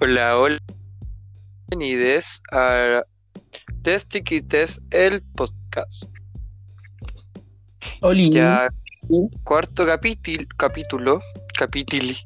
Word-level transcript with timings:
Hola, 0.00 0.38
hola. 0.38 0.58
Bienvenidos 1.68 2.42
a 2.50 3.02
Testiquites, 3.82 4.80
el 4.92 5.20
podcast. 5.34 6.04
Oli. 8.00 8.30
Ya, 8.30 8.70
cuarto 9.44 9.84
capítulo, 9.84 10.46
capítulo, 10.56 11.20
capítili. 11.58 12.16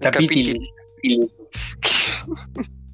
Capítulo. 0.00 0.66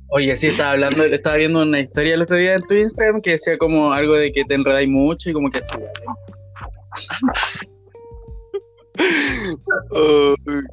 Oye, 0.08 0.36
sí, 0.36 0.48
estaba 0.48 0.72
hablando, 0.72 1.04
estaba 1.04 1.36
viendo 1.36 1.62
una 1.62 1.78
historia 1.78 2.14
el 2.14 2.22
otro 2.22 2.36
día 2.36 2.54
en 2.54 2.62
tu 2.62 2.74
Instagram 2.74 3.22
que 3.22 3.30
decía 3.30 3.56
como 3.58 3.92
algo 3.92 4.14
de 4.14 4.32
que 4.32 4.44
te 4.44 4.54
enredáis 4.54 4.88
mucho 4.88 5.30
y 5.30 5.32
como 5.34 5.50
que 5.50 5.58
así. 5.58 5.78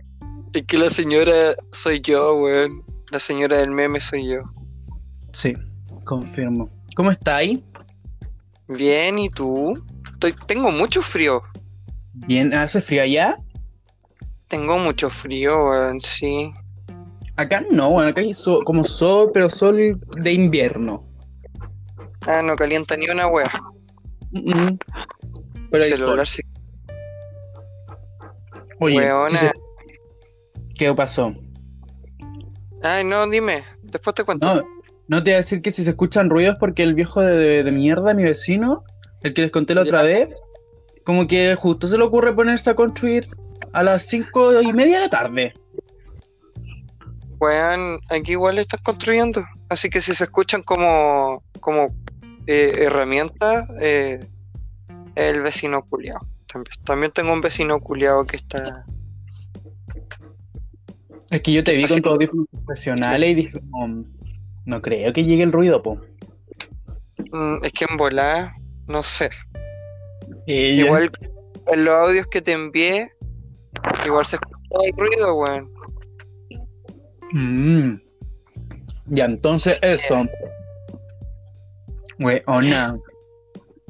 Es 0.53 0.65
que 0.65 0.77
la 0.77 0.89
señora 0.89 1.55
soy 1.71 2.01
yo, 2.01 2.35
weón. 2.35 2.83
La 3.11 3.19
señora 3.19 3.57
del 3.57 3.71
meme 3.71 3.99
soy 3.99 4.27
yo. 4.27 4.41
Sí, 5.33 5.53
confirmo. 6.05 6.69
¿Cómo 6.95 7.11
estáis? 7.11 7.59
Bien, 8.67 9.17
¿y 9.19 9.29
tú? 9.29 9.73
Estoy, 10.13 10.33
tengo 10.47 10.71
mucho 10.71 11.01
frío. 11.01 11.41
Bien, 12.13 12.53
¿hace 12.53 12.81
frío 12.81 13.01
allá? 13.03 13.37
Tengo 14.47 14.77
mucho 14.79 15.09
frío, 15.09 15.69
weón, 15.69 15.99
sí. 16.01 16.51
Acá 17.35 17.63
no, 17.71 17.91
bueno, 17.91 18.09
acá 18.09 18.21
hay 18.21 18.31
como 18.65 18.83
sol, 18.83 19.31
pero 19.33 19.49
sol 19.49 19.77
de 20.21 20.33
invierno. 20.33 21.07
Ah, 22.27 22.41
no 22.43 22.55
calienta 22.55 22.97
ni 22.97 23.07
una 23.07 23.27
wea. 23.27 23.49
Mm, 24.31 24.51
mm. 24.51 24.77
Pero 25.71 25.83
hay 25.83 25.93
sol. 25.93 26.27
sí. 26.27 26.41
Oye, 28.79 28.95
se- 29.37 29.51
¿qué 30.79 30.93
pasó? 30.93 31.35
Ay, 32.81 33.03
no, 33.03 33.27
dime. 33.27 33.63
Después 33.83 34.15
te 34.15 34.23
cuento. 34.23 34.55
No, 34.55 34.61
no 35.09 35.17
te 35.23 35.31
voy 35.31 35.33
a 35.33 35.37
decir 35.37 35.61
que 35.61 35.71
si 35.71 35.83
se 35.83 35.89
escuchan 35.91 36.29
ruidos 36.29 36.55
porque 36.59 36.83
el 36.83 36.93
viejo 36.93 37.21
de, 37.21 37.35
de- 37.35 37.63
de 37.63 37.71
mierda, 37.71 38.13
mi 38.13 38.23
vecino, 38.23 38.83
el 39.21 39.33
que 39.33 39.41
les 39.41 39.51
conté 39.51 39.75
la 39.75 39.81
otra 39.81 40.03
vez, 40.03 40.29
como 41.03 41.27
que 41.27 41.53
justo 41.55 41.87
se 41.87 41.97
le 41.97 42.03
ocurre 42.05 42.33
ponerse 42.33 42.69
a 42.69 42.75
construir 42.75 43.29
a 43.73 43.83
las 43.83 44.05
cinco 44.07 44.61
y 44.61 44.71
media 44.71 44.95
de 44.99 45.03
la 45.03 45.09
tarde. 45.09 45.53
Weón, 47.39 47.99
aquí 48.09 48.31
igual 48.31 48.57
están 48.57 48.79
construyendo. 48.83 49.45
Así 49.69 49.89
que 49.89 50.01
si 50.01 50.15
se 50.15 50.23
escuchan 50.23 50.63
como, 50.63 51.43
como 51.59 51.87
eh, 52.47 52.73
herramientas, 52.77 53.67
eh, 53.81 54.25
el 55.15 55.41
vecino 55.41 55.83
culiao. 55.89 56.19
También, 56.51 56.75
también 56.85 57.11
tengo 57.11 57.33
un 57.33 57.41
vecino 57.41 57.79
culiao 57.79 58.25
que 58.25 58.37
está. 58.37 58.85
Es 61.31 61.41
que 61.41 61.53
yo 61.53 61.63
te 61.63 61.75
vi 61.75 61.83
Así 61.83 61.93
con 61.95 62.01
tus 62.01 62.11
audífonos 62.13 62.45
profesionales 62.65 63.29
y 63.29 63.35
dije, 63.35 63.61
no, 63.69 64.05
no 64.65 64.81
creo 64.81 65.13
que 65.13 65.23
llegue 65.23 65.43
el 65.43 65.51
ruido, 65.51 65.81
po. 65.83 65.99
Mm, 67.31 67.63
es 67.63 67.71
que 67.73 67.85
en 67.89 67.97
volada, 67.97 68.55
no 68.87 69.03
sé. 69.03 69.29
Y 70.47 70.77
yo- 70.77 70.85
Igual 70.85 71.11
en 71.67 71.85
los 71.85 71.93
audios 71.93 72.27
que 72.27 72.41
te 72.41 72.53
envié, 72.53 73.11
igual 74.05 74.25
se 74.25 74.37
escucha 74.37 74.57
el 74.85 74.93
ruido, 74.97 75.35
weón. 75.35 75.71
Mm. 77.31 78.01
Ya, 79.07 79.25
entonces 79.25 79.77
eso. 79.83 80.25
Weona. 82.19 82.97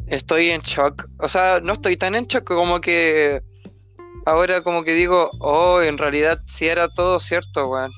Estoy 0.08 0.50
en 0.50 0.62
shock. 0.62 1.08
O 1.20 1.30
sea, 1.30 1.60
no 1.62 1.74
estoy 1.74 1.96
tan 1.98 2.16
en 2.16 2.26
shock 2.26 2.44
como 2.44 2.82
que 2.82 3.42
ahora 4.26 4.62
como 4.62 4.84
que 4.84 4.94
digo, 4.94 5.30
oh, 5.40 5.82
en 5.82 5.98
realidad 5.98 6.42
sí 6.48 6.68
era 6.68 6.88
todo 6.88 7.20
cierto, 7.20 7.68
weón. 7.68 7.92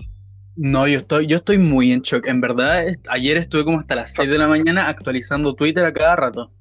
No, 0.56 0.88
yo 0.88 0.97
estoy, 0.97 1.28
yo 1.28 1.38
estoy 1.38 1.57
muy 1.57 1.91
en 1.91 2.01
shock. 2.01 2.28
En 2.28 2.41
verdad, 2.41 2.85
ayer 3.09 3.38
estuve 3.38 3.63
como 3.63 3.79
hasta 3.79 3.95
las 3.95 4.13
6 4.13 4.29
de 4.29 4.38
la 4.38 4.47
mañana 4.47 4.88
actualizando 4.88 5.56
Twitter 5.56 5.85
a 5.85 5.94
cada 5.94 6.16
rato. 6.16 6.51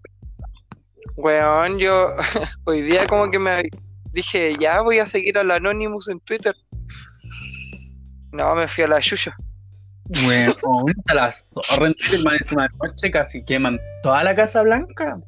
Weón, 1.16 1.78
yo 1.78 2.14
hoy 2.64 2.82
día 2.82 3.06
como 3.06 3.30
que 3.30 3.38
me 3.38 3.68
dije, 4.12 4.54
ya 4.58 4.80
voy 4.80 5.00
a 5.00 5.06
seguir 5.06 5.36
al 5.38 5.50
Anonymous 5.50 6.08
en 6.08 6.20
Twitter. 6.20 6.54
No, 8.32 8.54
me 8.54 8.68
fui 8.68 8.84
a 8.84 8.88
la 8.88 9.00
yuya. 9.00 9.36
Weón, 10.26 10.54
hasta 10.98 11.14
la 11.14 11.32
zorra 11.32 11.88
en 11.88 11.94
Twitter, 11.94 12.22
más 12.24 12.40
encima 12.40 12.68
de 12.68 12.88
noche 12.88 13.10
casi 13.10 13.44
queman 13.44 13.78
toda 14.02 14.22
la 14.24 14.34
Casa 14.34 14.62
Blanca. 14.62 15.18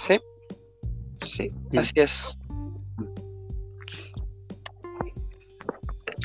Sí, 0.00 0.18
Sí. 1.22 1.50
así 1.76 1.92
es. 1.96 2.36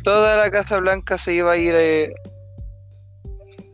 Toda 0.04 0.38
la 0.38 0.50
Casa 0.52 0.80
Blanca 0.80 1.18
se 1.18 1.34
iba 1.34 1.52
a 1.52 1.58
ir 1.58 1.76
eh, 1.78 2.10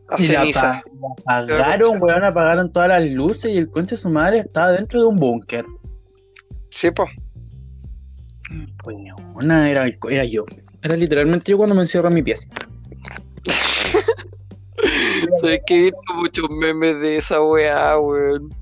a 0.09 0.19
Y 0.19 0.23
ceniza. 0.23 0.81
la 1.27 1.37
apagaron, 1.39 2.01
weón, 2.01 2.23
apagaron 2.23 2.71
todas 2.71 2.89
las 2.89 3.09
luces 3.09 3.51
y 3.51 3.57
el 3.57 3.69
conche 3.69 3.95
de 3.95 4.01
su 4.01 4.09
madre 4.09 4.39
estaba 4.39 4.71
dentro 4.71 5.01
de 5.01 5.07
un 5.07 5.15
búnker. 5.15 5.65
Sí, 6.69 6.91
po. 6.91 7.05
Weona, 8.85 9.69
era, 9.69 9.87
era 10.09 10.25
yo. 10.25 10.45
Era 10.83 10.95
literalmente 10.95 11.51
yo 11.51 11.57
cuando 11.57 11.75
me 11.75 11.81
encierro 11.81 12.07
en 12.09 12.13
mi 12.13 12.23
pieza. 12.23 12.47
Sabes 15.41 15.59
que 15.65 15.75
he 15.75 15.81
visto 15.83 16.13
muchos 16.15 16.49
memes 16.49 16.99
de 16.99 17.17
esa 17.17 17.41
weá, 17.41 17.97
weón. 17.99 18.53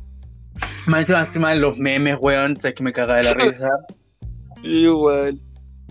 Más 0.85 1.01
encima, 1.01 1.19
encima 1.19 1.49
de 1.51 1.57
los 1.57 1.77
memes, 1.77 2.17
weón, 2.19 2.59
sabes 2.59 2.75
que 2.75 2.83
me 2.83 2.93
caga 2.93 3.15
de 3.15 3.23
la 3.23 3.33
risa. 3.45 3.69
Igual. 4.63 5.37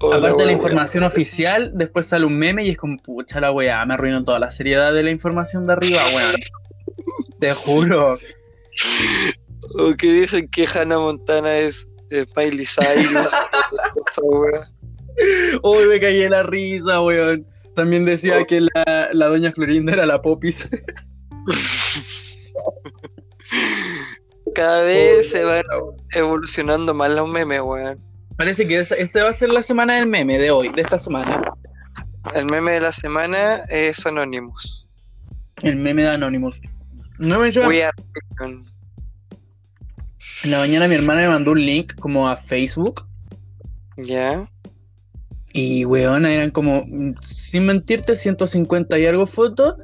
Hola, 0.04 0.16
Aparte 0.16 0.42
de 0.42 0.46
la 0.46 0.52
información 0.52 1.04
oficial, 1.04 1.70
después 1.74 2.06
sale 2.06 2.26
un 2.26 2.36
meme 2.36 2.64
y 2.64 2.70
es 2.70 2.76
como, 2.76 2.96
pucha 2.96 3.40
la 3.40 3.52
weá, 3.52 3.86
me 3.86 3.94
arruinó 3.94 4.24
toda 4.24 4.40
la 4.40 4.50
seriedad 4.50 4.92
de 4.92 5.04
la 5.04 5.12
información 5.12 5.64
de 5.64 5.74
arriba, 5.74 6.00
weón. 6.12 6.34
Te 7.38 7.52
juro. 7.52 8.18
O 9.78 9.94
que 9.96 10.12
dicen 10.12 10.48
que 10.48 10.66
Hannah 10.66 10.98
Montana 10.98 11.56
es 11.56 11.86
eh, 12.10 12.26
Miley 12.36 12.66
Cyrus. 12.66 13.30
Uy, 15.62 15.88
me 15.88 16.00
caí 16.00 16.22
en 16.22 16.32
la 16.32 16.42
risa, 16.42 17.00
weón. 17.00 17.46
También 17.76 18.04
decía 18.04 18.44
que 18.44 18.62
la, 18.62 19.08
la 19.12 19.28
doña 19.28 19.52
Florinda 19.52 19.92
era 19.92 20.04
la 20.04 20.20
popis. 20.20 20.68
Cada 24.52 24.82
vez 24.82 25.30
se 25.30 25.44
van 25.44 25.62
evolucionando 26.10 26.92
más 26.92 27.12
los 27.12 27.28
memes, 27.28 27.60
weón. 27.60 28.11
Parece 28.36 28.66
que 28.66 28.80
esa, 28.80 28.94
esa 28.96 29.24
va 29.24 29.30
a 29.30 29.34
ser 29.34 29.52
la 29.52 29.62
semana 29.62 29.96
del 29.96 30.06
meme 30.06 30.38
de 30.38 30.50
hoy, 30.50 30.70
de 30.70 30.82
esta 30.82 30.98
semana. 30.98 31.52
El 32.34 32.46
meme 32.46 32.72
de 32.72 32.80
la 32.80 32.92
semana 32.92 33.62
es 33.68 34.06
Anonymous. 34.06 34.86
El 35.62 35.76
meme 35.76 36.02
de 36.02 36.10
Anonymous. 36.10 36.60
No 37.18 37.38
me 37.38 37.50
Voy 37.50 37.80
En 40.44 40.50
la 40.50 40.58
mañana 40.58 40.88
mi 40.88 40.94
hermana 40.94 41.22
me 41.22 41.28
mandó 41.28 41.52
un 41.52 41.64
link 41.64 41.94
como 42.00 42.28
a 42.28 42.36
Facebook. 42.36 43.06
Ya. 43.96 44.48
Y 45.52 45.84
weón, 45.84 46.24
eran 46.24 46.50
como, 46.50 46.84
sin 47.20 47.66
mentirte, 47.66 48.16
150 48.16 48.98
y 48.98 49.06
algo 49.06 49.26
fotos 49.26 49.76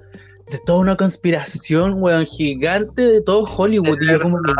de 0.50 0.58
toda 0.64 0.78
una 0.78 0.96
conspiración, 0.96 2.02
weón, 2.02 2.24
gigante 2.24 3.02
de 3.02 3.20
todo 3.20 3.42
Hollywood. 3.42 3.98
Y 4.00 4.06
yo 4.06 4.20
como 4.20 4.40
que 4.42 4.52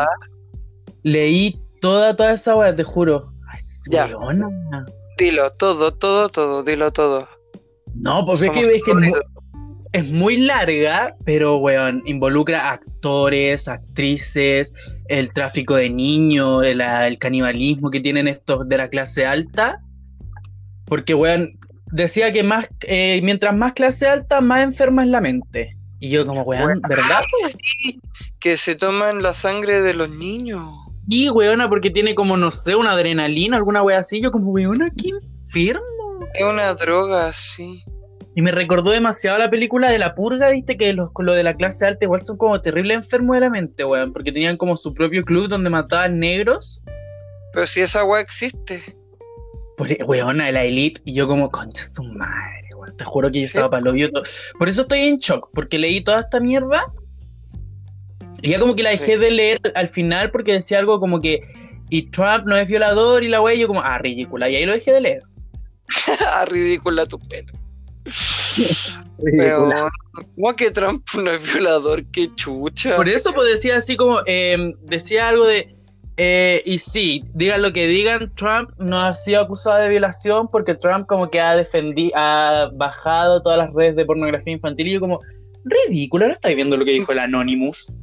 leí 1.02 1.58
toda, 1.80 2.14
toda 2.14 2.34
esa 2.34 2.54
weá, 2.54 2.76
te 2.76 2.84
juro. 2.84 3.32
Ya. 3.88 4.06
weona. 4.16 4.48
Dilo, 5.16 5.50
todo, 5.52 5.90
todo, 5.92 6.28
todo, 6.28 6.62
dilo 6.62 6.92
todo. 6.92 7.28
No, 7.94 8.24
pues 8.24 8.42
es 8.42 8.50
que, 8.50 8.60
es, 8.60 8.82
que 8.82 8.90
es, 8.90 8.96
mu- 8.96 9.00
corridos. 9.00 9.20
es 9.92 10.10
muy 10.10 10.36
larga, 10.36 11.16
pero 11.24 11.56
weón, 11.56 12.02
involucra 12.06 12.70
actores, 12.70 13.66
actrices, 13.66 14.72
el 15.08 15.32
tráfico 15.32 15.74
de 15.74 15.90
niños, 15.90 16.64
el, 16.64 16.80
el 16.80 17.18
canibalismo 17.18 17.90
que 17.90 18.00
tienen 18.00 18.28
estos 18.28 18.68
de 18.68 18.76
la 18.78 18.88
clase 18.88 19.26
alta. 19.26 19.80
Porque 20.84 21.14
weón, 21.14 21.58
decía 21.90 22.32
que 22.32 22.42
más 22.44 22.68
eh, 22.82 23.20
mientras 23.22 23.54
más 23.56 23.72
clase 23.72 24.06
alta, 24.06 24.40
más 24.40 24.62
enferma 24.62 25.02
es 25.02 25.10
la 25.10 25.20
mente. 25.20 25.76
Y 26.00 26.10
yo 26.10 26.24
como, 26.24 26.42
weón, 26.42 26.64
Weón. 26.64 26.80
¿verdad? 26.88 27.22
Sí, 27.82 28.00
que 28.38 28.56
se 28.56 28.76
toman 28.76 29.22
la 29.22 29.34
sangre 29.34 29.80
de 29.82 29.94
los 29.94 30.08
niños. 30.10 30.68
Y 31.08 31.30
weona, 31.30 31.68
porque 31.68 31.90
tiene 31.90 32.14
como, 32.14 32.36
no 32.36 32.50
sé, 32.50 32.76
una 32.76 32.92
adrenalina, 32.92 33.56
alguna 33.56 33.82
wea 33.82 33.98
así. 33.98 34.20
Yo 34.20 34.30
como, 34.30 34.50
weona, 34.50 34.90
qué 34.90 35.08
enfermo. 35.08 35.82
Es 36.34 36.44
una 36.44 36.74
droga, 36.74 37.32
sí. 37.32 37.82
Y 38.34 38.42
me 38.42 38.52
recordó 38.52 38.90
demasiado 38.90 39.38
la 39.38 39.50
película 39.50 39.90
de 39.90 39.98
La 39.98 40.14
Purga, 40.14 40.50
viste, 40.50 40.76
que 40.76 40.92
los, 40.92 41.10
lo 41.18 41.32
de 41.32 41.42
la 41.42 41.54
clase 41.56 41.86
alta 41.86 42.04
igual 42.04 42.22
son 42.22 42.36
como 42.36 42.60
terribles 42.60 42.98
enfermos 42.98 43.34
de 43.34 43.40
la 43.40 43.50
mente, 43.50 43.84
weón, 43.84 44.12
porque 44.12 44.30
tenían 44.30 44.56
como 44.56 44.76
su 44.76 44.92
propio 44.94 45.24
club 45.24 45.48
donde 45.48 45.70
mataban 45.70 46.20
negros. 46.20 46.82
Pero 47.52 47.66
si 47.66 47.80
esa 47.80 48.04
weá 48.04 48.20
existe. 48.20 48.82
Por, 49.76 49.88
weona, 50.06 50.52
la 50.52 50.64
elite, 50.64 51.00
y 51.04 51.14
yo 51.14 51.26
como, 51.26 51.50
concha 51.50 51.82
su 51.82 52.04
madre, 52.04 52.68
weón, 52.76 52.96
te 52.96 53.04
juro 53.04 53.30
que 53.30 53.40
yo 53.40 53.46
Sí. 53.48 53.56
estaba 53.56 53.70
para 53.70 53.82
lo 53.82 53.92
Por 54.58 54.68
eso 54.68 54.82
estoy 54.82 55.00
en 55.00 55.18
shock, 55.18 55.50
porque 55.54 55.78
leí 55.78 56.00
toda 56.02 56.20
esta 56.20 56.38
mierda. 56.38 56.84
Y 58.42 58.50
ya 58.50 58.60
como 58.60 58.74
que 58.76 58.82
la 58.82 58.90
dejé 58.90 59.14
Sí. 59.14 59.18
de 59.18 59.30
leer 59.30 59.60
al 59.74 59.88
final 59.88 60.30
porque 60.30 60.52
decía 60.52 60.78
algo 60.78 61.00
como 61.00 61.20
que, 61.20 61.40
y 61.90 62.02
Trump 62.10 62.44
no 62.46 62.56
es 62.56 62.68
violador 62.68 63.24
y 63.24 63.28
la 63.28 63.40
wea, 63.40 63.54
y 63.54 63.60
yo 63.60 63.66
como, 63.66 63.80
ah, 63.82 63.98
ridícula, 63.98 64.48
y 64.48 64.56
ahí 64.56 64.66
lo 64.66 64.72
dejé 64.72 64.92
de 64.92 65.00
leer. 65.00 65.22
Ah, 66.26 66.44
ridícula 66.44 67.06
tu 67.06 67.18
pelo. 67.18 67.52
Ridícula. 69.18 69.56
Weón, 69.56 69.90
¿Cómo 70.34 70.56
que 70.56 70.70
Trump 70.70 71.04
no 71.16 71.30
es 71.30 71.52
violador? 71.52 72.04
Qué 72.12 72.28
chucha. 72.34 72.96
Por 72.96 73.08
eso 73.08 73.32
pues 73.32 73.48
decía 73.48 73.76
así 73.76 73.96
como, 73.96 74.20
eh, 74.26 74.72
decía 74.82 75.28
algo 75.28 75.46
de, 75.46 75.74
eh, 76.16 76.62
y 76.66 76.78
sí, 76.78 77.22
digan 77.34 77.62
lo 77.62 77.72
que 77.72 77.86
digan, 77.86 78.32
Trump 78.34 78.70
no 78.78 79.00
ha 79.00 79.14
sido 79.14 79.40
acusado 79.40 79.78
de 79.78 79.88
violación 79.88 80.48
porque 80.48 80.74
Trump 80.74 81.06
como 81.06 81.30
que 81.30 81.40
ha 81.40 81.56
defendido, 81.56 82.12
ha 82.16 82.70
bajado 82.74 83.42
todas 83.42 83.58
las 83.58 83.72
redes 83.72 83.96
de 83.96 84.04
pornografía 84.04 84.52
infantil 84.52 84.88
y 84.88 84.92
yo 84.92 85.00
como, 85.00 85.20
ridículo, 85.64 86.26
¿no 86.26 86.32
estáis 86.32 86.56
viendo 86.56 86.76
lo 86.76 86.84
que 86.84 86.92
dijo 86.92 87.12
el 87.12 87.20
Anonymous? 87.20 87.96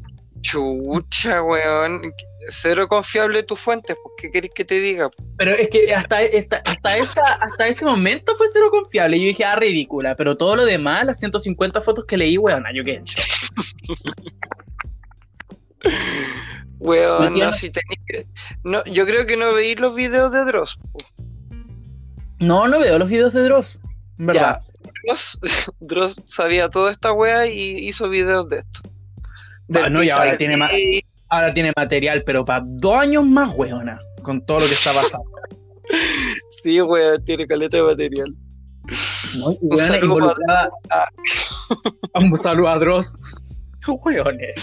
Chucha, 0.45 1.41
weón. 1.41 2.13
Cero 2.47 2.87
confiable 2.87 3.41
tu 3.41 3.55
fuente, 3.55 3.95
pues, 3.95 4.13
¿qué 4.19 4.29
querés 4.29 4.51
que 4.53 4.63
te 4.63 4.79
diga? 4.79 5.09
Pero 5.37 5.51
es 5.51 5.67
que 5.69 5.91
hasta, 5.95 6.21
esta- 6.21 6.61
hasta, 6.63 6.97
esa, 6.97 7.21
hasta 7.21 7.67
ese 7.67 7.83
momento 7.83 8.35
fue 8.35 8.45
cero 8.53 8.67
confiable. 8.69 9.19
Yo 9.19 9.25
dije, 9.25 9.43
ah, 9.43 9.55
ridícula. 9.55 10.15
Pero 10.15 10.37
todo 10.37 10.55
lo 10.55 10.63
demás, 10.65 11.05
las 11.05 11.19
150 11.19 11.81
fotos 11.81 12.05
que 12.05 12.17
leí, 12.17 12.37
weón, 12.37 12.63
yo 12.73 12.83
shock. 12.83 13.05
Weón, 16.79 17.33
No 17.39 17.45
no, 17.45 17.53
si 17.53 17.71
tenés 17.71 17.97
que... 18.05 18.27
No, 18.63 18.83
yo 18.85 19.05
creo 19.05 19.25
que 19.25 19.37
no 19.37 19.53
veís 19.53 19.79
los 19.79 19.95
videos 19.95 20.31
de 20.31 20.45
Dross. 20.45 20.77
No, 22.39 22.67
no 22.67 22.79
veo 22.79 22.99
los 22.99 23.09
videos 23.09 23.33
de 23.33 23.41
Dross. 23.41 23.79
¿Verdad? 24.17 24.61
Dross, 25.07 25.39
Dross 25.79 26.21
sabía 26.25 26.69
toda 26.69 26.91
esta 26.91 27.11
wea 27.11 27.47
y 27.47 27.87
hizo 27.87 28.09
videos 28.09 28.49
de 28.49 28.59
esto. 28.59 28.81
Ah, 29.73 29.89
no, 29.89 30.03
y 30.03 30.09
ahora 30.09 30.37
tiene 30.37 30.57
más- 30.57 30.71
Ahora 31.29 31.53
tiene 31.53 31.73
material, 31.75 32.23
pero 32.25 32.45
para 32.45 32.63
dos 32.65 32.95
años 32.97 33.25
más, 33.25 33.51
weona. 33.57 33.99
Con 34.21 34.45
todo 34.45 34.59
lo 34.59 34.65
que 34.67 34.73
está 34.73 34.93
pasando. 34.93 35.25
Sí, 36.49 36.81
weón, 36.81 37.23
tiene 37.25 37.45
caleta 37.45 37.77
de 37.77 37.83
material. 37.83 38.33
¿no? 39.37 39.51
Y, 39.51 39.57
Un 39.61 39.77
saludo 39.77 40.05
involucrada- 40.15 40.69
a- 40.89 41.09
Un 42.23 42.37
saludo 42.37 42.69
a 42.69 42.79
Dross. 42.79 43.19
Weones. 43.87 44.55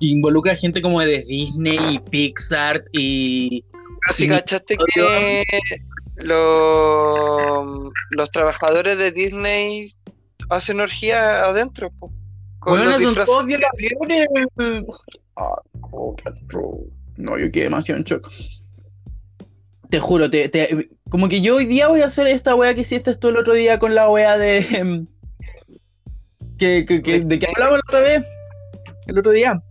Involucra 0.00 0.54
gente 0.56 0.82
como 0.82 1.00
de 1.00 1.22
Disney 1.24 1.78
y 1.94 1.98
Pixar 1.98 2.84
y. 2.92 3.64
Cachaste 4.28 4.76
que 4.94 5.44
los, 6.16 7.66
los 8.10 8.30
trabajadores 8.30 8.98
de 8.98 9.10
Disney 9.12 9.92
hacen 10.50 10.80
orgía 10.80 11.44
adentro, 11.44 11.90
po, 11.98 12.12
con 12.58 12.74
Weona, 12.74 12.98
los 12.98 13.02
son 13.26 13.46
disfraces. 13.46 14.26
Ah. 15.36 15.54
No, 17.16 17.38
yo 17.38 17.50
quedé 17.52 17.64
demasiado 17.64 17.98
en 17.98 18.04
shock. 18.04 18.30
Te 19.90 20.00
juro, 20.00 20.28
te, 20.30 20.48
te- 20.48 20.88
como 21.10 21.28
que 21.28 21.40
yo 21.40 21.56
hoy 21.56 21.66
día 21.66 21.88
voy 21.88 22.00
a 22.02 22.06
hacer 22.06 22.26
esta 22.26 22.54
wea 22.54 22.74
que 22.74 22.80
hiciste 22.80 23.14
tú 23.16 23.28
el 23.28 23.36
otro 23.36 23.52
día 23.54 23.78
con 23.78 23.94
la 23.94 24.08
wea 24.10 24.36
de. 24.38 25.06
que, 26.58 26.84
que, 26.84 27.02
que- 27.02 27.20
de 27.20 27.38
que 27.38 27.46
hablamos 27.46 27.78
la 27.78 27.82
otra 27.88 28.00
vez. 28.00 28.24
El 29.06 29.18
otro 29.18 29.32
día. 29.32 29.62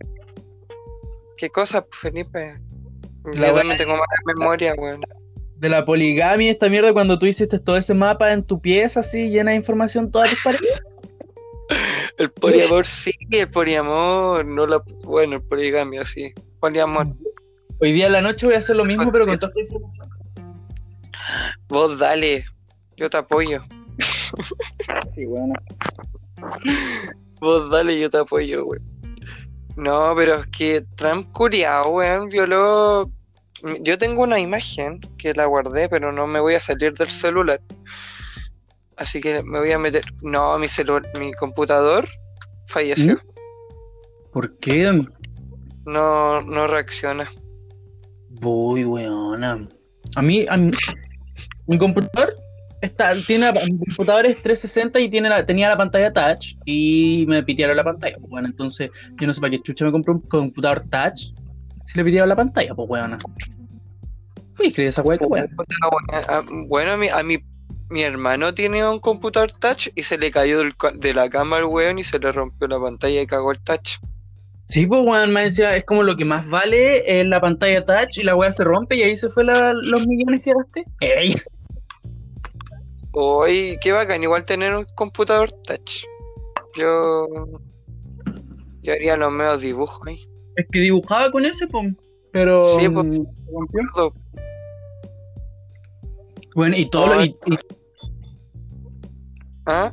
¿Qué 1.36 1.50
cosa, 1.50 1.82
po, 1.82 1.88
Felipe? 1.92 2.58
La 3.24 3.32
Yo 3.34 3.40
wea- 3.40 3.54
también 3.56 3.78
tengo 3.78 3.92
mala 3.92 4.06
memoria, 4.38 4.74
weón. 4.78 5.00
De 5.56 5.68
la 5.68 5.84
poligamia, 5.84 6.50
esta 6.50 6.68
mierda, 6.68 6.92
cuando 6.92 7.18
tú 7.18 7.26
hiciste 7.26 7.58
todo 7.58 7.76
ese 7.76 7.94
mapa 7.94 8.32
en 8.32 8.42
tu 8.42 8.60
pieza 8.60 9.00
así, 9.00 9.30
llena 9.30 9.52
de 9.52 9.56
información, 9.56 10.10
todas 10.10 10.30
tus 10.30 10.42
paredes. 10.42 10.82
El 12.18 12.30
poliamor 12.30 12.84
sí, 12.84 13.12
el 13.30 13.50
poliamor, 13.50 14.44
no 14.44 14.66
la... 14.66 14.80
Bueno, 15.02 15.36
el 15.36 15.42
poligamia 15.42 16.04
sí. 16.04 16.32
Poliamor. 16.60 17.08
Hoy 17.80 17.92
día 17.92 18.06
en 18.06 18.12
la 18.12 18.20
noche 18.20 18.46
voy 18.46 18.54
a 18.54 18.58
hacer 18.58 18.76
lo 18.76 18.84
mismo, 18.84 19.10
pero 19.10 19.26
con 19.26 19.38
toda 19.38 19.50
esta 19.50 19.60
información. 19.60 20.08
Vos 21.68 21.98
dale, 21.98 22.44
yo 22.96 23.10
te 23.10 23.16
apoyo. 23.16 23.64
Sí, 25.14 25.24
bueno. 25.26 25.54
Vos 27.40 27.70
dale, 27.70 27.98
yo 27.98 28.10
te 28.10 28.18
apoyo, 28.18 28.64
weón. 28.64 28.82
No, 29.76 30.14
pero 30.16 30.36
es 30.36 30.46
que 30.48 30.84
Trump 30.94 31.30
curiao, 31.32 31.90
weón, 31.90 32.28
violó. 32.28 33.10
Yo 33.80 33.98
tengo 33.98 34.22
una 34.22 34.38
imagen 34.40 35.00
que 35.18 35.32
la 35.34 35.46
guardé, 35.46 35.88
pero 35.88 36.12
no 36.12 36.26
me 36.26 36.40
voy 36.40 36.54
a 36.54 36.60
salir 36.60 36.92
del 36.94 37.10
celular. 37.10 37.60
Así 38.96 39.20
que 39.20 39.42
me 39.42 39.58
voy 39.58 39.72
a 39.72 39.78
meter. 39.78 40.04
No, 40.22 40.58
mi 40.58 40.68
celular, 40.68 41.02
mi 41.18 41.32
computador 41.32 42.08
falleció. 42.68 43.20
¿Por 44.32 44.56
qué? 44.58 45.02
No, 45.86 46.42
no 46.42 46.66
reacciona. 46.66 47.30
Voy, 48.30 48.84
weona. 48.84 49.66
A 50.16 50.22
mí, 50.22 50.46
a 50.48 50.56
mí- 50.56 50.72
mi 51.66 51.78
computador 51.78 52.36
está, 52.82 53.14
tiene, 53.26 53.50
mi 53.70 53.78
computador 53.78 54.26
es 54.26 54.42
360 54.42 55.00
y 55.00 55.08
tiene 55.10 55.28
la, 55.28 55.46
tenía 55.46 55.68
la 55.68 55.76
pantalla 55.76 56.12
touch 56.12 56.56
y 56.66 57.24
me 57.26 57.42
pitearon 57.42 57.76
la 57.76 57.84
pantalla. 57.84 58.16
Pues, 58.18 58.28
bueno, 58.28 58.48
entonces 58.48 58.90
yo 59.20 59.26
no 59.26 59.32
sé 59.32 59.40
para 59.40 59.50
qué 59.52 59.62
chucha 59.62 59.84
me 59.86 59.92
compré 59.92 60.12
un 60.14 60.20
computador 60.20 60.80
touch 60.90 61.32
si 61.86 61.98
le 61.98 62.04
pitearon 62.04 62.28
la 62.28 62.36
pantalla, 62.36 62.74
pues 62.74 62.88
weona. 62.88 63.18
Uy, 64.58 64.66
escribir 64.68 64.88
esa 64.88 65.02
weá, 65.02 65.18
weón. 65.20 65.50
Bueno, 66.68 66.92
a 66.92 66.96
mi, 66.96 67.08
a 67.08 67.22
mi, 67.22 67.38
mi 67.90 68.02
hermano 68.02 68.54
tiene 68.54 68.86
un 68.88 68.98
computador 68.98 69.50
touch 69.52 69.88
y 69.94 70.02
se 70.04 70.16
le 70.16 70.30
cayó 70.30 70.58
del 70.58 70.74
de 70.96 71.12
la 71.14 71.28
cama 71.28 71.56
al 71.56 71.64
weón 71.64 71.98
y 71.98 72.04
se 72.04 72.18
le 72.18 72.30
rompió 72.32 72.68
la 72.68 72.78
pantalla 72.80 73.20
y 73.20 73.26
cagó 73.26 73.52
el 73.52 73.60
touch. 73.62 73.98
Sí, 74.66 74.86
pues 74.86 75.04
weón, 75.04 75.32
me 75.32 75.42
decía, 75.42 75.76
es 75.76 75.84
como 75.84 76.02
lo 76.04 76.16
que 76.16 76.24
más 76.24 76.48
vale 76.48 77.20
es 77.20 77.26
la 77.26 77.40
pantalla 77.40 77.84
touch 77.84 78.18
y 78.18 78.22
la 78.22 78.34
weá 78.36 78.50
se 78.52 78.64
rompe 78.64 78.96
y 78.96 79.02
ahí 79.02 79.16
se 79.16 79.28
fue 79.28 79.44
la- 79.44 79.74
los 79.74 80.06
millones 80.06 80.40
que 80.42 80.52
gasté. 80.54 80.84
Ey. 81.00 81.34
Uy, 83.12 83.78
qué 83.80 83.92
bacán, 83.92 84.22
igual 84.22 84.44
tener 84.44 84.74
un 84.74 84.86
computador 84.94 85.50
touch. 85.66 86.04
Yo. 86.76 87.28
Yo 88.82 88.92
haría 88.92 89.16
los 89.16 89.32
medios 89.32 89.60
dibujos 89.60 90.00
ahí. 90.06 90.26
Es 90.56 90.66
que 90.70 90.80
dibujaba 90.80 91.30
con 91.30 91.44
ese, 91.44 91.66
pues. 91.66 91.92
Pero. 92.32 92.64
Sí, 92.64 92.88
pues. 92.88 93.20
Bueno, 96.54 96.76
y 96.76 96.88
todo 96.90 97.14
lo. 97.14 97.24
Y, 97.24 97.36
y 97.46 97.58
¿Ah? 99.66 99.90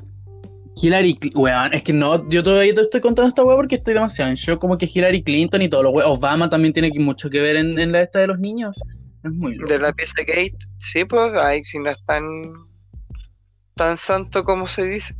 Hillary, 0.81 1.17
weón, 1.35 1.73
es 1.73 1.83
que 1.83 1.93
no, 1.93 2.27
yo 2.29 2.43
todavía 2.43 2.73
te 2.73 2.81
estoy 2.81 3.01
contando 3.01 3.29
esta 3.29 3.43
weá 3.43 3.55
porque 3.55 3.75
estoy 3.75 3.93
demasiado 3.93 4.31
en 4.31 4.35
shock, 4.35 4.59
como 4.59 4.77
que 4.77 4.89
Hillary 4.91 5.21
Clinton 5.21 5.61
y 5.61 5.69
todo 5.69 5.83
lo 5.83 5.91
weón. 5.91 6.09
Obama 6.09 6.49
también 6.49 6.73
tiene 6.73 6.91
mucho 6.99 7.29
que 7.29 7.39
ver 7.39 7.57
en, 7.57 7.77
en 7.77 7.91
la 7.91 8.01
esta 8.01 8.19
de 8.19 8.27
los 8.27 8.39
niños. 8.39 8.79
Es 9.23 9.31
muy 9.31 9.55
loco. 9.55 9.71
De 9.71 9.79
la 9.79 9.93
pieza 9.93 10.15
Gate. 10.19 10.57
Sí, 10.77 11.05
pues, 11.05 11.33
ay, 11.39 11.63
si 11.63 11.77
no 11.79 11.91
es 11.91 12.03
tan. 12.05 12.23
tan 13.75 13.97
santo 13.97 14.43
como 14.43 14.65
se 14.65 14.85
dice. 14.85 15.15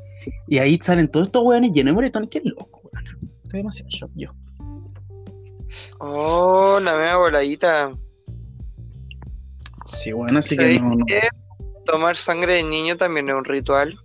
Y 0.48 0.58
ahí 0.58 0.76
salen 0.82 1.06
todos 1.06 1.28
estos 1.28 1.44
weones 1.44 1.70
llenos 1.70 1.92
de 1.92 1.94
moretones, 1.94 2.30
qué 2.30 2.42
loco, 2.44 2.90
weón. 2.92 3.30
Estoy 3.44 3.60
demasiado 3.60 3.90
shock 3.90 4.10
yo. 4.16 4.32
Oh, 6.00 6.80
la 6.82 6.96
mea 6.96 7.16
voladita. 7.16 7.92
Sí, 9.84 10.10
bueno, 10.10 10.40
así 10.40 10.56
¿Sabéis 10.56 10.80
que 10.80 10.86
no? 10.86 10.96
Tomar 11.84 12.16
sangre 12.16 12.54
de 12.54 12.64
niño 12.64 12.96
también 12.96 13.28
es 13.28 13.36
un 13.36 13.44
ritual. 13.44 13.96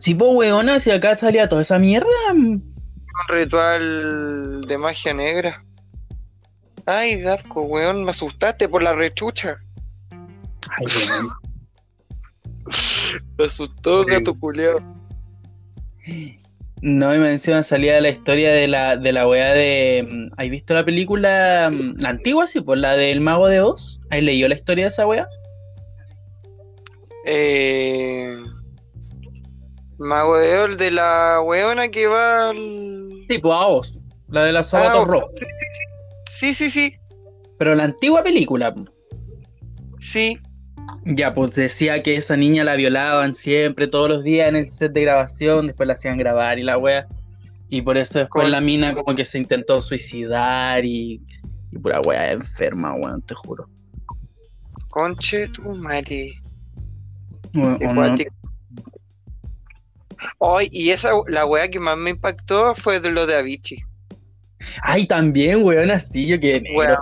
Sí, 0.00 0.14
pues 0.14 0.30
weona, 0.34 0.78
si 0.80 0.90
acá 0.90 1.16
salía 1.16 1.48
toda 1.48 1.62
esa 1.62 1.78
mierda. 1.78 2.06
mm, 2.34 2.52
Un 2.52 2.62
ritual 3.28 4.60
de 4.66 4.78
magia 4.78 5.12
negra. 5.14 5.64
Ay, 6.86 7.20
Darko, 7.20 7.62
weón, 7.62 8.04
me 8.04 8.10
asustaste 8.12 8.68
por 8.68 8.82
la 8.82 8.94
rechucha. 8.94 9.58
Ay, 10.70 10.86
weón. 10.86 11.28
Me 13.38 13.44
asustó, 13.46 14.04
gato 14.04 14.34
culeado. 14.38 14.80
No, 16.80 17.14
y 17.14 17.18
me 17.18 17.32
encima 17.32 17.62
salía 17.62 18.00
la 18.00 18.10
historia 18.10 18.52
de 18.52 18.68
la, 18.68 18.96
de 18.96 19.12
la 19.12 19.26
weá 19.26 19.52
de. 19.52 20.06
mm, 20.10 20.28
¿Has 20.36 20.48
visto 20.48 20.74
la 20.74 20.84
película? 20.84 21.70
mm, 21.72 21.96
La 22.00 22.10
antigua, 22.10 22.46
sí, 22.46 22.60
pues 22.60 22.78
la 22.78 22.94
del 22.96 23.20
Mago 23.20 23.48
de 23.48 23.60
Oz. 23.60 24.00
¿Has 24.10 24.22
leído 24.22 24.48
la 24.48 24.54
historia 24.54 24.84
de 24.84 24.88
esa 24.88 25.06
weá? 25.06 25.26
Eh. 27.26 28.38
Mago 29.98 30.38
de 30.38 30.58
Ol 30.58 30.76
de 30.76 30.90
la 30.90 31.40
weona 31.44 31.88
que 31.88 32.06
va 32.06 32.50
al. 32.50 33.08
Sí, 33.28 33.38
pues 33.38 33.54
a 33.54 33.66
Oz. 33.66 34.00
La 34.28 34.44
de 34.44 34.52
los 34.52 34.66
zapatos 34.68 35.02
Ah, 35.02 35.10
rojos. 35.10 35.30
Sí, 36.30 36.54
sí, 36.54 36.70
sí. 36.70 36.94
Pero 37.58 37.74
la 37.74 37.84
antigua 37.84 38.22
película. 38.22 38.74
Sí. 40.00 40.38
Ya, 41.04 41.34
pues 41.34 41.54
decía 41.54 42.02
que 42.02 42.16
esa 42.16 42.36
niña 42.36 42.64
la 42.64 42.76
violaban 42.76 43.34
siempre, 43.34 43.88
todos 43.88 44.08
los 44.08 44.24
días 44.24 44.48
en 44.48 44.56
el 44.56 44.66
set 44.66 44.92
de 44.92 45.02
grabación, 45.02 45.66
después 45.66 45.86
la 45.86 45.94
hacían 45.94 46.16
grabar 46.18 46.58
y 46.58 46.62
la 46.62 46.78
wea. 46.78 47.06
Y 47.70 47.82
por 47.82 47.98
eso 47.98 48.18
después 48.20 48.48
la 48.48 48.60
mina 48.60 48.94
como 48.94 49.14
que 49.14 49.24
se 49.24 49.38
intentó 49.38 49.80
suicidar 49.80 50.84
y, 50.84 51.20
y 51.72 51.78
pura 51.78 52.00
wea 52.00 52.32
enferma, 52.32 52.94
weón, 52.94 53.20
te 53.22 53.34
juro. 53.34 53.68
Conche 54.88 55.48
tu 55.48 55.62
madre. 55.74 56.32
O- 57.56 57.72
o 57.72 57.78
Qué 57.78 57.86
no. 57.86 58.16
Ay, 60.40 60.68
y 60.72 60.90
esa, 60.90 61.10
la 61.26 61.46
wea 61.46 61.68
que 61.68 61.80
más 61.80 61.96
me 61.96 62.10
impactó 62.10 62.74
fue 62.74 63.00
de 63.00 63.10
lo 63.10 63.26
de 63.26 63.36
Avicii. 63.36 63.82
Ay, 64.82 65.06
también, 65.06 65.62
weón, 65.62 65.90
así 65.90 66.26
yo 66.26 66.38
que. 66.40 66.62
Weón, 66.76 66.96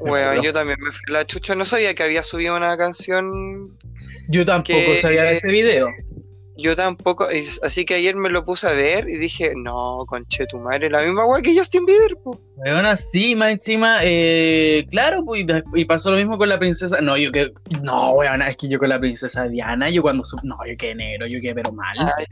weón, 0.00 0.42
yo 0.42 0.52
también 0.52 0.78
me 0.80 0.90
fui 0.90 1.02
la 1.12 1.26
chucha. 1.26 1.54
No 1.54 1.64
sabía 1.64 1.94
que 1.94 2.02
había 2.02 2.22
subido 2.22 2.56
una 2.56 2.76
canción. 2.76 3.78
Yo 4.28 4.44
tampoco 4.46 4.78
que- 4.78 4.98
sabía 4.98 5.24
de 5.24 5.32
ese 5.32 5.48
video. 5.48 5.88
Yo 6.60 6.76
tampoco. 6.76 7.26
Así 7.62 7.84
que 7.84 7.94
ayer 7.94 8.16
me 8.16 8.28
lo 8.28 8.42
puse 8.44 8.66
a 8.68 8.72
ver 8.72 9.08
y 9.08 9.16
dije, 9.16 9.52
no, 9.56 10.04
conche 10.06 10.46
tu 10.46 10.58
madre, 10.58 10.90
la 10.90 11.02
misma 11.02 11.24
wea 11.24 11.42
que 11.42 11.56
Justin 11.56 11.86
Bieber, 11.86 12.16
po. 12.22 12.38
Weón, 12.56 12.84
así, 12.84 13.34
más 13.34 13.50
encima, 13.50 13.98
eh, 14.02 14.86
claro, 14.90 15.24
pues, 15.24 15.44
y, 15.74 15.84
pasó 15.86 16.10
lo 16.10 16.18
mismo 16.18 16.36
con 16.36 16.48
la 16.48 16.58
princesa. 16.58 17.00
No, 17.00 17.16
yo 17.16 17.32
que. 17.32 17.52
No, 17.82 18.12
weón, 18.12 18.42
es 18.42 18.56
que 18.56 18.68
yo 18.68 18.78
con 18.78 18.90
la 18.90 19.00
princesa 19.00 19.48
Diana, 19.48 19.90
yo 19.90 20.02
cuando. 20.02 20.24
No, 20.42 20.56
yo 20.66 20.76
quedé 20.76 20.94
negro, 20.94 21.26
yo 21.26 21.40
quedé 21.40 21.54
pero 21.54 21.72
mal. 21.72 21.96
Ay, 22.16 22.26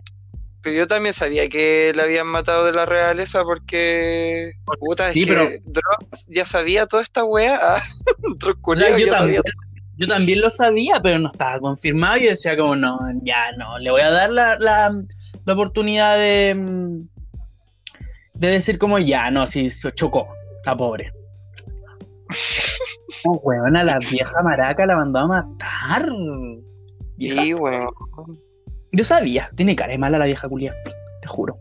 pero 0.61 0.76
yo 0.76 0.87
también 0.87 1.14
sabía 1.14 1.49
que 1.49 1.92
la 1.94 2.02
habían 2.02 2.26
matado 2.26 2.66
de 2.66 2.73
la 2.73 2.85
realeza 2.85 3.44
porque. 3.44 4.52
Puta, 4.78 5.08
es 5.08 5.14
Sí, 5.14 5.25
que 5.25 5.32
pero- 5.32 5.49
Dross 5.64 6.26
ya 6.28 6.44
sabía 6.44 6.87
toda 6.87 7.02
esta 7.02 7.25
wea. 7.25 7.58
Ah, 7.62 7.82
yo, 8.44 8.75
ya 8.76 8.88
también, 8.88 9.08
sabía. 9.08 9.40
Yo 9.98 10.06
también 10.06 10.40
lo 10.40 10.48
sabía, 10.48 11.00
pero 11.02 11.18
no 11.18 11.30
estaba 11.30 11.58
confirmado 11.58 12.18
y 12.18 12.26
decía 12.26 12.56
como, 12.56 12.76
no, 12.76 12.98
ya 13.22 13.50
no, 13.58 13.78
le 13.78 13.90
voy 13.90 14.00
a 14.00 14.10
dar 14.10 14.30
la, 14.30 14.56
la, 14.58 14.92
la 15.44 15.52
oportunidad 15.52 16.16
de, 16.16 17.04
de 18.34 18.48
decir 18.48 18.78
como, 18.78 19.00
ya, 19.00 19.28
no, 19.32 19.44
si 19.48 19.68
se 19.68 19.92
chocó, 19.92 20.28
la 20.64 20.76
pobre. 20.76 21.12
No, 23.24 23.32
weón, 23.42 23.76
a 23.76 23.82
la 23.82 23.98
vieja 23.98 24.42
maraca 24.44 24.86
la 24.86 24.94
mandó 24.94 25.18
a 25.18 25.26
matar. 25.26 26.06
Zorra. 26.06 27.56
weón. 27.60 27.88
Yo 28.92 29.02
sabía, 29.02 29.50
tiene 29.56 29.74
cara 29.74 29.90
de 29.90 29.98
mala 29.98 30.18
la 30.18 30.26
vieja 30.26 30.48
culia, 30.48 30.72
te 31.20 31.26
juro. 31.26 31.58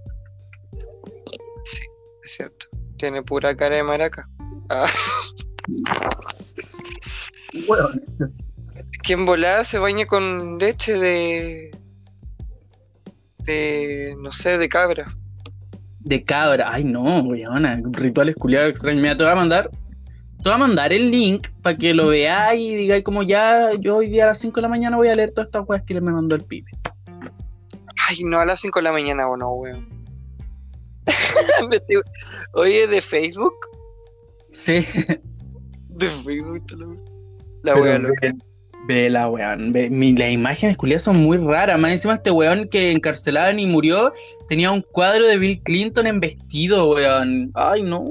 Sí, 1.65 1.81
es 2.23 2.35
cierto. 2.35 2.67
Tiene 2.97 3.23
pura 3.23 3.57
cara 3.57 3.77
de 3.77 3.83
maraca. 3.83 4.29
Ah, 4.69 4.85
Weón. 7.67 8.01
que 9.03 9.13
en 9.13 9.25
volada 9.25 9.63
se 9.65 9.77
baña 9.79 10.05
con 10.05 10.57
leche 10.57 10.93
de. 10.97 11.71
de. 13.39 14.15
no 14.19 14.31
sé, 14.31 14.57
de 14.57 14.67
cabra. 14.69 15.15
De 15.99 16.23
cabra. 16.23 16.71
Ay, 16.73 16.83
no, 16.83 17.19
weona. 17.21 17.77
Rituales 17.91 18.35
culiados 18.35 18.69
extraños. 18.71 19.01
Mira, 19.01 19.15
te 19.17 19.23
voy 19.23 19.31
a 19.33 19.35
mandar. 19.35 19.69
Te 20.37 20.43
voy 20.43 20.53
a 20.53 20.57
mandar 20.57 20.93
el 20.93 21.09
link 21.11 21.47
para 21.61 21.77
que 21.77 21.93
lo 21.93 22.07
veáis 22.07 22.61
y 22.61 22.75
digáis 22.75 23.03
como 23.03 23.23
ya, 23.23 23.71
yo 23.79 23.97
hoy 23.97 24.07
día 24.09 24.25
a 24.25 24.27
las 24.27 24.39
5 24.39 24.55
de 24.55 24.61
la 24.61 24.67
mañana 24.69 24.95
voy 24.95 25.07
a 25.07 25.15
leer 25.15 25.31
todas 25.31 25.47
estas 25.47 25.67
weas 25.67 25.83
que 25.83 25.99
me 25.99 26.11
mandó 26.11 26.35
el 26.35 26.43
pibe. 26.43 26.71
Ay, 28.07 28.23
no, 28.23 28.39
a 28.39 28.45
las 28.45 28.61
5 28.61 28.79
de 28.79 28.83
la 28.83 28.91
mañana 28.91 29.27
o 29.27 29.35
no, 29.35 29.51
weón. 29.53 29.89
Oye, 32.53 32.87
de 32.87 33.01
Facebook. 33.01 33.55
Sí. 34.51 34.85
De 35.89 36.07
Facebook, 36.23 36.65
te 36.67 36.75
lo- 36.77 37.03
La 37.75 37.81
wea 37.81 37.97
loca. 37.99 38.15
ve, 38.21 38.33
ve 38.87 39.09
la 39.09 39.29
weón. 39.29 39.71
Ve, 39.73 39.89
mi- 39.89 40.15
las 40.15 40.31
imágenes 40.31 40.77
culiadas 40.77 41.03
son 41.03 41.17
muy 41.17 41.37
raras. 41.37 41.77
Más 41.79 41.91
encima 41.91 42.15
este 42.15 42.31
weón 42.31 42.67
que 42.69 42.91
encarcelaron 42.91 43.59
y 43.59 43.65
murió 43.67 44.13
tenía 44.47 44.71
un 44.71 44.81
cuadro 44.81 45.25
de 45.27 45.37
Bill 45.37 45.61
Clinton 45.63 46.07
en 46.07 46.19
vestido, 46.19 46.89
weón. 46.93 47.51
Ay, 47.53 47.83
no. 47.83 48.03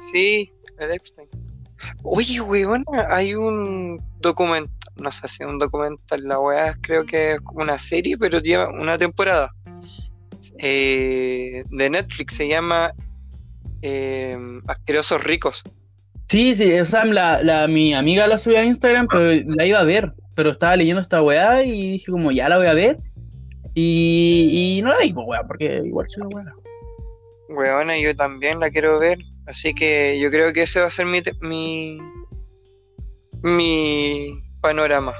Sí, 0.00 0.50
el 0.78 0.90
Epstein. 0.90 1.28
Oye, 2.02 2.40
weón, 2.40 2.84
hay 3.10 3.34
un 3.34 4.00
documental, 4.20 4.70
no 4.96 5.12
sé 5.12 5.28
si 5.28 5.42
es 5.42 5.48
un 5.48 5.58
documental, 5.58 6.24
la 6.24 6.40
weá 6.40 6.74
creo 6.80 7.04
que 7.04 7.32
es 7.34 7.40
como 7.42 7.60
una 7.62 7.78
serie, 7.78 8.16
pero 8.18 8.40
lleva 8.40 8.68
una 8.70 8.96
temporada. 8.98 9.52
eh, 10.58 11.64
de 11.70 11.90
Netflix, 11.90 12.34
se 12.34 12.48
llama 12.48 12.92
eh, 13.82 14.38
Asquerosos 14.66 15.22
Ricos. 15.22 15.62
Sí, 16.28 16.54
sí, 16.54 16.78
o 16.80 16.84
sea, 16.84 17.04
la, 17.04 17.42
la- 17.42 17.68
mi 17.68 17.94
amiga 17.94 18.26
la 18.26 18.36
subió 18.38 18.58
a 18.58 18.64
Instagram, 18.64 19.06
pero 19.08 19.44
la 19.46 19.64
iba 19.64 19.78
a 19.78 19.84
ver, 19.84 20.12
pero 20.34 20.50
estaba 20.50 20.76
leyendo 20.76 21.00
esta 21.00 21.22
weá 21.22 21.62
y 21.62 21.92
dije 21.92 22.10
como 22.10 22.32
ya 22.32 22.48
la 22.48 22.58
voy 22.58 22.66
a 22.66 22.74
ver 22.74 22.98
y, 23.74 24.78
y 24.78 24.82
no 24.82 24.90
la 24.92 24.98
vi, 24.98 25.12
weá, 25.12 25.44
porque 25.46 25.82
igual 25.84 26.06
soy 26.08 26.22
una 26.26 26.36
weá. 26.36 26.54
Weona, 27.48 27.96
yo 27.98 28.14
también 28.16 28.58
la 28.58 28.70
quiero 28.70 28.98
ver, 28.98 29.18
así 29.46 29.72
que 29.72 30.18
yo 30.20 30.30
creo 30.30 30.52
que 30.52 30.62
ese 30.62 30.80
va 30.80 30.88
a 30.88 30.90
ser 30.90 31.06
mi, 31.06 31.20
mi, 31.42 31.98
mi 33.42 34.42
panorama. 34.60 35.12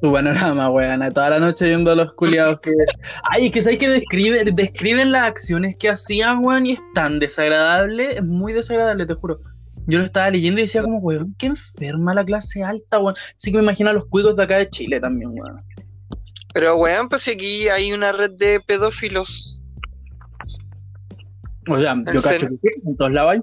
Tu 0.00 0.12
panorama, 0.12 0.70
weón, 0.70 1.00
toda 1.12 1.30
la 1.30 1.40
noche 1.40 1.64
viendo 1.64 1.90
a 1.90 1.96
los 1.96 2.12
culiados 2.14 2.60
que... 2.60 2.70
Ay, 3.32 3.46
es 3.46 3.52
que 3.52 3.62
sabes 3.62 3.78
que 3.80 3.88
describe, 3.88 4.44
describen 4.52 5.10
las 5.10 5.22
acciones 5.22 5.76
que 5.76 5.88
hacían, 5.88 6.44
weón, 6.44 6.66
y 6.66 6.72
es 6.72 6.80
tan 6.94 7.18
desagradable, 7.18 8.18
es 8.18 8.22
muy 8.24 8.52
desagradable, 8.52 9.04
te 9.06 9.14
juro. 9.14 9.40
Yo 9.88 9.98
lo 9.98 10.04
estaba 10.04 10.30
leyendo 10.30 10.60
y 10.60 10.64
decía 10.64 10.82
como, 10.82 10.98
weón, 10.98 11.34
qué 11.38 11.46
enferma 11.46 12.12
la 12.12 12.22
clase 12.22 12.62
alta, 12.62 12.98
weón. 12.98 13.16
Así 13.36 13.50
que 13.50 13.56
me 13.56 13.62
imagino 13.62 13.88
a 13.88 13.94
los 13.94 14.04
cuicos 14.04 14.36
de 14.36 14.42
acá 14.42 14.58
de 14.58 14.68
Chile 14.68 15.00
también, 15.00 15.30
weón. 15.30 15.56
Pero 16.52 16.76
weón, 16.76 17.08
pues 17.08 17.22
si 17.22 17.30
aquí 17.30 17.68
hay 17.68 17.92
una 17.92 18.12
red 18.12 18.32
de 18.32 18.60
pedófilos. 18.60 19.58
O 21.66 21.78
sea, 21.78 21.96
yo 22.12 22.20
cacho 22.20 22.48
que 22.48 22.56
sí, 22.62 22.68
en 22.86 22.96
todos 22.98 23.12
lados 23.12 23.32
hay. 23.32 23.40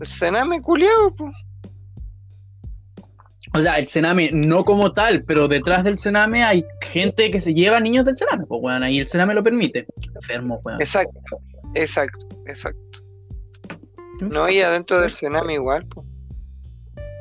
El 0.00 0.06
Sename 0.06 0.60
culiao, 0.60 1.14
pues. 1.16 1.34
O 3.54 3.62
sea, 3.62 3.76
el 3.76 3.88
Sename 3.88 4.30
no 4.30 4.62
como 4.62 4.92
tal, 4.92 5.24
pero 5.24 5.48
detrás 5.48 5.84
del 5.84 5.98
Sename 5.98 6.44
hay 6.44 6.66
gente 6.82 7.30
que 7.30 7.40
se 7.40 7.54
lleva 7.54 7.80
niños 7.80 8.04
del 8.04 8.16
Sename, 8.16 8.44
pues 8.46 8.60
weón, 8.62 8.82
ahí 8.82 8.98
el 8.98 9.06
Sename 9.06 9.32
lo 9.32 9.42
permite. 9.42 9.86
Enfermo, 10.14 10.60
weón. 10.64 10.82
Exacto, 10.82 11.18
exacto, 11.74 12.26
exacto. 12.46 13.07
No, 14.20 14.48
y 14.48 14.60
adentro 14.60 15.00
del 15.00 15.12
Sename 15.12 15.54
igual, 15.54 15.86
pues. 15.86 16.06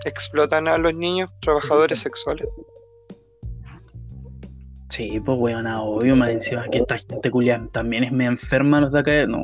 Explotan 0.06 0.68
a 0.68 0.78
los 0.78 0.94
niños 0.94 1.30
trabajadores 1.42 2.00
sexuales. 2.00 2.48
Sí, 4.90 5.20
pues 5.20 5.38
weón, 5.38 5.68
obvio, 5.68 6.16
más 6.16 6.30
encima 6.30 6.66
que 6.70 6.80
esta 6.80 6.98
gente 6.98 7.30
culia 7.30 7.62
también 7.72 8.06
es 8.06 8.12
medio 8.12 8.32
enferma 8.32 8.80
los 8.80 8.92
de 8.92 9.00
acá, 9.00 9.28
no. 9.28 9.42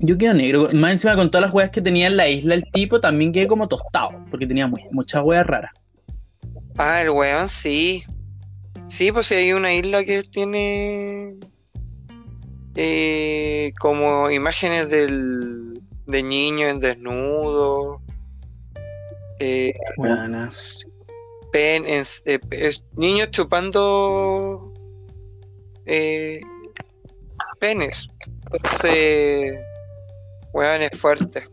Yo 0.00 0.18
quedo 0.18 0.34
negro, 0.34 0.68
más 0.74 0.92
encima 0.92 1.16
con 1.16 1.30
todas 1.30 1.46
las 1.46 1.54
weas 1.54 1.70
que 1.70 1.80
tenía 1.80 2.08
en 2.08 2.16
la 2.16 2.28
isla 2.28 2.54
el 2.54 2.64
tipo, 2.72 3.00
también 3.00 3.32
quedé 3.32 3.46
como 3.46 3.66
tostado, 3.68 4.10
porque 4.30 4.46
tenía 4.46 4.66
muy- 4.66 4.84
muchas 4.90 5.22
weas 5.22 5.46
raras. 5.46 5.70
Ah, 6.76 7.00
el 7.00 7.10
weón, 7.10 7.48
sí. 7.48 8.04
Sí, 8.88 9.10
pues 9.10 9.28
si 9.28 9.36
hay 9.36 9.52
una 9.52 9.72
isla 9.72 10.04
que 10.04 10.22
tiene 10.22 11.36
eh, 12.76 13.72
como 13.80 14.30
imágenes 14.30 14.88
del, 14.90 15.80
de 16.06 16.22
niños 16.22 16.80
desnudos, 16.80 18.00
eh, 19.40 19.74
Weonas. 19.96 20.84
pen- 21.52 21.86
es- 21.86 22.22
eh, 22.26 22.38
es- 22.50 22.82
niños 22.96 23.30
chupando 23.30 24.72
eh, 25.86 26.40
penes. 27.60 28.08
Entonces, 28.52 29.58
weón, 30.52 30.82
es 30.82 30.98
fuerte. 30.98 31.44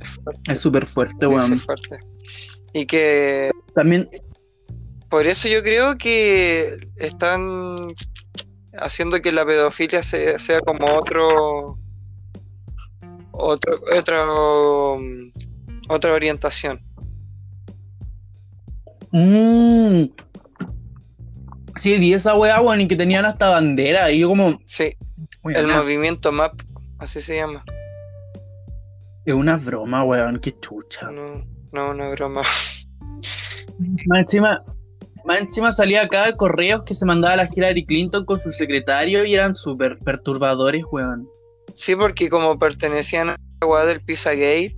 Es 0.00 0.10
fuerte, 0.22 0.52
Es 0.52 0.58
súper 0.60 0.86
fuerte, 0.86 1.26
weón. 1.26 1.52
es 1.54 1.62
fuerte. 1.62 1.98
Y 2.72 2.86
que 2.86 3.50
También, 3.74 4.08
Por 5.08 5.26
eso 5.26 5.46
yo 5.48 5.62
creo 5.62 5.96
que 5.98 6.74
están 6.96 7.76
haciendo 8.78 9.20
que 9.20 9.32
la 9.32 9.44
pedofilia 9.44 10.02
sea, 10.02 10.38
sea 10.38 10.60
como 10.60 10.84
otro, 10.96 11.78
otro, 13.32 13.80
otro, 13.96 14.98
mm, 15.00 15.32
otra 15.88 16.12
orientación. 16.14 16.80
mmm. 19.10 20.04
Sí, 21.76 21.98
vi 21.98 22.12
esa 22.12 22.34
wea, 22.36 22.60
weón, 22.60 22.82
y 22.82 22.88
que 22.88 22.96
tenían 22.96 23.24
hasta 23.24 23.48
bandera, 23.50 24.10
y 24.10 24.20
yo 24.20 24.28
como, 24.28 24.60
Sí, 24.66 24.94
el 25.44 25.66
movimiento 25.66 26.30
MAP, 26.30 26.60
así 26.98 27.22
se 27.22 27.36
llama. 27.36 27.64
es 29.24 29.32
una 29.34 29.56
broma, 29.56 30.04
weón, 30.04 30.38
qué 30.38 30.58
chucha. 30.60 31.10
No, 31.10 31.42
no, 31.72 31.90
una 31.90 32.10
broma. 32.10 32.42
Más 34.06 34.20
encima, 34.20 34.62
más 35.24 35.40
encima 35.40 35.72
salía 35.72 36.02
acá 36.02 36.32
correos 36.36 36.82
que 36.84 36.94
se 36.94 37.04
mandaba 37.04 37.36
la 37.36 37.46
Hillary 37.54 37.84
Clinton 37.84 38.24
con 38.24 38.38
su 38.38 38.52
secretario 38.52 39.24
y 39.24 39.34
eran 39.34 39.54
súper 39.54 39.98
perturbadores, 39.98 40.84
weón. 40.90 41.28
Sí, 41.74 41.94
porque 41.96 42.28
como 42.28 42.58
pertenecían 42.58 43.30
a 43.30 43.36
la 43.60 43.66
weá 43.66 43.84
del 43.84 44.00
Pizzagate, 44.02 44.76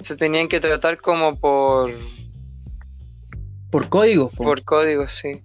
se 0.00 0.16
tenían 0.16 0.48
que 0.48 0.60
tratar 0.60 0.98
como 0.98 1.38
por, 1.38 1.92
Por 3.70 3.88
códigos, 3.88 4.32
po. 4.34 4.44
por 4.44 4.62
código, 4.64 5.08
sí. 5.08 5.40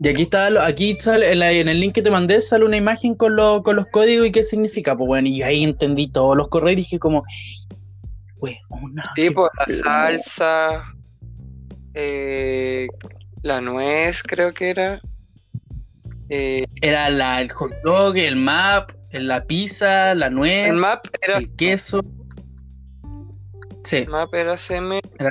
Y 0.00 0.08
aquí 0.08 0.22
está, 0.22 0.64
aquí 0.64 0.96
sale, 1.00 1.32
en, 1.32 1.40
la- 1.40 1.50
en 1.50 1.68
el 1.68 1.80
link 1.80 1.94
que 1.94 2.02
te 2.02 2.10
mandé, 2.10 2.40
sale 2.40 2.64
una 2.64 2.76
imagen 2.76 3.14
con, 3.16 3.34
lo- 3.34 3.62
con 3.64 3.74
los 3.76 3.86
códigos 3.86 4.26
y 4.28 4.30
qué 4.32 4.44
significa. 4.44 4.96
Pues 4.96 5.08
bueno, 5.08 5.28
y 5.28 5.42
ahí 5.42 5.64
entendí 5.64 6.08
todos 6.10 6.36
los 6.36 6.48
correos 6.48 6.74
y 6.74 6.76
dije 6.76 6.98
como, 7.00 7.24
weona. 8.36 9.02
Sí, 9.16 9.22
qué 9.22 9.32
pues 9.32 9.50
la 9.58 9.64
bueno". 9.66 9.82
salsa, 9.82 10.84
eh, 12.00 12.88
la 13.42 13.60
nuez 13.60 14.22
creo 14.22 14.52
que 14.54 14.70
era. 14.70 15.00
Eh, 16.30 16.64
Era 16.80 17.10
la, 17.10 17.40
el 17.40 17.50
hot 17.52 17.72
dog, 17.82 18.16
el 18.16 18.36
map, 18.36 18.92
la 19.12 19.42
pizza, 19.44 20.14
la 20.14 20.30
nuez, 20.30 20.68
el 20.70 20.76
map 20.76 21.06
era, 21.22 21.38
el 21.38 21.50
queso. 21.56 22.00
Sí, 23.84 23.96
el 23.96 24.08
map 24.08 24.32
era 24.34 24.56
seme. 24.58 25.00
era- 25.18 25.30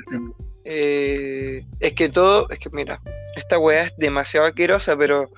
eh, 0.65 1.63
es 1.79 1.93
que 1.93 2.09
todo, 2.09 2.49
es 2.49 2.59
que 2.59 2.69
mira, 2.71 2.99
esta 3.37 3.57
weá 3.57 3.83
es 3.83 3.93
demasiado 3.97 4.47
asquerosa, 4.47 4.97
pero 4.97 5.29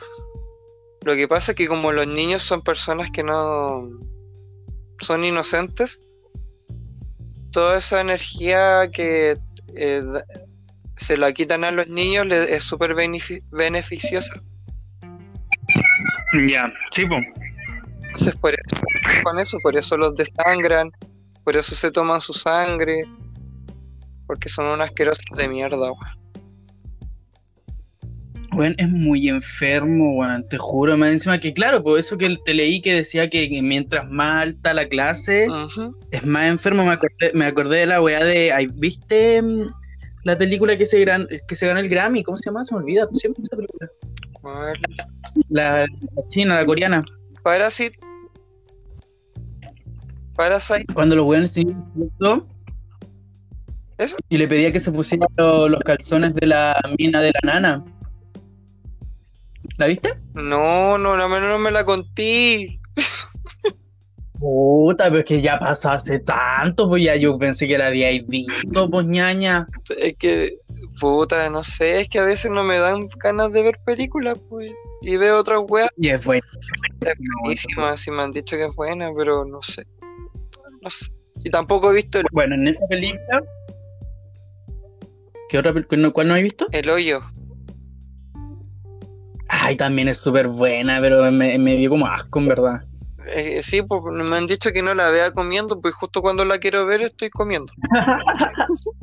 lo 1.05 1.15
que 1.15 1.27
pasa 1.27 1.51
es 1.51 1.55
que 1.55 1.67
como 1.67 1.91
los 1.91 2.07
niños 2.07 2.41
son 2.41 2.61
personas 2.63 3.11
que 3.11 3.23
no 3.23 3.87
son 5.01 5.23
inocentes, 5.23 6.01
toda 7.51 7.77
esa 7.77 8.01
energía 8.01 8.89
que 8.91 9.35
eh, 9.75 10.03
se 10.99 11.17
la 11.17 11.31
quitan 11.33 11.63
a 11.63 11.71
los 11.71 11.87
niños 11.87 12.25
le- 12.27 12.55
es 12.55 12.63
súper 12.63 12.93
benefi- 12.95 13.41
beneficiosa. 13.51 14.33
Ya, 16.47 16.71
sí, 16.91 17.05
pues. 17.05 17.25
Entonces, 18.03 18.35
por 18.35 18.53
eso, 18.53 18.83
con 19.23 19.39
eso, 19.39 19.57
por 19.63 19.75
eso 19.77 19.97
los 19.97 20.15
desangran, 20.15 20.91
por 21.43 21.55
eso 21.57 21.75
se 21.75 21.91
toman 21.91 22.19
su 22.21 22.33
sangre, 22.33 23.03
porque 24.27 24.49
son 24.49 24.65
unas 24.67 24.89
asquerosas 24.89 25.23
de 25.35 25.47
mierda, 25.47 25.77
weón. 25.77 26.19
Bueno, 28.51 28.75
es 28.79 28.89
muy 28.89 29.29
enfermo, 29.29 30.17
weón, 30.17 30.43
te 30.49 30.57
juro, 30.57 30.97
más 30.97 31.11
encima 31.11 31.39
que 31.39 31.53
claro, 31.53 31.83
pues 31.83 32.07
eso 32.07 32.17
que 32.17 32.35
te 32.45 32.53
leí 32.53 32.81
que 32.81 32.93
decía 32.95 33.29
que 33.29 33.47
mientras 33.61 34.09
más 34.09 34.41
alta 34.43 34.73
la 34.73 34.87
clase, 34.87 35.47
es 36.11 36.25
más 36.25 36.45
enfermo, 36.45 36.83
me 36.83 36.93
acordé, 36.93 37.31
me 37.35 37.45
acordé 37.45 37.77
de 37.81 37.85
la 37.85 38.01
weá 38.01 38.23
de, 38.23 38.51
ay, 38.51 38.67
¿viste 38.73 39.41
mm, 39.41 39.67
la 40.23 40.37
película 40.37 40.77
que 40.77 40.85
se, 40.85 40.99
gran, 40.99 41.27
que 41.47 41.55
se 41.55 41.67
ganó 41.67 41.79
el 41.79 41.89
Grammy? 41.89 42.23
¿Cómo 42.23 42.37
se 42.37 42.49
llama? 42.49 42.63
Se 42.65 42.73
me 42.75 42.81
olvida 42.81 43.07
siempre 43.13 43.43
esa 43.43 43.55
película. 43.55 43.89
La, 45.49 45.81
la 45.81 46.27
china, 46.27 46.55
la 46.55 46.65
coreana. 46.65 47.03
Parasite. 47.43 47.97
Parasite. 50.35 50.85
Cuando 50.93 51.15
los 51.15 51.25
weones 51.25 51.53
tenían 51.53 51.85
Eso. 53.97 54.17
y 54.29 54.37
le 54.37 54.47
pedía 54.47 54.71
que 54.71 54.79
se 54.79 54.91
pusiera 54.91 55.25
lo- 55.37 55.67
los 55.67 55.81
calzones 55.81 56.33
de 56.35 56.47
la 56.47 56.79
mina 56.97 57.21
de 57.21 57.31
la 57.41 57.53
nana. 57.53 57.85
¿La 59.77 59.87
viste? 59.87 60.13
No, 60.33 60.97
no, 60.97 61.17
no, 61.17 61.39
no 61.39 61.59
me 61.59 61.71
la 61.71 61.85
conté. 61.85 62.78
Puta, 64.39 65.05
pero 65.05 65.19
es 65.19 65.25
que 65.25 65.41
ya 65.41 65.59
pasó 65.59 65.91
hace 65.91 66.19
tanto, 66.19 66.87
pues 66.87 67.03
ya 67.03 67.15
yo 67.17 67.37
pensé 67.37 67.67
que 67.67 67.77
la 67.77 67.87
habíais 67.87 68.25
visto, 68.25 68.89
pues 68.89 69.05
ñaña. 69.05 69.67
Es 69.97 70.15
que, 70.15 70.59
puta, 70.99 71.49
no 71.49 71.61
sé, 71.61 72.01
es 72.01 72.09
que 72.09 72.19
a 72.19 72.23
veces 72.23 72.49
no 72.49 72.63
me 72.63 72.79
dan 72.79 73.05
ganas 73.21 73.51
de 73.51 73.63
ver 73.63 73.79
películas, 73.85 74.39
pues. 74.49 74.71
Y 75.01 75.17
veo 75.17 75.39
otras 75.39 75.59
weas. 75.67 75.89
Y 75.97 76.09
es 76.09 76.23
bueno. 76.23 76.45
Es 77.01 77.15
buenísima, 77.41 77.97
sí 77.97 78.11
me 78.11 78.23
han 78.23 78.31
dicho 78.31 78.55
que 78.55 78.65
es 78.65 78.75
buena, 78.75 79.09
pero 79.15 79.43
no 79.43 79.61
sé. 79.61 79.83
No 80.81 80.89
sé. 80.89 81.11
Y 81.43 81.49
tampoco 81.49 81.91
he 81.91 81.95
visto 81.95 82.19
el, 82.19 82.25
Bueno, 82.31 82.55
en 82.55 82.67
esa 82.67 82.85
película. 82.87 83.43
¿Qué 85.49 85.57
otra 85.57 85.73
película? 85.73 86.11
¿Cuál 86.11 86.27
no 86.29 86.35
has 86.35 86.41
visto? 86.41 86.67
el 86.71 86.89
hoyo. 86.89 87.21
Ay, 89.49 89.75
también 89.75 90.07
es 90.07 90.17
súper 90.17 90.47
buena, 90.47 91.01
pero 91.01 91.29
me, 91.29 91.57
me 91.57 91.75
dio 91.75 91.89
como 91.89 92.07
asco, 92.07 92.39
en 92.39 92.47
verdad. 92.47 92.81
Eh, 93.33 93.61
sí, 93.63 93.81
pues 93.81 94.01
me 94.13 94.35
han 94.37 94.47
dicho 94.47 94.71
que 94.71 94.81
no 94.81 94.93
la 94.93 95.09
vea 95.11 95.31
comiendo, 95.31 95.79
pues 95.81 95.93
justo 95.95 96.21
cuando 96.21 96.45
la 96.45 96.59
quiero 96.59 96.85
ver 96.85 97.01
estoy 97.01 97.29
comiendo. 97.29 97.71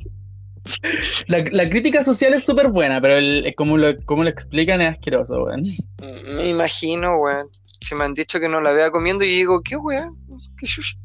La, 1.29 1.45
la 1.53 1.69
crítica 1.71 2.03
social 2.03 2.35
es 2.35 2.45
súper 2.45 2.69
buena, 2.69 3.01
pero 3.01 3.17
el, 3.17 3.55
como, 3.57 3.77
lo, 3.79 3.97
como 4.05 4.25
lo 4.25 4.29
explican 4.29 4.81
es 4.83 4.91
asqueroso, 4.93 5.45
weón. 5.45 5.61
Mm, 5.61 6.37
Me 6.37 6.49
imagino, 6.49 7.19
weón. 7.19 7.49
Si 7.81 7.95
me 7.95 8.05
han 8.05 8.15
dicho 8.15 8.41
que 8.41 8.49
no 8.49 8.61
la 8.61 8.73
vea 8.73 8.91
comiendo 8.91 9.23
y 9.25 9.29
digo, 9.29 9.61
¿qué 9.63 9.77
weón? 9.77 10.17
¿Qué 10.59 10.67
chucha? 10.67 10.97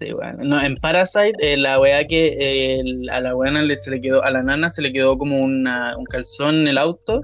Sí, 0.00 0.12
weón. 0.12 0.38
No, 0.48 0.60
en 0.60 0.74
Parasite, 0.76 1.34
eh, 1.40 1.56
la 1.56 1.78
weá 1.78 2.04
que 2.06 2.26
eh, 2.28 2.80
el- 2.80 3.08
a 3.10 3.20
la 3.20 3.36
weá 3.36 3.52
le, 3.52 3.76
se 3.76 3.92
le 3.92 4.00
quedó, 4.00 4.24
a 4.24 4.30
la 4.32 4.42
nana 4.42 4.70
se 4.70 4.82
le 4.82 4.92
quedó 4.92 5.16
como 5.16 5.38
una, 5.38 5.96
un 5.96 6.04
calzón 6.04 6.56
en 6.62 6.68
el 6.68 6.78
auto, 6.78 7.20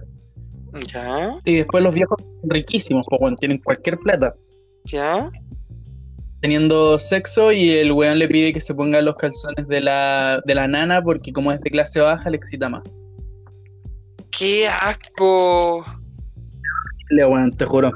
¿Ya? 0.92 1.35
y 1.44 1.57
después 1.57 1.83
los 1.83 1.94
viejos 1.94 2.18
riquísimos, 2.44 3.05
pues 3.11 3.20
weón, 3.20 3.35
tienen 3.37 3.59
cualquier 3.59 3.99
plata. 3.99 4.35
¿Ya? 4.87 5.31
teniendo 6.46 6.96
sexo 6.99 7.51
y 7.51 7.70
el 7.70 7.90
weón 7.90 8.20
le 8.20 8.29
pide 8.29 8.53
que 8.53 8.61
se 8.61 8.72
ponga 8.72 9.01
los 9.01 9.16
calzones 9.16 9.66
de 9.66 9.81
la, 9.81 10.40
de 10.44 10.55
la 10.55 10.68
nana 10.68 11.03
porque 11.03 11.33
como 11.33 11.51
es 11.51 11.61
de 11.61 11.70
clase 11.70 12.01
baja 12.01 12.31
le 12.31 12.37
excita 12.37 12.68
más. 12.68 12.85
¡Qué 14.31 14.68
asco! 14.68 15.85
Le 17.11 17.27
weón, 17.27 17.51
te 17.51 17.64
juro. 17.64 17.90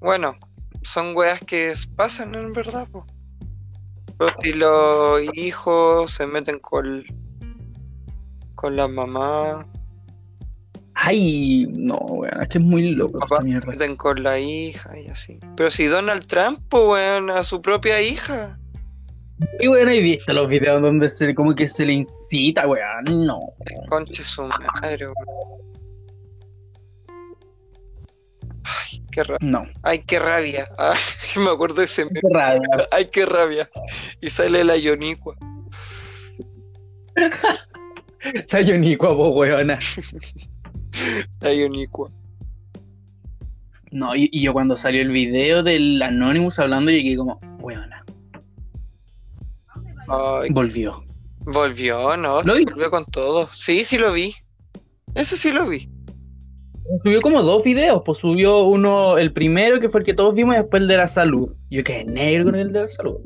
Bueno, 0.00 0.36
son 0.82 1.16
weas 1.16 1.40
que 1.40 1.72
pasan 1.96 2.34
en 2.34 2.52
verdad, 2.52 2.86
po. 2.92 3.04
Y 4.44 4.52
los 4.52 5.22
hijos 5.34 6.12
se 6.12 6.26
meten 6.26 6.60
con, 6.60 7.02
con 8.54 8.76
la 8.76 8.86
mamá, 8.86 9.66
Ay, 11.04 11.66
no, 11.68 11.96
weón, 11.96 12.42
es 12.42 12.48
que 12.48 12.58
es 12.58 12.64
muy 12.64 12.90
loco 12.90 13.18
Papá, 13.18 13.36
esta 13.36 13.44
mierda. 13.44 13.96
con 13.96 14.22
la 14.22 14.38
hija 14.38 14.96
y 14.96 15.08
así. 15.08 15.40
Pero 15.56 15.68
si 15.68 15.86
Donald 15.86 16.28
Trump, 16.28 16.60
po, 16.68 16.90
weón, 16.92 17.28
a 17.28 17.42
su 17.42 17.60
propia 17.60 18.00
hija. 18.00 18.56
Y 19.58 19.66
weón, 19.66 19.88
he 19.88 19.98
visto 19.98 20.32
los 20.32 20.48
videos 20.48 20.80
donde 20.80 21.08
se 21.08 21.34
como 21.34 21.56
que 21.56 21.66
se 21.66 21.86
le 21.86 21.94
incita, 21.94 22.68
weón, 22.68 23.26
no. 23.26 23.40
Conche 23.88 24.22
su 24.22 24.42
madre, 24.46 25.06
weón. 25.06 25.62
Ay, 28.62 29.02
qué 29.10 29.24
rabia. 29.24 29.38
No, 29.50 29.66
Ay, 29.82 30.04
qué 30.06 30.20
rabia. 30.20 30.68
Ay, 30.78 30.98
me 31.36 31.50
acuerdo 31.50 31.80
de 31.80 31.86
ese 31.86 32.04
meme. 32.04 32.20
qué 32.20 32.28
rabia. 32.32 32.68
Ay, 32.92 33.06
qué 33.06 33.26
rabia. 33.26 33.68
Y 34.20 34.30
sale 34.30 34.62
la 34.62 34.76
Yonicua. 34.76 35.34
Está 38.34 38.60
Yonicua, 38.60 39.16
po, 39.16 39.30
weona. 39.30 39.80
La 41.40 41.52
Yonicua. 41.52 42.10
No, 43.90 44.14
y, 44.16 44.28
y 44.32 44.40
yo 44.40 44.52
cuando 44.52 44.76
salió 44.76 45.02
el 45.02 45.10
video 45.10 45.62
del 45.62 46.00
Anonymous 46.02 46.58
hablando, 46.58 46.90
llegué 46.90 47.16
como, 47.16 47.38
weona, 47.60 48.04
Ay, 50.08 50.50
volvió. 50.50 51.04
volvió, 51.40 52.16
¿no? 52.16 52.42
¿Lo 52.42 52.54
vi? 52.54 52.64
Volvió 52.64 52.90
con 52.90 53.04
todo. 53.06 53.48
Sí, 53.52 53.84
sí 53.84 53.98
lo 53.98 54.12
vi. 54.12 54.34
Eso 55.14 55.36
sí 55.36 55.52
lo 55.52 55.66
vi. 55.66 55.88
Subió 57.02 57.20
como 57.20 57.42
dos 57.42 57.62
videos, 57.64 58.02
pues 58.04 58.18
subió 58.18 58.64
uno, 58.64 59.16
el 59.16 59.32
primero 59.32 59.78
que 59.78 59.88
fue 59.88 60.00
el 60.00 60.06
que 60.06 60.14
todos 60.14 60.34
vimos 60.34 60.54
y 60.54 60.58
después 60.58 60.82
el 60.82 60.88
de 60.88 60.96
la 60.96 61.06
salud. 61.06 61.54
Yo 61.70 61.84
quedé 61.84 62.04
negro 62.04 62.46
con 62.46 62.54
el 62.56 62.72
de 62.72 62.80
la 62.82 62.88
salud. 62.88 63.18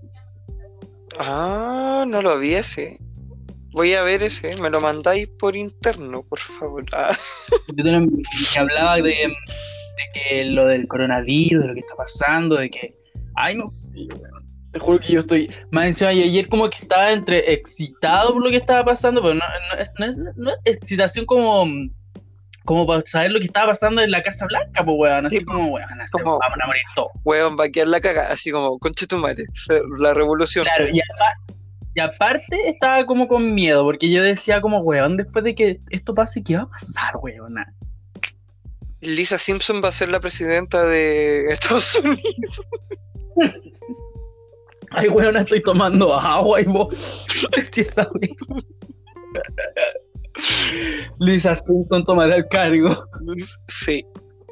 Ah, 1.18 2.04
no 2.06 2.20
lo 2.22 2.38
vi 2.38 2.54
ese. 2.54 3.00
Voy 3.76 3.92
a 3.94 4.02
ver 4.02 4.22
ese. 4.22 4.60
Me 4.62 4.70
lo 4.70 4.80
mandáis 4.80 5.28
por 5.38 5.54
interno, 5.54 6.22
por 6.22 6.38
favor. 6.40 6.84
Ah, 6.92 7.16
Yo 7.74 7.84
que 7.84 8.58
hablaba 8.60 8.96
de, 8.96 9.02
de 9.02 9.32
que 10.14 10.44
lo 10.46 10.66
del 10.66 10.88
coronavirus, 10.88 11.62
de 11.62 11.68
lo 11.68 11.74
que 11.74 11.80
está 11.80 11.94
pasando, 11.94 12.56
de 12.56 12.70
que, 12.70 12.94
ay, 13.36 13.54
no 13.54 13.68
sé, 13.68 13.92
weón. 13.94 14.46
Te 14.72 14.80
juro 14.80 14.98
que 14.98 15.12
yo 15.12 15.20
estoy, 15.20 15.50
más 15.70 15.86
encima, 15.86 16.12
y 16.12 16.22
ayer 16.22 16.48
como 16.48 16.68
que 16.68 16.78
estaba 16.82 17.10
entre 17.12 17.52
excitado 17.52 18.32
por 18.34 18.42
lo 18.44 18.50
que 18.50 18.56
estaba 18.56 18.84
pasando, 18.84 19.22
pero 19.22 19.34
no, 19.34 19.40
no 19.72 19.80
es, 19.80 19.90
no 19.98 20.06
es- 20.06 20.36
no 20.36 20.50
es 20.50 20.56
excitación 20.64 21.24
como, 21.24 21.64
como 22.64 22.86
para 22.86 23.02
saber 23.06 23.30
lo 23.32 23.38
que 23.38 23.46
estaba 23.46 23.68
pasando 23.68 24.02
en 24.02 24.10
la 24.10 24.22
Casa 24.22 24.44
Blanca, 24.46 24.84
pues, 24.84 24.96
weón, 24.98 25.26
así 25.26 25.38
Sí, 25.38 25.44
como, 25.44 25.68
weón, 25.68 26.00
así, 26.00 26.12
como- 26.22 26.38
vamos 26.38 26.58
a 26.62 26.66
morir 26.66 26.82
todos. 26.94 27.10
weón, 27.24 27.56
va 27.58 27.64
a 27.64 27.68
quedar 27.70 27.88
la 27.88 28.00
caga. 28.00 28.28
Así 28.30 28.50
como, 28.50 28.78
conche 28.78 29.06
tu 29.06 29.16
madre. 29.18 29.44
La 29.98 30.12
revolución. 30.14 30.64
Claro, 30.64 30.88
y, 30.92 31.00
apa- 31.00 31.54
y 31.96 32.00
aparte 32.00 32.68
estaba 32.68 33.06
como 33.06 33.26
con 33.26 33.54
miedo, 33.54 33.82
porque 33.82 34.10
yo 34.10 34.22
decía 34.22 34.60
como, 34.60 34.80
weón, 34.80 35.16
después 35.16 35.42
de 35.44 35.54
que 35.54 35.80
esto 35.88 36.14
pase, 36.14 36.42
¿qué 36.42 36.56
va 36.56 36.64
a 36.64 36.68
pasar, 36.68 37.16
weón? 37.22 37.54
Lisa 39.00 39.38
Simpson 39.38 39.80
va 39.82 39.88
a 39.88 39.92
ser 39.92 40.10
la 40.10 40.20
presidenta 40.20 40.84
de 40.84 41.46
Estados 41.50 41.94
Unidos. 41.94 42.60
Ay, 44.90 45.08
weón, 45.08 45.38
estoy 45.38 45.62
tomando 45.62 46.12
agua 46.12 46.60
y 46.60 46.64
vos. 46.64 47.26
Lisa 51.18 51.56
Simpson 51.56 52.04
tomará 52.04 52.36
el 52.36 52.46
cargo. 52.48 53.06
Sí. 53.68 54.04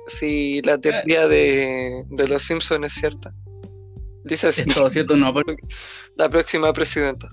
Sí, 0.07 0.63
la 0.65 0.79
teoría 0.79 1.29
de, 1.29 2.05
de 2.09 2.29
los 2.29 2.43
Simpsons 2.43 2.87
es 2.87 2.95
cierta. 2.95 3.35
Es 4.25 4.41
Simpson, 4.41 4.75
todo 4.75 4.91
cierto, 4.91 5.17
no, 5.17 5.33
porque 5.33 5.57
la 6.17 6.29
próxima 6.29 6.73
presidenta. 6.73 7.29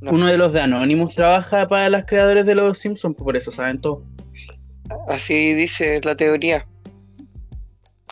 No. 0.00 0.12
uno 0.12 0.26
de 0.26 0.36
los 0.36 0.52
de 0.52 0.60
Anonymous 0.60 1.14
trabaja 1.14 1.66
para 1.66 1.88
los 1.88 2.04
creadores 2.04 2.44
de 2.44 2.54
los 2.54 2.78
Simpsons, 2.78 3.16
por 3.16 3.36
eso 3.36 3.50
saben 3.50 3.80
todo. 3.80 4.04
Así 5.08 5.54
dice 5.54 6.00
la 6.04 6.16
teoría. 6.16 6.66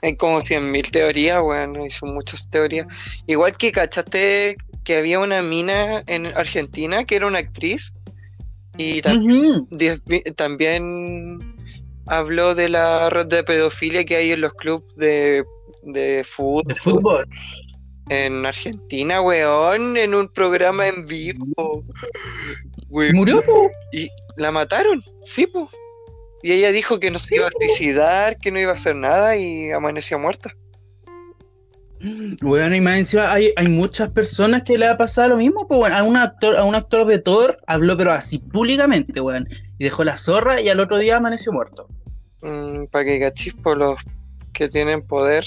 Hay 0.03 0.17
como 0.17 0.41
100.000 0.41 0.91
teorías, 0.91 1.41
bueno, 1.41 1.85
y 1.85 1.91
son 1.91 2.15
muchas 2.15 2.49
teorías. 2.51 2.87
Igual 3.27 3.57
que 3.57 3.73
cachaste 3.73 4.57
que 4.85 4.99
había 4.99 5.19
una 5.19 5.43
mina 5.43 6.03
en 6.07 6.27
Argentina 6.37 7.05
que 7.05 7.17
era 7.17 7.27
una 7.27 7.39
actriz 7.39 7.95
y 8.77 9.01
también, 9.01 9.67
también 10.37 11.55
habló 12.07 12.55
de 12.55 12.69
la 12.69 13.09
red 13.09 13.27
de 13.27 13.45
pedofilia 13.45 14.05
que 14.05 14.17
hay 14.17 14.33
en 14.33 14.43
los 14.43 14.53
clubes 14.55 14.95
de, 14.97 15.45
de 15.85 16.25
fútbol. 16.25 16.65
De 16.67 16.75
fútbol. 16.75 17.29
En 18.09 18.45
Argentina, 18.45 19.23
weón, 19.23 19.97
en 19.97 20.15
un 20.15 20.29
programa 20.29 20.89
en 20.89 21.07
vivo. 21.07 21.85
¿Murió? 22.91 23.43
Y 23.93 24.09
la 24.37 24.51
mataron, 24.51 25.03
sí, 25.23 25.47
pues. 25.47 25.69
Y 26.43 26.53
ella 26.53 26.73
dijo 26.73 27.01
que 27.01 27.11
no 27.11 27.19
se 27.19 27.37
iba 27.37 27.49
a 27.49 27.51
suicidar, 27.51 28.37
que 28.37 28.51
no 28.51 28.61
iba 28.61 28.73
a 28.73 28.75
hacer 28.75 28.95
nada 28.97 29.37
y 29.37 29.71
amaneció 29.71 30.19
muerta. 30.19 30.55
Bueno, 32.43 32.77
y 32.77 32.83
más 32.83 32.99
encima 32.99 33.33
hay, 33.33 33.53
hay 33.57 33.69
muchas 33.69 34.11
personas 34.11 34.63
que 34.63 34.77
le 34.77 34.87
ha 34.87 34.99
pasado 34.99 35.31
lo 35.31 35.37
mismo, 35.39 35.67
pues 35.67 35.79
bueno, 35.79 35.97
a 35.97 36.03
un 36.03 36.19
actor, 36.19 36.57
a 36.57 36.65
un 36.65 36.75
actor 36.75 37.07
de 37.07 37.19
Thor 37.19 37.57
habló 37.67 37.97
pero 37.97 38.13
así 38.13 38.39
públicamente, 38.39 39.23
weón, 39.23 39.49
y 39.79 39.85
dejó 39.85 40.05
la 40.05 40.19
zorra 40.19 40.61
y 40.61 40.69
al 40.69 40.81
otro 40.81 40.99
día 40.99 41.17
amaneció 41.17 41.51
muerto. 41.51 41.89
Mm, 42.43 42.87
para 42.91 43.07
que 43.07 43.21
cachis 43.21 43.55
por 43.55 43.79
los 43.79 43.99
que 44.53 44.69
tienen 44.69 45.01
poder. 45.01 45.45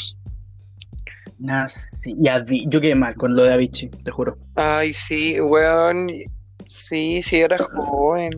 Nah, 1.39 1.67
sí, 1.67 2.15
ya 2.17 2.43
yo 2.45 2.81
quedé 2.81 2.95
mal 2.95 3.15
con 3.15 3.35
lo 3.35 3.43
de 3.43 3.53
Avicii, 3.53 3.89
te 3.89 4.11
juro. 4.11 4.37
Ay, 4.55 4.91
sí, 4.93 5.39
weón, 5.39 6.09
sí, 6.65 7.21
sí 7.21 7.37
era 7.37 7.57
joven. 7.59 8.31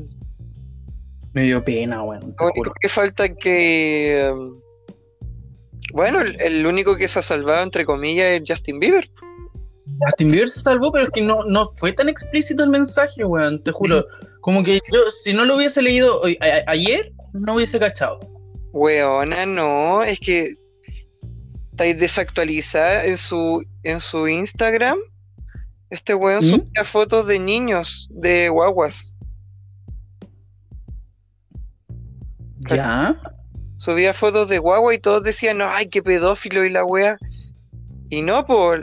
Me 1.34 1.44
dio 1.44 1.64
pena, 1.64 2.04
weón. 2.04 2.32
Lo 2.40 2.48
único 2.48 2.74
que 2.82 2.90
falta 2.90 3.30
que... 3.30 4.30
Um, 4.34 4.60
bueno, 5.94 6.20
el, 6.22 6.66
único 6.68 6.98
que 6.98 7.08
se 7.08 7.20
ha 7.20 7.22
salvado, 7.22 7.64
entre 7.64 7.86
comillas, 7.86 8.28
es 8.28 8.44
Justin 8.48 8.80
Bieber. 8.80 9.10
Justin 10.06 10.30
Bieber 10.30 10.50
se 10.50 10.60
salvó, 10.60 10.92
pero 10.92 11.06
es 11.06 11.12
que 11.12 11.22
no, 11.22 11.44
no 11.46 11.66
fue 11.66 11.94
tan 11.94 12.10
explícito 12.10 12.64
el 12.64 12.70
mensaje, 12.70 13.24
weón, 13.24 13.64
te 13.64 13.72
juro. 13.72 14.06
Como 14.42 14.64
que 14.64 14.80
yo, 14.92 15.00
si 15.24 15.34
no 15.34 15.46
lo 15.46 15.56
hubiese 15.56 15.82
leído 15.82 16.22
hoy, 16.22 16.38
ayer, 16.68 17.12
no 17.34 17.56
hubiese 17.56 17.80
cachado. 17.80 18.20
Weona, 18.72 19.46
no, 19.46 20.04
es 20.04 20.20
que 20.20 20.56
estáis 21.80 21.98
desactualizada 21.98 23.06
en 23.06 23.16
su, 23.16 23.64
en 23.84 24.02
su 24.02 24.28
Instagram. 24.28 24.98
Este 25.90 26.14
weón 26.14 26.40
¿Mm? 26.40 26.50
subía 26.50 26.84
fotos 26.84 27.26
de 27.26 27.40
niños, 27.40 28.10
de 28.12 28.50
guaguas. 28.50 29.16
Ya. 32.70 33.18
Subía 33.78 34.14
fotos 34.14 34.50
de 34.50 34.58
guagua 34.58 34.94
y 34.94 35.00
todos 35.00 35.24
decían, 35.24 35.60
no, 35.60 35.70
ay, 35.70 35.88
qué 35.88 36.04
pedófilo 36.04 36.66
y 36.66 36.70
la 36.70 36.84
wea. 36.84 37.18
Y 38.10 38.24
no, 38.24 38.46
pues, 38.46 38.82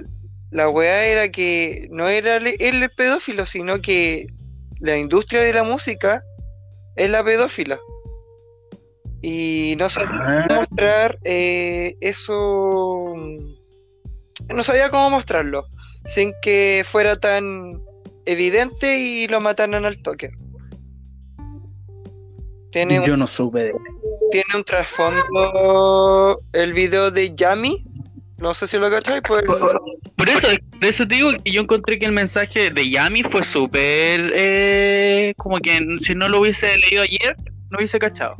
la 0.51 0.71
wea 0.71 1.05
era 1.05 1.29
que 1.29 1.89
no 1.91 2.09
era 2.09 2.39
él 2.39 2.57
el 2.59 2.91
pedófilo, 2.93 3.45
sino 3.45 3.79
que 3.83 4.27
la 4.81 4.97
industria 4.97 5.43
de 5.43 5.53
la 5.53 5.65
música 5.65 6.25
es 6.97 7.11
la 7.11 7.23
pedófila. 7.23 7.79
Y 9.29 9.75
no 9.77 9.91
sabía 9.91 10.47
cómo 10.47 10.55
ah. 10.55 10.57
mostrar 10.61 11.19
eh, 11.25 11.97
eso. 12.01 13.13
No 14.55 14.63
sabía 14.63 14.89
cómo 14.89 15.11
mostrarlo. 15.11 15.67
Sin 16.05 16.33
que 16.41 16.85
fuera 16.87 17.17
tan 17.17 17.83
evidente 18.25 19.01
y 19.01 19.27
lo 19.27 19.41
mataran 19.41 19.85
al 19.85 20.01
toque. 20.01 20.31
Yo 23.05 23.17
no 23.17 23.27
supe 23.27 23.73
Tiene 24.31 24.47
un 24.55 24.63
trasfondo 24.63 26.41
el 26.53 26.73
video 26.73 27.11
de 27.11 27.35
Yami. 27.35 27.85
No 28.39 28.55
sé 28.55 28.69
si 28.69 28.79
lo 28.79 28.89
cacháis. 28.89 29.23
Pues... 29.27 29.43
Por, 29.45 30.29
eso, 30.29 30.47
por 30.71 30.85
eso 30.85 31.09
te 31.09 31.17
digo 31.17 31.33
que 31.43 31.51
yo 31.51 31.63
encontré 31.63 31.99
que 31.99 32.07
el 32.07 32.13
mensaje 32.13 32.71
de 32.71 32.91
Yami 32.91 33.25
fue 33.25 33.43
súper. 33.43 34.33
Eh, 34.37 35.35
como 35.37 35.59
que 35.59 35.85
si 35.99 36.15
no 36.15 36.29
lo 36.29 36.43
hubiese 36.43 36.79
leído 36.79 37.03
ayer, 37.03 37.35
no 37.71 37.79
hubiese 37.79 37.99
cachado. 37.99 38.37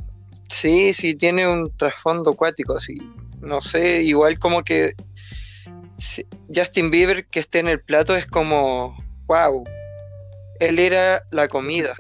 Sí, 0.49 0.95
sí, 0.95 1.15
tiene 1.15 1.49
un 1.49 1.75
trasfondo 1.77 2.31
acuático, 2.31 2.77
así. 2.77 2.95
No 3.41 3.61
sé, 3.61 4.03
igual 4.03 4.39
como 4.39 4.63
que 4.63 4.95
Justin 6.55 6.91
Bieber 6.91 7.27
que 7.27 7.41
esté 7.41 7.61
en 7.61 7.69
el 7.69 7.81
plato 7.81 8.17
es 8.17 8.27
como, 8.27 8.97
wow, 9.27 9.65
él 10.61 10.79
era 10.79 11.23
la 11.31 11.49
comida. 11.49 11.95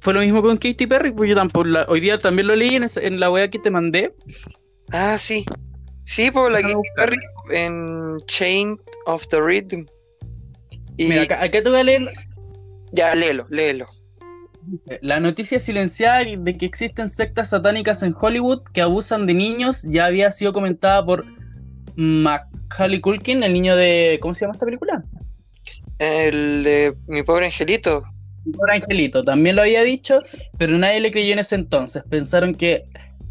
Fue 0.00 0.14
lo 0.14 0.20
mismo 0.20 0.42
con 0.42 0.56
Katy 0.56 0.86
Perry, 0.86 1.12
pues 1.12 1.28
yo 1.28 1.34
tampoco, 1.34 1.68
hoy 1.88 2.00
día 2.00 2.18
también 2.18 2.46
lo 2.46 2.54
leí 2.54 2.76
en, 2.76 3.20
la 3.20 3.30
web 3.30 3.50
que 3.50 3.58
te 3.58 3.70
mandé. 3.70 4.14
Ah, 4.90 5.18
sí. 5.18 5.44
Sí, 6.04 6.30
pues 6.30 6.52
la 6.52 6.62
Katy 6.62 6.88
Perry 6.96 7.18
en 7.50 8.18
Chain 8.26 8.78
of 9.06 9.26
the 9.28 9.40
Rhythm. 9.40 9.86
Mira, 10.96 11.22
acá, 11.22 11.50
te 11.50 11.68
voy 11.68 11.80
a 11.80 11.84
leer. 11.84 12.12
Ya, 12.92 13.14
léelo, 13.14 13.46
léelo. 13.50 13.86
La 15.00 15.20
noticia 15.20 15.58
silenciada 15.58 16.24
de 16.24 16.56
que 16.56 16.66
existen 16.66 17.08
sectas 17.08 17.50
satánicas 17.50 18.02
en 18.02 18.14
Hollywood 18.18 18.62
que 18.72 18.82
abusan 18.82 19.26
de 19.26 19.34
niños 19.34 19.82
ya 19.82 20.06
había 20.06 20.30
sido 20.32 20.52
comentada 20.52 21.04
por 21.04 21.24
Macaulay 21.96 23.00
Culkin, 23.00 23.42
el 23.42 23.52
niño 23.52 23.76
de. 23.76 24.18
¿Cómo 24.20 24.34
se 24.34 24.42
llama 24.42 24.52
esta 24.52 24.66
película? 24.66 25.04
El 25.98 26.64
de 26.64 26.96
Mi 27.06 27.22
pobre 27.22 27.46
angelito. 27.46 28.04
Por 28.56 28.70
Angelito 28.70 29.24
también 29.24 29.56
lo 29.56 29.62
había 29.62 29.82
dicho, 29.82 30.20
pero 30.56 30.78
nadie 30.78 31.00
le 31.00 31.12
creyó 31.12 31.32
en 31.32 31.40
ese 31.40 31.54
entonces. 31.54 32.02
Pensaron 32.08 32.54
que 32.54 32.84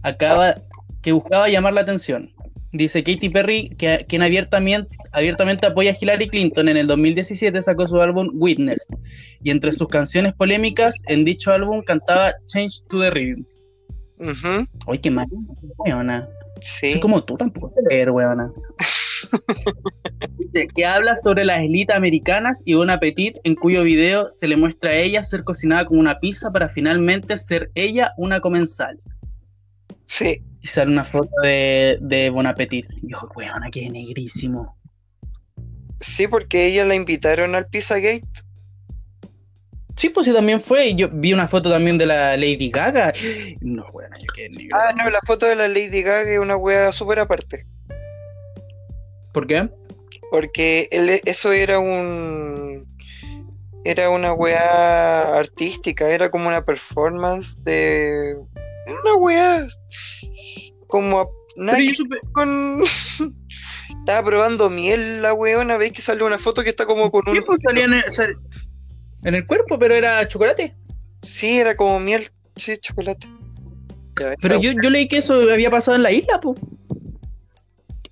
acaba, 0.04 0.56
que 1.02 1.12
buscaba 1.12 1.50
llamar 1.50 1.73
la 1.73 1.82
atención. 1.82 2.34
Dice 2.73 3.03
Katy 3.03 3.30
Perry, 3.30 3.69
que, 3.77 4.06
quien 4.08 4.21
abiertamente, 4.21 4.89
abiertamente 5.13 5.65
apoya 5.65 5.91
a 5.91 5.95
Hillary 5.99 6.27
Clinton, 6.27 6.67
en 6.67 6.77
el 6.77 6.88
2017 6.88 7.62
sacó 7.62 7.88
su 7.88 8.01
álbum 8.01 8.30
Witness. 8.34 8.88
Y 9.41 9.51
entre 9.51 9.71
sus 9.71 9.88
canciones 9.88 10.34
polémicas, 10.34 11.01
en 11.08 11.23
dicho 11.23 11.51
álbum 11.51 11.82
cantaba 11.84 12.34
Change 12.45 12.84
to 12.89 12.99
the 13.01 13.10
Rhythm. 13.12 13.43
Uy, 14.88 14.97
qué 14.97 15.12
mal, 15.12 15.27
weona. 15.77 16.27
Sí. 16.62 16.91
Soy 16.91 16.99
como 16.99 17.23
tú, 17.23 17.38
tampoco 17.38 17.71
te 17.71 17.93
leer, 17.93 18.12
weona. 18.12 18.51
que 20.75 20.86
habla 20.86 21.15
sobre 21.15 21.45
las 21.45 21.60
élites 21.60 21.95
americanas 21.95 22.63
y 22.65 22.73
un 22.73 22.89
apetito 22.89 23.39
en 23.43 23.56
cuyo 23.56 23.84
video 23.84 24.30
se 24.32 24.47
le 24.47 24.58
muestra 24.58 24.91
a 24.91 24.95
ella 24.95 25.23
ser 25.23 25.43
cocinada 25.43 25.86
como 25.86 25.99
una 25.99 26.19
pizza 26.19 26.51
para 26.51 26.67
finalmente 26.67 27.38
ser 27.38 27.69
ella 27.75 28.12
una 28.17 28.39
comensal. 28.39 28.99
Sí. 30.08 30.41
Y 30.62 30.67
sale 30.67 30.91
una 30.91 31.04
foto 31.04 31.30
de, 31.43 31.98
de 32.02 32.30
Bon 32.30 32.48
Appetit. 32.48 32.88
Y 33.04 33.12
yo, 33.12 33.20
weona, 33.36 33.70
que 33.70 33.89
negrísimo. 33.89 34.76
Sí, 36.00 36.28
porque 36.28 36.65
ella 36.65 36.86
la 36.86 36.96
invitaron 36.96 37.56
al 37.56 37.67
Pizzagate. 37.67 38.24
Sí, 39.96 40.10
pues 40.10 40.28
sí, 40.28 40.34
también 40.34 40.62
fue. 40.62 40.88
Y 40.88 40.96
yo 40.96 41.10
vi 41.12 41.34
una 41.34 41.48
foto 41.48 41.72
también 41.72 41.98
de 41.98 42.06
la 42.06 42.38
Lady 42.38 42.70
Gaga. 42.70 43.13
No, 43.62 43.86
weona, 43.93 44.17
yo 44.20 44.28
quedé 44.34 44.50
negro. 44.50 44.78
Ah, 44.78 44.93
no, 44.93 45.10
la 45.10 45.20
foto 45.26 45.46
de 45.46 45.56
la 45.56 45.67
Lady 45.67 46.04
Gaga 46.04 46.32
es 46.32 46.39
una 46.39 46.56
wea 46.56 46.91
súper 46.91 47.20
aparte. 47.20 47.65
¿Por 49.34 49.48
qué? 49.48 49.70
Porque 50.32 50.88
eso 51.26 51.52
era 51.52 51.80
un. 51.80 52.86
Era 53.84 54.10
una 54.10 54.34
weá 54.34 55.36
artística, 55.36 56.10
era 56.10 56.30
como 56.30 56.48
una 56.48 56.63
performance 56.63 57.58
de. 57.63 58.36
Una 58.88 59.15
weá. 59.15 59.67
Como. 60.88 61.30
con... 62.34 62.84
Estaba 64.00 64.26
probando 64.26 64.69
miel 64.69 65.21
la 65.21 65.34
weona, 65.34 65.78
veis 65.78 65.91
que 65.91 66.02
salió 66.02 66.26
una 66.26 66.38
foto 66.38 66.63
que 66.63 66.69
está 66.69 66.86
como 66.86 67.12
con 67.12 67.28
un. 67.28 67.41
Pues, 67.43 67.60
salía 67.63 67.86
en, 67.86 67.93
el, 67.93 68.04
en 69.23 69.36
el 69.36 69.45
cuerpo, 69.45 69.78
pero 69.78 69.95
era 69.95 70.26
chocolate. 70.28 70.76
Sí, 71.21 71.60
era 71.60 71.76
como 71.76 72.00
miel. 72.00 72.32
Sí, 72.56 72.78
chocolate. 72.78 73.28
pero 74.41 74.60
yo, 74.62 74.71
yo 74.82 74.89
leí 74.89 75.08
que 75.08 75.17
eso 75.17 75.34
había 75.52 75.69
pasado 75.69 75.95
en 75.95 76.04
la 76.04 76.12
isla, 76.12 76.39
pues. 76.39 76.60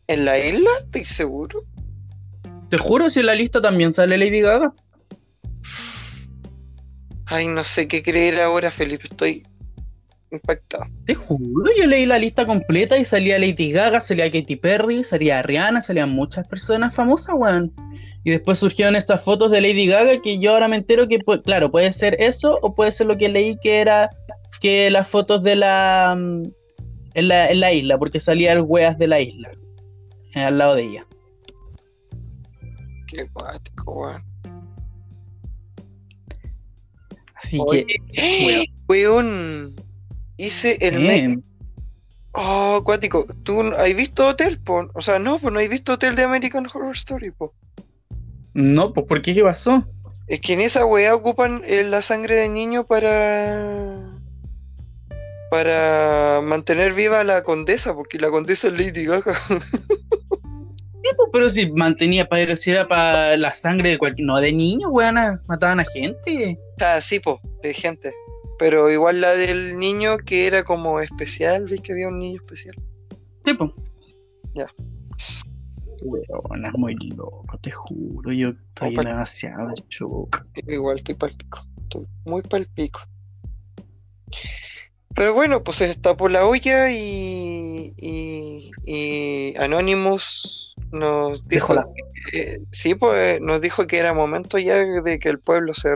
¿En 0.07 0.25
la 0.25 0.37
isla? 0.37 0.69
¿Estoy 0.79 1.05
seguro? 1.05 1.63
Te 2.69 2.77
juro, 2.77 3.09
si 3.09 3.21
en 3.21 3.27
la 3.27 3.35
lista 3.35 3.61
también 3.61 3.91
sale 3.91 4.17
Lady 4.17 4.41
Gaga. 4.41 4.73
Ay, 7.25 7.47
no 7.47 7.63
sé 7.63 7.87
qué 7.87 8.03
creer 8.03 8.41
ahora, 8.41 8.69
Felipe. 8.69 9.05
Estoy 9.09 9.45
impactado. 10.35 10.85
Te 11.05 11.15
juro, 11.15 11.71
yo 11.77 11.85
leí 11.85 12.05
la 12.05 12.17
lista 12.17 12.45
completa 12.45 12.97
y 12.97 13.05
salía 13.05 13.39
Lady 13.39 13.71
Gaga, 13.71 13.99
salía 13.99 14.31
Katy 14.31 14.55
Perry, 14.55 15.03
salía 15.03 15.41
Rihanna, 15.41 15.81
salían 15.81 16.11
muchas 16.11 16.47
personas 16.47 16.93
famosas, 16.93 17.35
weón. 17.37 17.73
Y 18.23 18.31
después 18.31 18.59
surgieron 18.59 18.95
estas 18.95 19.23
fotos 19.23 19.51
de 19.51 19.61
Lady 19.61 19.87
Gaga 19.87 20.21
que 20.21 20.39
yo 20.39 20.51
ahora 20.51 20.67
me 20.67 20.77
entero 20.77 21.07
que, 21.07 21.19
claro, 21.43 21.71
puede 21.71 21.91
ser 21.93 22.15
eso 22.19 22.59
o 22.61 22.73
puede 22.73 22.91
ser 22.91 23.07
lo 23.07 23.17
que 23.17 23.29
leí 23.29 23.57
que 23.61 23.79
era 23.79 24.09
que 24.61 24.89
las 24.89 25.07
fotos 25.07 25.43
de 25.43 25.55
la 25.55 26.15
mm, 26.17 26.43
en 27.15 27.27
la, 27.29 27.49
en 27.49 27.59
la 27.59 27.73
isla, 27.73 27.97
porque 27.97 28.19
salía 28.19 28.53
el 28.53 28.61
weas 28.61 28.97
de 28.97 29.07
la 29.07 29.21
isla. 29.21 29.51
Eh, 30.35 30.43
al 30.43 30.57
lado 30.57 30.75
de 30.75 30.83
ella. 30.83 31.07
Qué 33.07 33.27
cuático, 33.33 33.91
weón. 33.91 34.23
Así 37.35 37.59
que, 37.71 38.65
weón. 38.87 39.75
Hice 40.37 40.77
el. 40.81 40.97
Bien. 40.97 41.43
Oh, 42.33 42.81
cuático. 42.83 43.25
¿Tú 43.43 43.61
has 43.61 43.95
visto 43.95 44.27
Hotel, 44.27 44.59
po? 44.59 44.89
O 44.93 45.01
sea, 45.01 45.19
no, 45.19 45.39
pues 45.39 45.53
no 45.53 45.59
has 45.59 45.69
visto 45.69 45.93
Hotel 45.93 46.15
de 46.15 46.23
American 46.23 46.67
Horror 46.67 46.95
Story, 46.95 47.31
po. 47.31 47.53
No, 48.53 48.93
pues 48.93 49.05
¿por 49.07 49.21
qué? 49.21 49.33
¿Qué 49.33 49.41
pasó? 49.43 49.85
Es 50.27 50.41
que 50.41 50.53
en 50.53 50.61
esa 50.61 50.85
weá 50.85 51.15
ocupan 51.15 51.61
eh, 51.65 51.83
la 51.83 52.01
sangre 52.01 52.35
de 52.35 52.49
niño 52.49 52.85
para. 52.85 54.19
para 55.49 56.41
mantener 56.43 56.93
viva 56.93 57.21
a 57.21 57.23
la 57.23 57.43
condesa, 57.43 57.93
porque 57.93 58.19
la 58.19 58.29
condesa 58.29 58.67
es 58.67 58.73
Lady 58.73 59.05
Gaga. 59.05 59.35
Sí, 61.05 61.11
pues, 61.17 61.29
pero 61.31 61.49
si 61.51 61.71
mantenía 61.71 62.25
para 62.25 62.55
si 62.55 62.71
era 62.71 62.87
para 62.87 63.37
la 63.37 63.53
sangre 63.53 63.91
de 63.91 63.99
cualquier. 63.99 64.25
No, 64.25 64.41
de 64.41 64.51
niños, 64.51 64.89
weón, 64.91 65.39
mataban 65.45 65.79
a 65.79 65.85
gente. 65.85 66.57
o 66.57 66.79
sea, 66.79 66.99
sí, 66.99 67.19
po, 67.19 67.39
de 67.61 67.75
gente. 67.75 68.11
Pero 68.57 68.89
igual 68.89 69.21
la 69.21 69.35
del 69.35 69.77
niño 69.77 70.17
que 70.17 70.47
era 70.47 70.63
como 70.63 71.01
especial, 71.01 71.65
¿ves 71.65 71.81
que 71.81 71.91
había 71.91 72.07
un 72.07 72.19
niño 72.19 72.39
especial? 72.41 72.75
Sí, 73.45 73.53
pues. 73.53 73.71
Ya. 74.53 74.67
Weón, 76.01 76.65
es 76.65 76.73
muy 76.73 76.95
loco, 77.15 77.57
te 77.59 77.71
juro. 77.71 78.31
Yo 78.31 78.49
estoy 78.49 78.95
demasiado 78.95 79.73
shock. 79.89 80.45
Igual 80.67 80.97
estoy 80.97 81.15
palpico. 81.15 81.59
Estoy 81.83 82.05
muy 82.25 82.41
palpico. 82.43 83.01
Pero 85.15 85.33
bueno, 85.33 85.63
pues 85.63 85.77
se 85.77 85.87
destapó 85.87 86.27
la 86.27 86.45
olla 86.45 86.91
y, 86.91 87.93
y, 87.97 88.71
y 88.83 89.55
Anonymous 89.57 90.75
nos 90.91 91.47
dijo, 91.47 91.73
la- 91.73 91.85
eh, 92.33 92.59
sí, 92.71 92.95
pues 92.95 93.39
nos 93.39 93.61
dijo 93.61 93.87
que 93.87 93.97
era 93.97 94.13
momento 94.13 94.57
ya 94.59 94.75
de 94.75 95.19
que 95.19 95.29
el 95.29 95.39
pueblo 95.39 95.73
se 95.73 95.95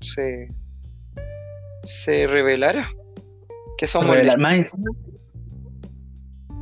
se, 0.00 0.52
se 1.84 2.26
revelara. 2.26 2.90
Que 3.78 3.86
somos 3.86 4.14
Revelar. 4.14 4.38
Más 4.38 4.74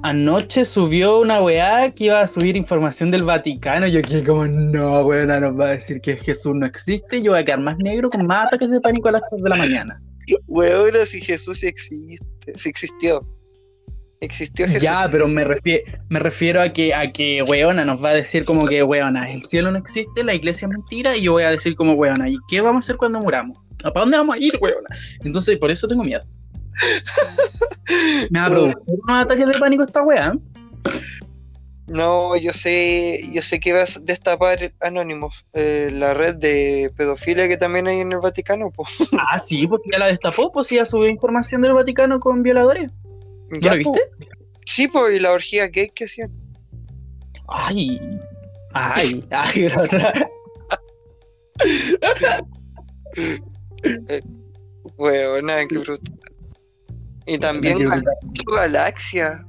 Anoche 0.05 0.65
subió 0.65 1.21
una 1.21 1.41
weá 1.41 1.89
que 1.95 2.07
iba 2.07 2.21
a 2.21 2.27
subir 2.27 2.57
información 2.57 3.13
del 3.13 3.23
Vaticano. 3.23 3.87
Yo 3.87 4.03
quedé 4.03 4.25
como, 4.25 4.47
no, 4.47 5.03
weona, 5.03 5.39
nos 5.39 5.59
va 5.59 5.67
a 5.67 5.71
decir 5.71 6.01
que 6.01 6.17
Jesús 6.17 6.57
no 6.57 6.67
existe. 6.67 7.23
Yo 7.23 7.33
voy 7.33 7.41
a 7.41 7.45
quedar 7.45 7.61
más 7.61 7.79
negro 7.79 8.11
con 8.11 8.27
más 8.27 8.49
ataques 8.49 8.71
de 8.71 8.81
pánico 8.81 9.11
a 9.11 9.13
las 9.13 9.23
3 9.31 9.43
de 9.43 9.49
la 9.49 9.57
mañana. 9.57 10.03
Weona, 10.49 11.07
si 11.07 11.21
Jesús 11.21 11.61
sí 11.61 11.69
existe, 11.69 12.53
sí 12.57 12.69
existió. 12.69 13.25
Existió 14.21 14.67
Jesús. 14.67 14.83
Ya, 14.83 15.09
pero 15.11 15.27
me, 15.27 15.45
refie- 15.45 15.83
me 16.09 16.21
refiero 16.21 16.61
a 16.61 16.69
que, 16.69 16.95
a 16.95 17.11
que 17.11 17.43
weona 17.43 17.85
nos 17.85 18.03
va 18.03 18.11
a 18.11 18.15
decir 18.15 18.45
como 18.45 18.67
que 18.67 18.85
weona, 18.85 19.33
el 19.33 19.43
cielo 19.43 19.73
no 19.73 19.79
existe, 19.79 20.23
la 20.23 20.33
iglesia 20.33 20.67
es 20.67 20.71
mentira, 20.71 21.17
y 21.17 21.23
yo 21.23 21.33
voy 21.33 21.43
a 21.43 21.51
decir 21.51 21.75
como 21.75 21.95
weona, 21.95 22.29
¿y 22.29 22.37
qué 22.49 22.61
vamos 22.61 22.77
a 22.77 22.87
hacer 22.87 22.97
cuando 22.99 23.19
muramos? 23.19 23.59
¿Para 23.83 24.01
dónde 24.01 24.17
vamos 24.17 24.37
a 24.37 24.39
ir, 24.39 24.59
weona? 24.61 24.89
Entonces, 25.25 25.59
por 25.59 25.71
eso 25.71 25.87
tengo 25.89 26.05
miedo. 26.05 26.23
Me 28.31 28.39
va 28.41 28.47
a 28.47 28.51
producir 28.51 28.77
unos 28.87 29.25
ataques 29.25 29.47
de 29.47 29.59
pánico 29.59 29.83
esta 29.83 30.03
weá. 30.03 30.33
No, 31.89 32.37
yo 32.37 32.53
sé, 32.53 33.21
yo 33.33 33.43
sé 33.43 33.61
que 33.61 33.73
vas 33.73 33.97
a 33.97 34.01
destapar 34.01 34.73
Anonymous, 34.81 35.45
eh, 35.53 35.91
la 35.93 36.15
red 36.15 36.37
de 36.37 36.91
pedofilia 36.97 37.49
que 37.49 37.57
también 37.57 37.87
hay 37.89 38.01
en 38.01 38.13
el 38.13 38.19
Vaticano, 38.21 38.71
pues. 38.71 38.89
Ah, 39.21 39.39
sí, 39.39 39.67
porque 39.67 39.91
ya 39.93 39.99
la 39.99 40.07
destapó, 40.07 40.51
pues 40.53 40.71
ya 40.71 40.85
subió 40.85 41.09
información 41.09 41.61
del 41.61 41.73
Vaticano 41.75 42.21
con 42.21 42.43
violadores. 42.43 42.91
¿No 43.51 43.59
Ya, 43.61 43.73
lo 43.73 43.79
viste? 43.79 44.01
po. 44.19 44.37
Sí, 44.65 44.89
pues, 44.89 45.17
y 45.17 45.19
la 45.19 45.33
orgía 45.33 45.67
gay 45.67 45.91
que 45.91 46.05
hacían. 46.05 46.31
Ay, 47.49 48.01
ay, 48.73 49.23
ay, 49.31 49.69
la 49.77 49.83
otra. 49.83 50.13
Weona, 54.97 55.67
qué 55.69 55.79
brutal. 55.79 56.01
Y 57.27 57.39
también 57.39 57.79
Qué 57.79 57.85
gal- 57.85 58.03
brutal. 58.03 58.17
puso 58.35 58.57
Galaxia. 58.57 59.47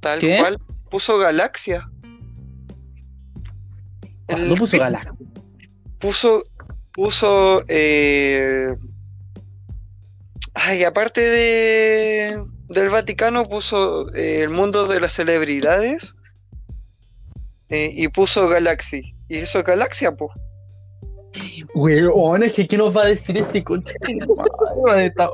Tal 0.00 0.18
¿Qué? 0.20 0.38
cual, 0.38 0.58
puso 0.90 1.18
Galaxia. 1.18 1.90
¿Cuándo 4.26 4.54
puso 4.54 4.78
Galaxia? 4.78 5.12
puso 5.98 6.44
puso 6.92 7.62
eh, 7.68 8.74
ay 10.54 10.84
aparte 10.84 11.20
de 11.20 12.42
del 12.68 12.88
Vaticano 12.88 13.46
puso 13.48 14.08
eh, 14.14 14.42
el 14.42 14.48
mundo 14.50 14.86
de 14.86 14.98
las 15.00 15.12
celebridades 15.12 16.16
eh, 17.68 17.90
y 17.92 18.08
puso 18.08 18.48
Galaxy 18.48 19.14
y 19.28 19.38
eso 19.38 19.62
Galaxia 19.62 20.12
pues 20.12 20.30
Weón, 21.74 22.42
es 22.42 22.54
que 22.54 22.66
¿qué 22.66 22.76
nos 22.76 22.96
va 22.96 23.02
a 23.02 23.06
decir 23.06 23.36
este 23.36 23.62
concha? 23.62 23.92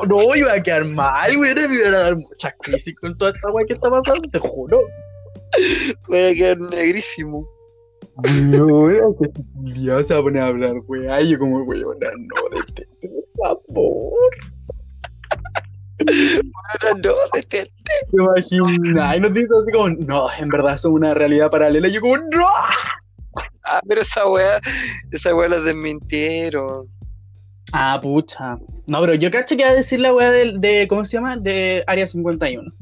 No, 0.08 0.36
iba 0.36 0.52
a 0.52 0.62
quedar 0.62 0.84
mal, 0.84 1.36
weón, 1.36 1.54
me 1.68 1.76
iban 1.76 1.94
a 1.94 1.98
dar 1.98 2.16
mucha 2.16 2.52
crisis 2.58 2.94
con 3.00 3.16
toda 3.16 3.32
esta 3.32 3.50
weá 3.50 3.64
que 3.66 3.72
está 3.72 3.90
pasando, 3.90 4.28
te 4.28 4.38
juro. 4.38 4.82
voy 6.08 6.18
a 6.18 6.34
quedar 6.34 6.58
negrísimo 6.58 7.48
Weón, 8.16 9.16
que 9.16 9.30
ya 9.80 10.02
se 10.02 10.14
va 10.14 10.20
a 10.20 10.22
poner 10.22 10.42
a 10.42 10.46
hablar, 10.46 10.76
weón, 10.86 11.24
yo 11.24 11.38
como 11.38 11.62
weón, 11.62 11.98
no, 12.00 12.58
detente, 12.58 13.08
por 13.36 13.62
favor. 13.64 14.30
Ahora 15.98 17.00
no 17.02 17.12
detente. 17.34 17.72
Te 18.10 18.16
imaginas, 18.16 19.16
y 19.16 19.20
nos 19.20 19.34
dice 19.34 19.48
así 19.62 19.72
como, 19.72 19.88
no, 19.90 20.28
en 20.38 20.48
verdad 20.48 20.78
son 20.78 20.92
una 20.92 21.14
realidad 21.14 21.50
paralela, 21.50 21.88
y 21.88 21.92
yo 21.92 22.00
como, 22.00 22.16
no. 22.16 22.46
Ah 23.66 23.80
pero 23.88 24.00
esa 24.02 24.26
wea 24.28 24.60
esa 25.10 25.34
wea 25.34 25.48
la 25.48 25.60
desmintieron 25.60 26.88
Ah, 27.72 27.98
pucha. 28.00 28.58
No, 28.86 29.00
pero 29.00 29.14
yo 29.14 29.28
cacho 29.32 29.56
que 29.56 29.64
va 29.64 29.70
a 29.70 29.74
decir 29.74 29.98
la 29.98 30.14
weá 30.14 30.30
de, 30.30 30.52
de, 30.56 30.86
¿cómo 30.86 31.04
se 31.04 31.16
llama? 31.16 31.36
De 31.36 31.82
Área 31.88 32.06
51. 32.06 32.72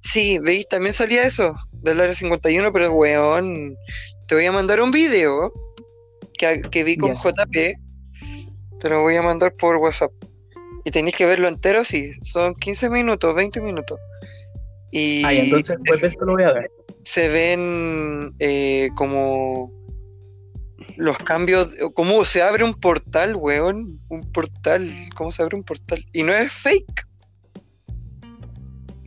sí 0.00 0.38
veis 0.40 0.68
también 0.68 0.92
salía 0.92 1.22
eso 1.22 1.54
del 1.70 2.00
área 2.00 2.12
51 2.14 2.72
pero 2.72 2.92
weón 2.92 3.76
te 4.26 4.34
voy 4.34 4.44
a 4.44 4.50
mandar 4.52 4.80
un 4.80 4.90
video 4.90 5.52
que, 6.36 6.62
que 6.70 6.82
vi 6.82 6.96
con. 6.96 7.14
JP 7.14 7.54
te 8.80 8.88
lo 8.88 9.02
voy 9.02 9.14
a 9.14 9.22
mandar 9.22 9.54
por 9.54 9.76
WhatsApp 9.76 10.10
y 10.84 10.90
tenéis 10.90 11.14
que 11.16 11.24
verlo 11.26 11.46
entero 11.46 11.84
sí 11.84 12.10
son 12.22 12.54
15 12.56 12.90
minutos 12.90 13.34
20 13.36 13.60
minutos 13.60 13.98
y 14.90 15.24
Ay, 15.24 15.38
entonces 15.38 15.76
después 15.78 16.00
de 16.02 16.08
esto 16.08 16.24
lo 16.24 16.32
voy 16.32 16.42
a 16.42 16.52
ver. 16.52 16.70
se 17.04 17.28
ven 17.28 18.34
eh, 18.40 18.88
como 18.96 19.72
los 20.96 21.18
cambios, 21.18 21.68
cómo 21.94 22.24
se 22.24 22.42
abre 22.42 22.64
un 22.64 22.74
portal, 22.74 23.36
weón, 23.36 24.00
un 24.08 24.32
portal, 24.32 24.92
cómo 25.14 25.30
se 25.30 25.42
abre 25.42 25.56
un 25.56 25.62
portal, 25.64 26.04
y 26.12 26.22
no 26.22 26.32
es 26.32 26.52
fake, 26.52 27.06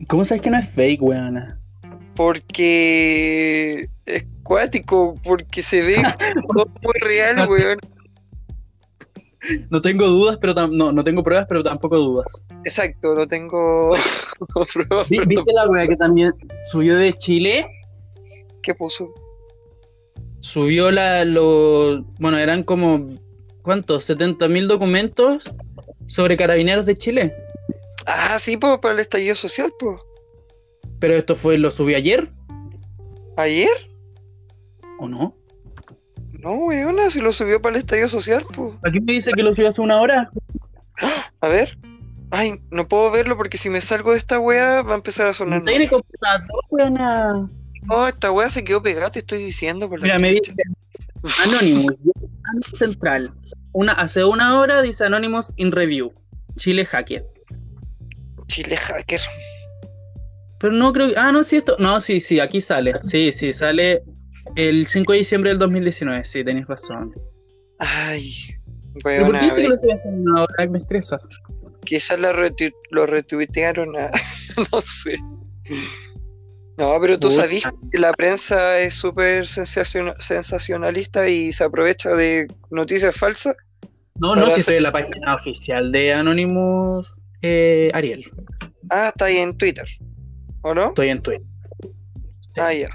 ¿Cómo 0.08 0.24
sabes 0.24 0.42
que 0.42 0.50
no 0.50 0.58
es 0.58 0.68
fake, 0.68 1.02
weona? 1.02 1.56
porque 2.16 3.86
es 4.06 4.24
cuático, 4.42 5.14
porque 5.22 5.62
se 5.62 5.80
ve 5.82 6.02
todo 6.54 6.66
muy 6.82 6.92
real, 7.00 7.48
weón, 7.48 7.78
No 9.70 9.80
tengo 9.80 10.06
dudas, 10.06 10.36
pero 10.40 10.54
tam- 10.54 10.76
no, 10.76 10.92
no 10.92 11.02
tengo 11.02 11.22
pruebas, 11.22 11.46
pero 11.48 11.62
tampoco 11.62 11.96
dudas. 11.96 12.46
exacto, 12.64 13.14
no 13.14 13.26
tengo 13.26 13.94
pruebas, 14.74 15.08
pero 15.08 15.26
¿Viste 15.26 15.52
la 15.52 15.66
weá 15.68 15.86
que 15.88 15.96
también 15.96 16.32
subió 16.70 16.96
de 16.96 17.12
Chile? 17.14 17.66
¿qué 18.62 18.74
puso? 18.74 19.08
Subió 20.40 20.90
la, 20.90 21.24
lo, 21.24 22.02
bueno, 22.18 22.38
eran 22.38 22.62
como, 22.62 23.10
¿cuántos? 23.62 24.04
70 24.04 24.48
mil 24.48 24.68
documentos 24.68 25.50
sobre 26.06 26.36
carabineros 26.36 26.86
de 26.86 26.96
Chile. 26.96 27.34
Ah, 28.06 28.38
sí, 28.38 28.56
pues 28.56 28.78
para 28.80 28.94
el 28.94 29.00
estallido 29.00 29.34
social, 29.34 29.72
pues, 29.78 30.00
Pero 30.98 31.14
esto 31.14 31.36
fue, 31.36 31.58
lo 31.58 31.70
subí 31.70 31.94
ayer, 31.94 32.30
ayer, 33.36 33.68
¿o 34.98 35.08
no? 35.08 35.34
no, 36.42 36.52
weón, 36.52 37.10
si 37.10 37.20
lo 37.20 37.32
subió 37.32 37.60
para 37.60 37.76
el 37.76 37.80
estallido 37.80 38.08
social, 38.08 38.44
pues. 38.54 38.74
Aquí 38.84 39.00
me 39.00 39.12
dice 39.12 39.32
que 39.32 39.42
lo 39.42 39.52
subió 39.52 39.68
hace 39.68 39.80
una 39.80 40.00
hora. 40.00 40.30
A 41.40 41.48
ver. 41.48 41.78
Ay, 42.32 42.60
no 42.70 42.86
puedo 42.86 43.10
verlo 43.10 43.36
porque 43.36 43.58
si 43.58 43.70
me 43.70 43.80
salgo 43.80 44.12
de 44.12 44.18
esta 44.18 44.38
wea 44.38 44.82
va 44.82 44.92
a 44.92 44.96
empezar 44.96 45.26
a 45.26 45.34
sonar. 45.34 45.60
No 45.60 45.64
tiene 45.64 45.88
computador, 45.88 46.64
weona. 46.70 47.50
No, 47.82 48.06
esta 48.06 48.30
wea 48.30 48.50
se 48.50 48.62
quedó 48.64 48.82
pegada, 48.82 49.10
te 49.10 49.20
estoy 49.20 49.38
diciendo. 49.42 49.88
Por 49.88 50.00
la 50.00 50.04
Mira, 50.04 50.18
me 50.18 50.30
dice 50.30 50.52
Anonymous, 51.44 51.94
Central. 52.76 53.32
Una, 53.72 53.92
hace 53.92 54.24
una 54.24 54.58
hora 54.58 54.82
dice 54.82 55.04
Anonymous 55.04 55.52
in 55.56 55.72
review. 55.72 56.12
Chile 56.56 56.84
hacker. 56.84 57.24
Chile 58.48 58.76
hacker. 58.76 59.20
Pero 60.58 60.72
no 60.74 60.92
creo 60.92 61.08
que. 61.08 61.14
Ah, 61.16 61.32
no, 61.32 61.42
sí, 61.42 61.56
esto. 61.56 61.76
No, 61.78 62.00
sí, 62.00 62.20
sí, 62.20 62.38
aquí 62.40 62.60
sale. 62.60 62.94
Sí, 63.02 63.32
sí, 63.32 63.52
sale 63.52 64.02
el 64.56 64.86
5 64.86 65.12
de 65.12 65.18
diciembre 65.18 65.50
del 65.50 65.58
2019. 65.58 66.24
Sí, 66.24 66.44
tenéis 66.44 66.66
razón. 66.66 67.14
Ay, 67.78 68.34
¿Pero 69.02 69.26
por 69.26 69.38
qué 69.38 69.44
dice 69.46 69.62
que 69.62 69.68
lo 69.68 69.74
estoy 69.76 69.90
haciendo 69.92 70.38
ahora? 70.38 70.66
Me 70.70 70.78
estresa. 70.78 71.18
quizás 71.84 72.18
la 72.20 72.32
retu- 72.32 72.74
lo 72.90 73.06
retuitearon 73.06 73.96
a. 73.96 74.10
no 74.72 74.80
sé. 74.82 75.18
No, 76.80 76.98
pero 76.98 77.18
tú 77.18 77.30
sabís 77.30 77.64
que 77.92 77.98
la 77.98 78.10
prensa 78.14 78.78
es 78.80 78.94
súper 78.94 79.44
sensacion- 79.44 80.14
sensacionalista 80.18 81.28
y 81.28 81.52
se 81.52 81.64
aprovecha 81.64 82.10
de 82.14 82.46
noticias 82.70 83.14
falsas. 83.14 83.54
No, 84.18 84.34
no, 84.34 84.46
si 84.46 84.48
hacer- 84.52 84.58
estoy 84.60 84.76
en 84.76 84.82
la 84.84 84.92
página 84.92 85.34
oficial 85.34 85.92
de 85.92 86.14
Anonymous 86.14 87.14
eh, 87.42 87.90
Ariel. 87.92 88.24
Ah, 88.88 89.08
está 89.08 89.26
ahí 89.26 89.36
en 89.36 89.56
Twitter. 89.58 89.86
¿O 90.62 90.74
no? 90.74 90.88
Estoy 90.88 91.10
en 91.10 91.20
Twitter. 91.22 91.46
Ah, 92.56 92.72
ya. 92.72 92.88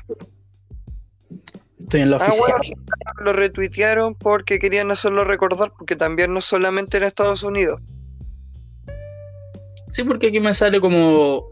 Estoy 1.79 2.01
en 2.01 2.09
la 2.09 2.17
Ah, 2.17 2.27
oficial. 2.29 2.53
bueno, 2.59 2.81
lo 3.23 3.33
retuitearon 3.33 4.15
porque 4.15 4.57
querían 4.57 4.89
hacerlo 4.89 5.25
recordar, 5.25 5.71
porque 5.77 5.95
también 5.95 6.33
no 6.33 6.41
solamente 6.41 6.97
en 6.97 7.03
Estados 7.03 7.43
Unidos. 7.43 7.79
Sí, 9.91 10.03
porque 10.03 10.27
aquí 10.27 10.39
me 10.39 10.53
sale 10.55 10.81
como 10.81 11.45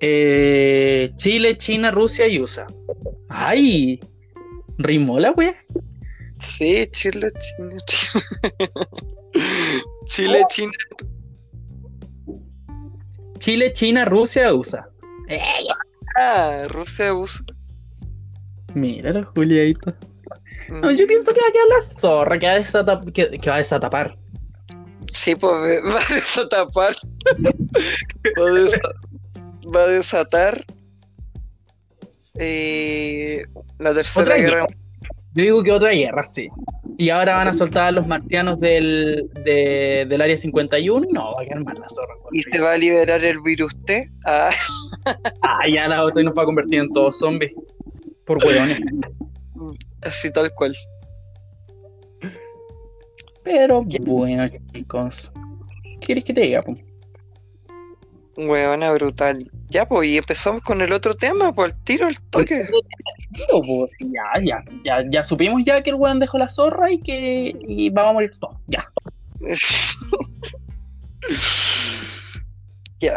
eh, 0.00 1.10
Chile, 1.16 1.56
China, 1.56 1.90
Rusia 1.90 2.26
y 2.28 2.38
USA. 2.40 2.66
¡Ay! 3.28 4.00
¿Rimó 4.78 5.18
la 5.18 5.32
wea? 5.32 5.54
Sí, 6.38 6.86
Chile, 6.92 7.28
China, 7.38 7.76
China. 7.86 8.24
Chile, 10.06 10.42
China. 10.50 10.72
Chile, 13.38 13.72
China, 13.72 14.04
Rusia, 14.04 14.52
USA. 14.54 14.88
¡Eh! 15.28 15.42
Ah, 16.16 16.66
Rusia 16.68 17.12
usa. 17.14 17.44
Mira, 18.74 19.24
Juliadito. 19.34 19.94
No, 20.68 20.90
yo 20.90 21.06
pienso 21.06 21.32
que 21.32 21.40
va 21.40 21.46
a 21.48 21.52
quedar 21.52 21.66
la 21.68 21.80
zorra, 21.80 22.38
que 22.38 22.46
va 22.46 22.52
a, 22.52 22.58
desata- 22.58 23.12
que, 23.12 23.30
que 23.38 23.50
va 23.50 23.56
a 23.56 23.58
desatapar. 23.58 24.18
Sí, 25.12 25.34
pues 25.36 25.52
va 25.84 26.00
a 26.00 26.14
desatapar. 26.14 26.96
va, 28.38 28.46
a 28.46 28.50
desa- 28.50 28.94
va 29.74 29.82
a 29.82 29.86
desatar 29.88 30.64
eh, 32.38 33.44
la 33.78 33.94
tercera 33.94 34.24
Otra 34.24 34.36
guerra. 34.36 34.66
Yo 35.34 35.42
digo 35.42 35.62
que 35.62 35.72
otra 35.72 35.90
guerra, 35.90 36.22
sí. 36.24 36.48
Y 36.98 37.10
ahora 37.10 37.34
van 37.36 37.48
a 37.48 37.52
soltar 37.54 37.88
a 37.88 37.92
los 37.92 38.06
martianos 38.06 38.58
del, 38.58 39.28
de- 39.44 40.06
del 40.08 40.20
área 40.22 40.36
51 40.38 41.06
y 41.08 41.12
no, 41.12 41.34
va 41.34 41.42
a 41.42 41.44
quedar 41.44 41.62
más 41.62 41.78
la 41.78 41.88
zorra. 41.90 42.14
Y 42.32 42.42
se 42.42 42.58
va 42.58 42.72
a 42.72 42.78
liberar 42.78 43.22
el 43.22 43.40
virus 43.42 43.72
T. 43.84 44.10
Ah, 44.24 44.50
Ah, 45.42 45.68
ya 45.72 45.86
la 45.88 46.04
otra 46.04 46.22
nos 46.22 46.36
va 46.36 46.42
a 46.42 46.46
convertir 46.46 46.80
en 46.80 46.90
todos 46.92 47.18
zombies. 47.18 47.52
Por 48.24 48.42
hueones. 48.44 48.80
así 50.02 50.30
tal 50.32 50.50
cual. 50.54 50.74
Pero 53.44 53.82
bueno, 54.00 54.46
chicos. 54.72 55.30
¿Qué 55.84 55.98
quieres 56.06 56.24
que 56.24 56.34
te 56.34 56.40
diga? 56.40 56.62
po? 56.62 56.76
Huevona 58.36 58.92
brutal. 58.92 59.50
Ya, 59.70 59.86
pues, 59.86 60.08
y 60.08 60.18
empezamos 60.18 60.62
con 60.62 60.80
el 60.80 60.92
otro 60.92 61.14
tema, 61.14 61.52
pues 61.52 61.72
el 61.72 61.84
tiro, 61.84 62.08
el 62.08 62.20
toque. 62.30 62.68
No, 63.50 63.62
pues, 63.62 63.92
ya, 64.00 64.22
ya, 64.42 64.64
ya, 64.84 65.04
ya 65.10 65.24
supimos 65.24 65.62
ya 65.64 65.82
que 65.82 65.90
el 65.90 65.96
weón 65.96 66.18
dejó 66.18 66.38
la 66.38 66.48
zorra 66.48 66.90
y 66.90 67.00
que 67.00 67.56
y 67.66 67.90
vamos 67.90 68.10
a 68.10 68.14
morir 68.14 68.30
todos. 68.38 68.56
Ya. 68.66 68.90
Ya. 72.98 73.16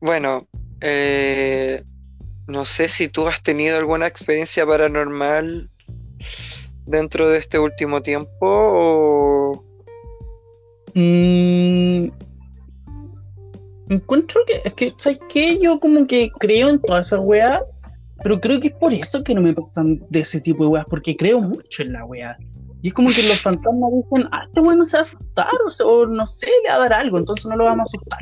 Bueno, 0.00 0.48
eh, 0.80 1.82
no 2.46 2.64
sé 2.64 2.88
si 2.88 3.08
tú 3.08 3.26
has 3.26 3.42
tenido 3.42 3.76
alguna 3.76 4.06
experiencia 4.06 4.66
paranormal 4.66 5.70
dentro 6.86 7.28
de 7.28 7.38
este 7.38 7.58
último 7.58 8.00
tiempo 8.00 8.30
o... 8.40 9.64
Mm, 10.94 12.08
encuentro 13.88 14.40
que, 14.46 14.60
es 14.64 14.74
que, 14.74 14.92
¿sabes 14.96 15.18
qué? 15.28 15.58
Yo 15.60 15.78
como 15.80 16.06
que 16.06 16.30
creo 16.38 16.68
en 16.68 16.80
todas 16.80 17.06
esas 17.08 17.20
weas, 17.22 17.60
pero 18.22 18.40
creo 18.40 18.60
que 18.60 18.68
es 18.68 18.74
por 18.74 18.92
eso 18.92 19.22
que 19.22 19.34
no 19.34 19.40
me 19.40 19.54
pasan 19.54 20.00
de 20.10 20.20
ese 20.20 20.40
tipo 20.40 20.64
de 20.64 20.70
weas, 20.70 20.86
porque 20.88 21.16
creo 21.16 21.40
mucho 21.40 21.82
en 21.82 21.92
la 21.92 22.04
wea. 22.04 22.36
Y 22.82 22.88
es 22.88 22.94
como 22.94 23.10
que 23.10 23.22
los 23.22 23.40
fantasmas 23.42 23.90
dicen, 23.92 24.28
ah, 24.32 24.42
este 24.46 24.60
weón 24.60 24.78
no 24.78 24.84
se 24.84 24.96
va 24.96 24.98
a 24.98 25.02
asustar, 25.02 25.48
o, 25.66 25.70
se- 25.70 25.82
o 25.84 26.06
no 26.06 26.26
sé, 26.26 26.48
le 26.64 26.68
va 26.70 26.76
a 26.76 26.78
dar 26.80 26.92
algo, 26.94 27.18
entonces 27.18 27.46
no 27.46 27.56
lo 27.56 27.64
vamos 27.64 27.92
a 27.92 27.98
asustar. 27.98 28.20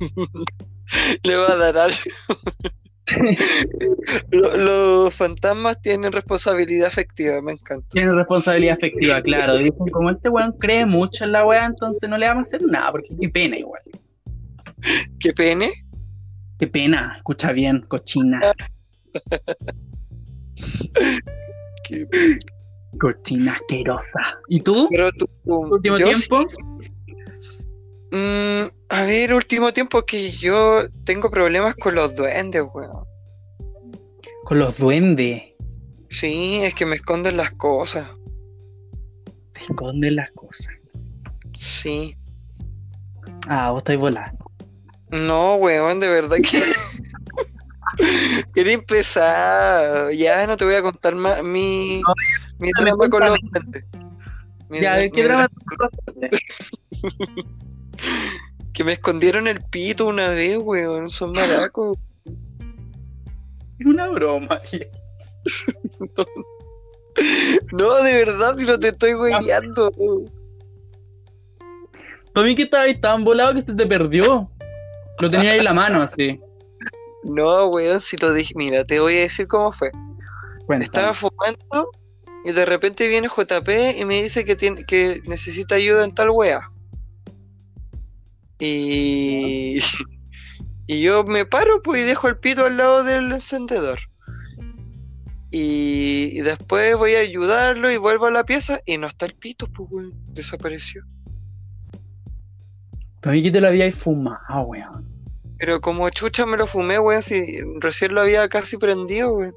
le 1.22 1.36
va 1.36 1.52
a 1.52 1.56
dar 1.56 1.76
algo? 1.78 1.96
Lo- 4.30 4.56
Los 4.56 5.14
fantasmas 5.14 5.80
tienen 5.80 6.12
responsabilidad 6.12 6.86
afectiva, 6.86 7.40
me 7.42 7.52
encanta. 7.52 7.86
Tiene 7.90 8.12
responsabilidad 8.12 8.74
afectiva, 8.74 9.20
claro. 9.22 9.58
Dicen, 9.58 9.88
como 9.90 10.10
este 10.10 10.28
weón 10.28 10.52
cree 10.58 10.86
mucho 10.86 11.24
en 11.24 11.32
la 11.32 11.44
wea, 11.46 11.66
entonces 11.66 12.08
no 12.08 12.16
le 12.16 12.26
vamos 12.26 12.46
a 12.46 12.56
hacer 12.56 12.66
nada, 12.66 12.90
porque 12.92 13.10
qué 13.20 13.28
pena 13.28 13.56
igual. 13.58 13.82
¿Qué 15.20 15.32
pene? 15.32 15.72
Qué 16.58 16.66
pena, 16.68 17.14
escucha 17.16 17.52
bien, 17.52 17.84
cochina. 17.88 18.40
¿Qué- 21.84 22.06
Cochina 23.00 23.54
asquerosa. 23.54 24.38
¿Y 24.48 24.60
tú? 24.60 24.86
Pero 24.90 25.10
tú, 25.12 25.26
¿Último 25.44 25.96
tiempo? 25.96 26.44
Mm, 28.12 28.68
a 28.90 29.02
ver, 29.04 29.34
último 29.34 29.72
tiempo 29.72 30.06
que 30.06 30.30
yo 30.30 30.84
tengo 31.04 31.28
problemas 31.28 31.74
con 31.74 31.96
los 31.96 32.14
duendes, 32.14 32.62
weón. 32.72 33.04
Con 34.44 34.60
los 34.60 34.78
duendes. 34.78 35.42
Sí, 36.08 36.60
es 36.62 36.72
que 36.76 36.86
me 36.86 36.94
esconden 36.96 37.36
las 37.36 37.50
cosas. 37.52 38.08
Te 39.52 39.62
esconden 39.62 40.14
las 40.14 40.30
cosas. 40.30 40.72
Sí. 41.56 42.16
Ah, 43.48 43.72
vos 43.72 43.78
estáis 43.78 43.98
volando. 43.98 44.43
No, 45.14 45.54
weón, 45.54 46.00
de 46.00 46.08
verdad 46.08 46.38
que. 46.38 46.60
Eres 48.56 48.80
pesado. 48.84 50.10
Ya 50.10 50.44
no 50.46 50.56
te 50.56 50.64
voy 50.64 50.74
a 50.74 50.82
contar 50.82 51.14
más 51.14 51.40
mi, 51.44 52.02
mi 52.58 52.72
cuéntame, 52.72 52.90
drama 52.90 53.08
con 53.08 53.26
los. 53.26 53.38
Mi 54.68 54.80
Ya, 54.80 54.96
¿qué 55.08 55.10
mi 55.14 55.22
drama? 55.22 55.48
Que 58.72 58.82
me 58.82 58.94
escondieron 58.94 59.46
el 59.46 59.60
pito 59.62 60.06
una 60.08 60.26
vez, 60.30 60.58
weón. 60.58 61.08
Son 61.08 61.30
maracos. 61.30 61.96
Es 63.78 63.86
una 63.86 64.08
broma. 64.08 64.60
No, 67.70 68.02
de 68.02 68.12
verdad, 68.12 68.58
si 68.58 68.66
no 68.66 68.76
te 68.80 68.88
estoy 68.88 69.14
hueveando. 69.14 69.92
Mí 72.34 72.54
que 72.56 72.64
estabas 72.64 73.00
tan 73.00 73.22
volado 73.22 73.54
que 73.54 73.62
se 73.62 73.72
te 73.72 73.86
perdió. 73.86 74.50
Lo 75.20 75.30
tenía 75.30 75.52
ahí 75.52 75.58
en 75.58 75.64
la 75.64 75.74
mano, 75.74 76.02
así. 76.02 76.40
No, 77.24 77.66
weón, 77.68 78.00
si 78.00 78.16
lo 78.16 78.32
dije. 78.32 78.52
Mira, 78.56 78.84
te 78.84 79.00
voy 79.00 79.18
a 79.18 79.20
decir 79.20 79.46
cómo 79.48 79.72
fue. 79.72 79.90
Cuéntame. 80.66 80.84
Estaba 80.84 81.14
fumando 81.14 81.90
y 82.44 82.52
de 82.52 82.66
repente 82.66 83.08
viene 83.08 83.28
JP 83.28 83.98
y 83.98 84.04
me 84.04 84.22
dice 84.22 84.44
que, 84.44 84.54
tiene, 84.54 84.84
que 84.84 85.22
necesita 85.26 85.76
ayuda 85.76 86.04
en 86.04 86.14
tal 86.14 86.30
wea. 86.30 86.70
Y, 88.58 89.78
y 90.86 91.00
yo 91.00 91.24
me 91.24 91.46
paro 91.46 91.82
pues 91.82 92.02
y 92.02 92.04
dejo 92.04 92.28
el 92.28 92.38
pito 92.38 92.66
al 92.66 92.76
lado 92.76 93.04
del 93.04 93.32
encendedor. 93.32 93.98
Y, 95.50 96.30
y 96.32 96.40
después 96.40 96.96
voy 96.96 97.14
a 97.14 97.20
ayudarlo 97.20 97.90
y 97.90 97.96
vuelvo 97.96 98.26
a 98.26 98.30
la 98.30 98.44
pieza 98.44 98.80
y 98.84 98.98
no 98.98 99.06
está 99.06 99.26
el 99.26 99.34
pito, 99.34 99.66
pues 99.68 99.88
weón, 99.90 100.12
desapareció. 100.34 101.02
Para 103.24 103.36
mí 103.36 103.42
que 103.42 103.50
te 103.50 103.58
lo 103.58 103.68
habíais 103.68 103.94
fumado, 103.94 104.66
weón. 104.66 105.08
Pero 105.58 105.80
como 105.80 106.10
chucha 106.10 106.44
me 106.44 106.58
lo 106.58 106.66
fumé, 106.66 106.98
weón, 106.98 107.22
si 107.22 107.58
recién 107.80 108.14
lo 108.14 108.20
había 108.20 108.46
casi 108.50 108.76
prendido, 108.76 109.32
weón. 109.32 109.54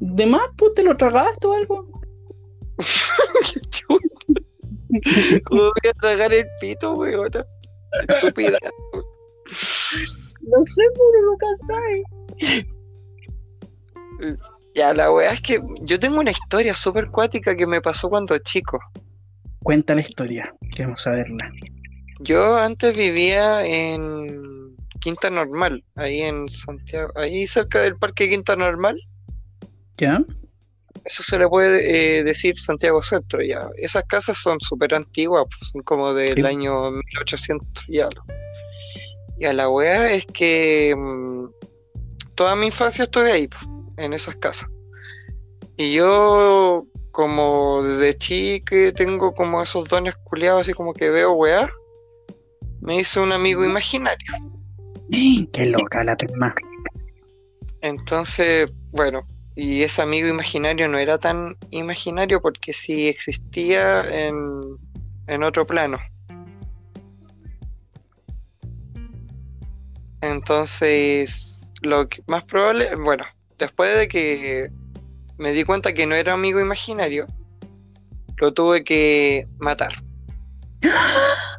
¿De 0.00 0.26
más, 0.26 0.42
pues 0.56 0.72
te 0.72 0.82
lo 0.82 0.96
tragaste 0.96 1.46
o 1.46 1.52
algo? 1.52 2.02
Qué 2.78 3.60
chucha. 3.70 5.40
¿Cómo 5.44 5.62
voy 5.62 5.88
a 5.88 5.92
tragar 6.00 6.34
el 6.34 6.46
pito, 6.60 6.94
weón? 6.94 7.30
Estúpida. 8.08 8.58
No 10.42 10.64
sé, 10.64 10.82
pero 10.94 11.22
nunca 11.26 11.46
sabes. 11.68 12.02
Ya, 14.74 14.92
la 14.92 15.12
weá 15.12 15.32
es 15.32 15.40
que 15.42 15.62
yo 15.82 16.00
tengo 16.00 16.18
una 16.18 16.32
historia 16.32 16.74
súper 16.74 17.08
cuática 17.08 17.54
que 17.54 17.68
me 17.68 17.80
pasó 17.80 18.08
cuando 18.10 18.36
chico. 18.38 18.80
Cuenta 19.62 19.94
la 19.94 20.00
historia. 20.00 20.52
Queremos 20.74 21.02
saberla. 21.02 21.52
Yo 22.20 22.56
antes 22.56 22.96
vivía 22.96 23.64
en 23.66 24.74
Quinta 25.00 25.30
Normal, 25.30 25.84
ahí 25.96 26.22
en 26.22 26.48
Santiago, 26.48 27.12
ahí 27.14 27.46
cerca 27.46 27.80
del 27.82 27.96
Parque 27.96 28.28
Quinta 28.28 28.56
Normal. 28.56 28.98
¿Ya? 29.98 30.22
Eso 31.04 31.22
se 31.22 31.38
le 31.38 31.46
puede 31.48 32.18
eh, 32.18 32.24
decir 32.24 32.58
Santiago 32.58 33.02
Centro 33.02 33.42
ya. 33.42 33.68
Esas 33.76 34.04
casas 34.04 34.38
son 34.38 34.58
súper 34.60 34.94
antiguas, 34.94 35.44
pues, 35.48 35.70
son 35.70 35.82
como 35.82 36.12
del 36.14 36.36
Sí. 36.36 36.42
año 36.42 36.90
1800 36.90 37.84
y 37.88 38.00
algo. 38.00 38.24
Y 39.38 39.44
a 39.44 39.52
la 39.52 39.68
weá 39.68 40.10
es 40.12 40.26
que 40.26 40.94
mm, 40.96 41.46
toda 42.34 42.56
mi 42.56 42.66
infancia 42.66 43.04
estuve 43.04 43.30
ahí, 43.30 43.46
pues, 43.48 43.62
en 43.98 44.14
esas 44.14 44.36
casas. 44.36 44.68
Y 45.76 45.92
yo, 45.92 46.86
como 47.12 47.82
desde 47.84 48.16
chique, 48.18 48.92
tengo 48.92 49.32
como 49.34 49.62
esos 49.62 49.86
dones 49.88 50.16
culiados, 50.24 50.62
así 50.62 50.72
como 50.72 50.94
que 50.94 51.10
veo 51.10 51.32
weá, 51.34 51.70
me 52.80 53.00
hice 53.00 53.20
un 53.20 53.32
amigo 53.32 53.64
imaginario. 53.64 54.32
Qué 55.52 55.66
loca 55.66 56.04
la 56.04 56.16
tema. 56.16 56.54
Entonces, 57.80 58.72
bueno, 58.92 59.26
y 59.54 59.82
ese 59.82 60.02
amigo 60.02 60.28
imaginario 60.28 60.88
no 60.88 60.98
era 60.98 61.18
tan 61.18 61.56
imaginario 61.70 62.40
porque 62.40 62.72
sí 62.72 63.08
existía 63.08 64.04
en, 64.26 64.76
en 65.26 65.42
otro 65.42 65.66
plano. 65.66 65.98
Entonces, 70.20 71.70
lo 71.82 72.08
que 72.08 72.22
más 72.26 72.44
probable, 72.44 72.94
bueno, 72.96 73.24
después 73.58 73.96
de 73.96 74.08
que 74.08 74.70
me 75.38 75.52
di 75.52 75.64
cuenta 75.64 75.92
que 75.92 76.06
no 76.06 76.14
era 76.14 76.32
amigo 76.32 76.60
imaginario, 76.60 77.26
lo 78.38 78.52
tuve 78.52 78.84
que 78.84 79.46
matar. 79.58 79.92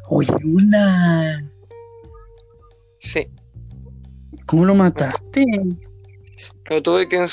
Oye, 0.08 0.32
una. 0.44 1.50
Sí, 3.00 3.28
¿Cómo 4.48 4.64
lo 4.64 4.74
mataste? 4.74 5.44
lo 6.70 6.82
tuve 6.82 7.06
que 7.06 7.26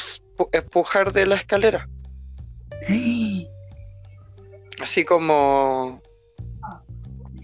empujar 0.52 1.14
de 1.14 1.26
la 1.26 1.36
escalera. 1.36 1.88
Así 4.82 5.06
como. 5.06 6.02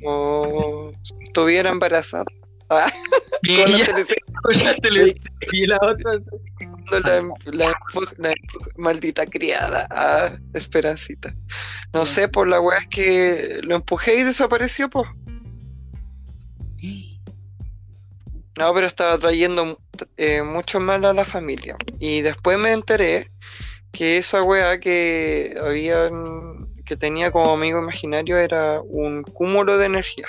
Como. 0.03 0.91
si 1.03 1.13
Estuviera 1.23 1.69
embarazada. 1.69 2.25
Ah, 2.69 2.91
con 3.47 3.71
la 3.71 3.77
Ella 3.77 3.85
televisión, 3.85 4.17
con 4.43 4.57
la 4.63 4.75
televisión 4.75 5.35
y 5.53 5.67
la 5.67 5.77
otra. 5.81 6.11
La, 6.99 7.09
la 7.09 7.21
empu- 7.21 8.17
la 8.17 8.31
empu- 8.31 8.71
maldita 8.77 9.25
criada. 9.25 9.87
Ah, 9.89 10.29
Esperancita. 10.53 11.33
No 11.93 12.05
sé, 12.05 12.27
por 12.27 12.47
la 12.47 12.59
weá 12.59 12.79
es 12.79 12.87
que 12.87 13.59
lo 13.63 13.75
empujé 13.75 14.19
y 14.19 14.23
desapareció, 14.23 14.89
pues. 14.89 15.07
No, 18.57 18.73
pero 18.73 18.85
estaba 18.87 19.17
trayendo 19.17 19.79
eh, 20.17 20.43
mucho 20.43 20.79
mal 20.79 21.05
a 21.05 21.13
la 21.13 21.25
familia. 21.25 21.75
Y 21.99 22.21
después 22.21 22.57
me 22.59 22.71
enteré 22.73 23.31
que 23.91 24.17
esa 24.17 24.41
weá 24.41 24.79
que 24.79 25.55
habían, 25.59 26.67
que 26.85 26.95
tenía 26.97 27.31
como 27.31 27.53
amigo 27.53 27.79
imaginario 27.79 28.37
era 28.37 28.81
un 28.81 29.23
cúmulo 29.23 29.77
de 29.77 29.85
energía. 29.85 30.27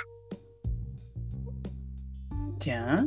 Ya. 2.58 3.04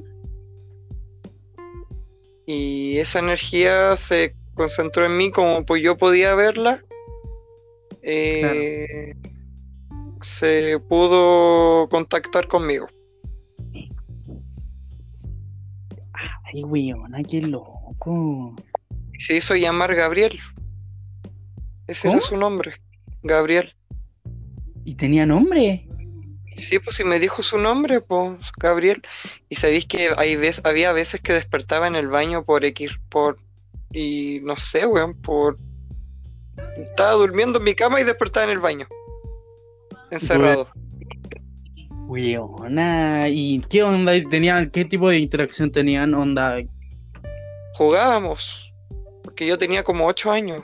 Y 2.46 2.98
esa 2.98 3.20
energía 3.20 3.96
se 3.98 4.36
concentró 4.54 5.06
en 5.06 5.18
mí 5.18 5.32
como 5.32 5.66
pues 5.66 5.82
yo 5.82 5.98
podía 5.98 6.36
verla. 6.36 6.84
eh, 8.02 9.16
Se 10.22 10.80
pudo 10.80 11.88
contactar 11.90 12.48
conmigo. 12.48 12.88
Ay, 16.44 16.64
weona, 16.64 17.24
qué 17.24 17.42
loco. 17.42 18.56
Se 19.18 19.38
hizo 19.38 19.56
llamar 19.56 19.96
Gabriel. 19.96 20.40
Ese 21.88 22.10
era 22.10 22.22
su 22.22 22.38
nombre. 22.38 22.74
Gabriel. 23.24 23.74
¿Y 24.84 24.96
tenía 24.96 25.26
nombre? 25.26 25.88
Sí, 26.58 26.80
pues 26.80 26.96
si 26.96 27.04
me 27.04 27.20
dijo 27.20 27.44
su 27.44 27.58
nombre, 27.58 28.02
pues 28.02 28.52
Gabriel. 28.58 29.02
Y 29.50 29.56
sabéis 29.56 29.86
que 29.86 30.12
hay 30.18 30.36
vez, 30.36 30.62
había 30.64 30.92
veces 30.92 31.22
que 31.22 31.34
despertaba 31.34 31.88
en 31.88 31.96
el 31.96 32.08
baño 32.08 32.44
por 32.44 32.64
X, 32.66 32.98
por... 33.10 33.38
Y 33.92 34.40
no 34.44 34.58
sé, 34.58 34.86
weón, 34.86 35.20
por... 35.22 35.58
Estaba 36.78 37.12
durmiendo 37.14 37.60
en 37.60 37.66
mi 37.66 37.76
cama 37.76 38.00
y 38.00 38.04
despertaba 38.04 38.46
en 38.46 38.52
el 38.52 38.60
baño. 38.60 38.88
Encerrado. 40.12 40.70
Weona. 42.08 43.28
¿Y 43.30 43.60
qué 43.62 43.84
onda 43.84 44.14
tenían? 44.30 44.70
¿Qué 44.70 44.86
tipo 44.86 45.10
de 45.10 45.18
interacción 45.18 45.72
tenían? 45.72 46.14
Onda. 46.14 46.58
Jugábamos. 47.74 48.74
Porque 49.24 49.48
yo 49.48 49.58
tenía 49.58 49.84
como 49.84 50.06
8 50.06 50.32
años. 50.32 50.62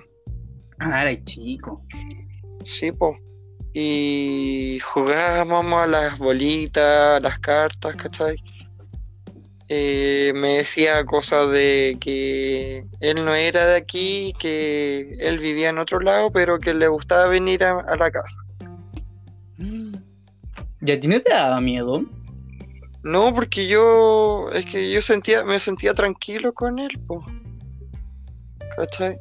Ah, 0.80 1.02
era 1.02 1.24
chico. 1.24 1.84
Sí, 2.64 2.92
pues. 2.92 3.18
Y 3.74 4.80
jugábamos 4.80 5.76
a 5.76 5.88
las 5.88 6.18
bolitas, 6.18 7.18
a 7.18 7.20
las 7.22 7.40
cartas, 7.40 7.96
¿cachai? 7.96 8.36
Eh, 9.70 10.34
me 10.36 10.58
decía 10.58 11.06
cosas 11.06 11.50
de 11.52 11.96
que 12.02 12.84
él 13.00 13.24
no 13.24 13.34
era 13.34 13.68
de 13.68 13.78
aquí, 13.78 14.34
que 14.38 15.16
él 15.22 15.40
vivía 15.40 15.70
en 15.70 15.80
otro 15.80 16.02
lado, 16.02 16.30
pero 16.32 16.60
que 16.60 16.74
le 16.74 16.90
gustaba 16.90 17.28
venir 17.28 17.64
a, 17.64 17.80
a 17.80 17.96
la 17.96 18.12
casa. 18.12 18.42
¿Ya 20.82 21.00
tiene 21.00 21.22
te 21.22 21.32
daba 21.32 21.62
miedo? 21.62 22.04
No, 23.04 23.34
porque 23.34 23.68
yo, 23.68 24.50
es 24.52 24.66
que 24.66 24.92
yo 24.92 25.02
sentía, 25.02 25.44
me 25.44 25.60
sentía 25.60 25.94
tranquilo 25.94 26.54
con 26.54 26.78
él, 26.78 27.00
pues. 27.08 27.26
¿Cachai? 28.76 29.18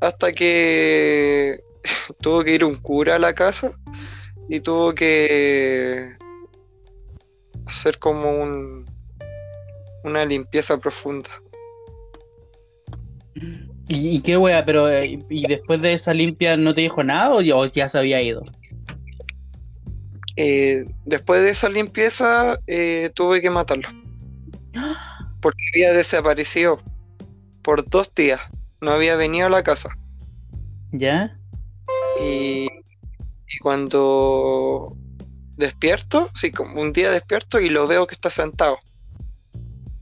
Hasta 0.00 0.32
que 0.32 1.58
tuvo 2.20 2.42
que 2.44 2.54
ir 2.54 2.64
un 2.64 2.76
cura 2.76 3.16
a 3.16 3.18
la 3.18 3.34
casa 3.34 3.72
y 4.48 4.60
tuvo 4.60 4.94
que 4.94 6.14
hacer 7.66 7.98
como 7.98 8.30
un 8.30 8.84
una 10.04 10.24
limpieza 10.24 10.76
profunda. 10.78 11.30
¿Y, 13.88 14.16
y 14.16 14.20
qué 14.20 14.36
wea? 14.36 14.64
Pero, 14.64 14.90
eh, 14.90 15.18
¿y 15.28 15.46
después 15.46 15.80
de 15.82 15.94
esa 15.94 16.14
limpia 16.14 16.56
no 16.56 16.74
te 16.74 16.82
dijo 16.82 17.02
nada 17.02 17.34
o 17.34 17.40
ya, 17.40 17.56
o 17.56 17.64
ya 17.64 17.88
se 17.88 17.98
había 17.98 18.20
ido? 18.22 18.44
Eh, 20.36 20.84
después 21.04 21.42
de 21.42 21.50
esa 21.50 21.68
limpieza 21.68 22.58
eh, 22.66 23.10
tuve 23.14 23.40
que 23.40 23.50
matarlo. 23.50 23.88
Porque 25.40 25.62
había 25.74 25.92
desaparecido 25.92 26.78
por 27.62 27.88
dos 27.88 28.14
días. 28.14 28.40
No 28.80 28.92
había 28.92 29.16
venido 29.16 29.46
a 29.46 29.50
la 29.50 29.62
casa. 29.62 29.90
¿Ya? 30.92 31.36
Y, 32.20 32.68
cuando 33.60 34.96
despierto, 35.56 36.28
sí, 36.34 36.50
como 36.50 36.82
un 36.82 36.92
día 36.92 37.10
despierto 37.10 37.60
y 37.60 37.68
lo 37.68 37.86
veo 37.86 38.06
que 38.06 38.14
está 38.14 38.30
sentado. 38.30 38.78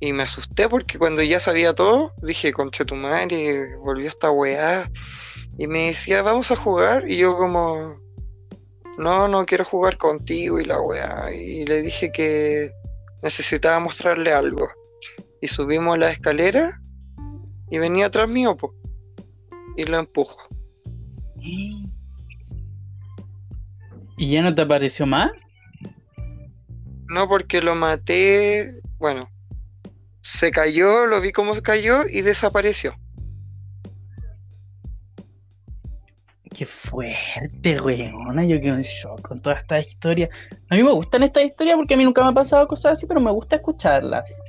Y 0.01 0.13
me 0.13 0.25
asusté 0.25 0.69
porque 0.69 0.99
cuando 0.99 1.23
ya 1.23 1.39
sabía 1.39 1.75
todo, 1.75 2.13
dije, 2.23 2.53
conche 2.53 2.85
tu 2.85 2.97
madre, 2.97 3.77
volvió 3.77 4.09
esta 4.09 4.31
weá. 4.31 4.91
Y 5.59 5.67
me 5.67 5.89
decía, 5.89 6.23
vamos 6.23 6.51
a 6.51 6.57
jugar. 6.57 7.09
Y 7.09 7.19
yo 7.19 7.37
como, 7.37 8.01
no, 8.99 9.29
no 9.29 9.47
quiero 9.47 9.65
jugar 9.65 9.99
contigo 9.99 10.59
y 10.59 10.65
la 10.65 10.81
weá. 10.81 11.33
Y 11.33 11.65
le 11.67 11.83
dije 11.83 12.11
que 12.11 12.73
necesitaba 13.23 13.79
mostrarle 13.79 14.33
algo. 14.33 14.69
Y 15.41 15.49
subimos 15.49 15.99
la 15.99 16.11
escalera 16.11 16.81
y 17.71 17.79
venía 17.79 18.07
atrás 18.07 18.29
mío. 18.29 18.57
Y 19.77 19.85
lo 19.85 19.99
empujo. 19.99 20.39
¿Y 24.23 24.31
ya 24.31 24.43
no 24.43 24.55
te 24.55 24.63
apareció 24.63 25.05
más? 25.05 25.33
No, 27.09 27.27
porque 27.27 27.61
lo 27.61 27.75
maté. 27.75 28.81
Bueno, 29.01 29.29
se 30.21 30.53
cayó, 30.53 31.07
lo 31.07 31.21
vi 31.21 31.33
cómo 31.33 31.61
cayó 31.61 32.07
y 32.07 32.21
desapareció. 32.21 32.95
Qué 36.57 36.65
fuerte, 36.65 37.81
weona. 37.81 38.45
Yo 38.45 38.61
quedo 38.61 38.77
en 38.77 38.83
shock 38.83 39.23
con 39.23 39.43
toda 39.43 39.57
esta 39.57 39.81
historia. 39.81 40.31
A 40.71 40.77
mí 40.77 40.85
me 40.85 40.93
gustan 40.93 41.25
estas 41.25 41.45
historias 41.45 41.75
porque 41.77 41.95
a 41.95 41.97
mí 41.97 42.05
nunca 42.05 42.23
me 42.23 42.31
ha 42.31 42.33
pasado 42.33 42.69
cosas 42.69 42.93
así, 42.93 43.07
pero 43.07 43.21
me 43.21 43.33
gusta 43.33 43.57
escucharlas. 43.57 44.41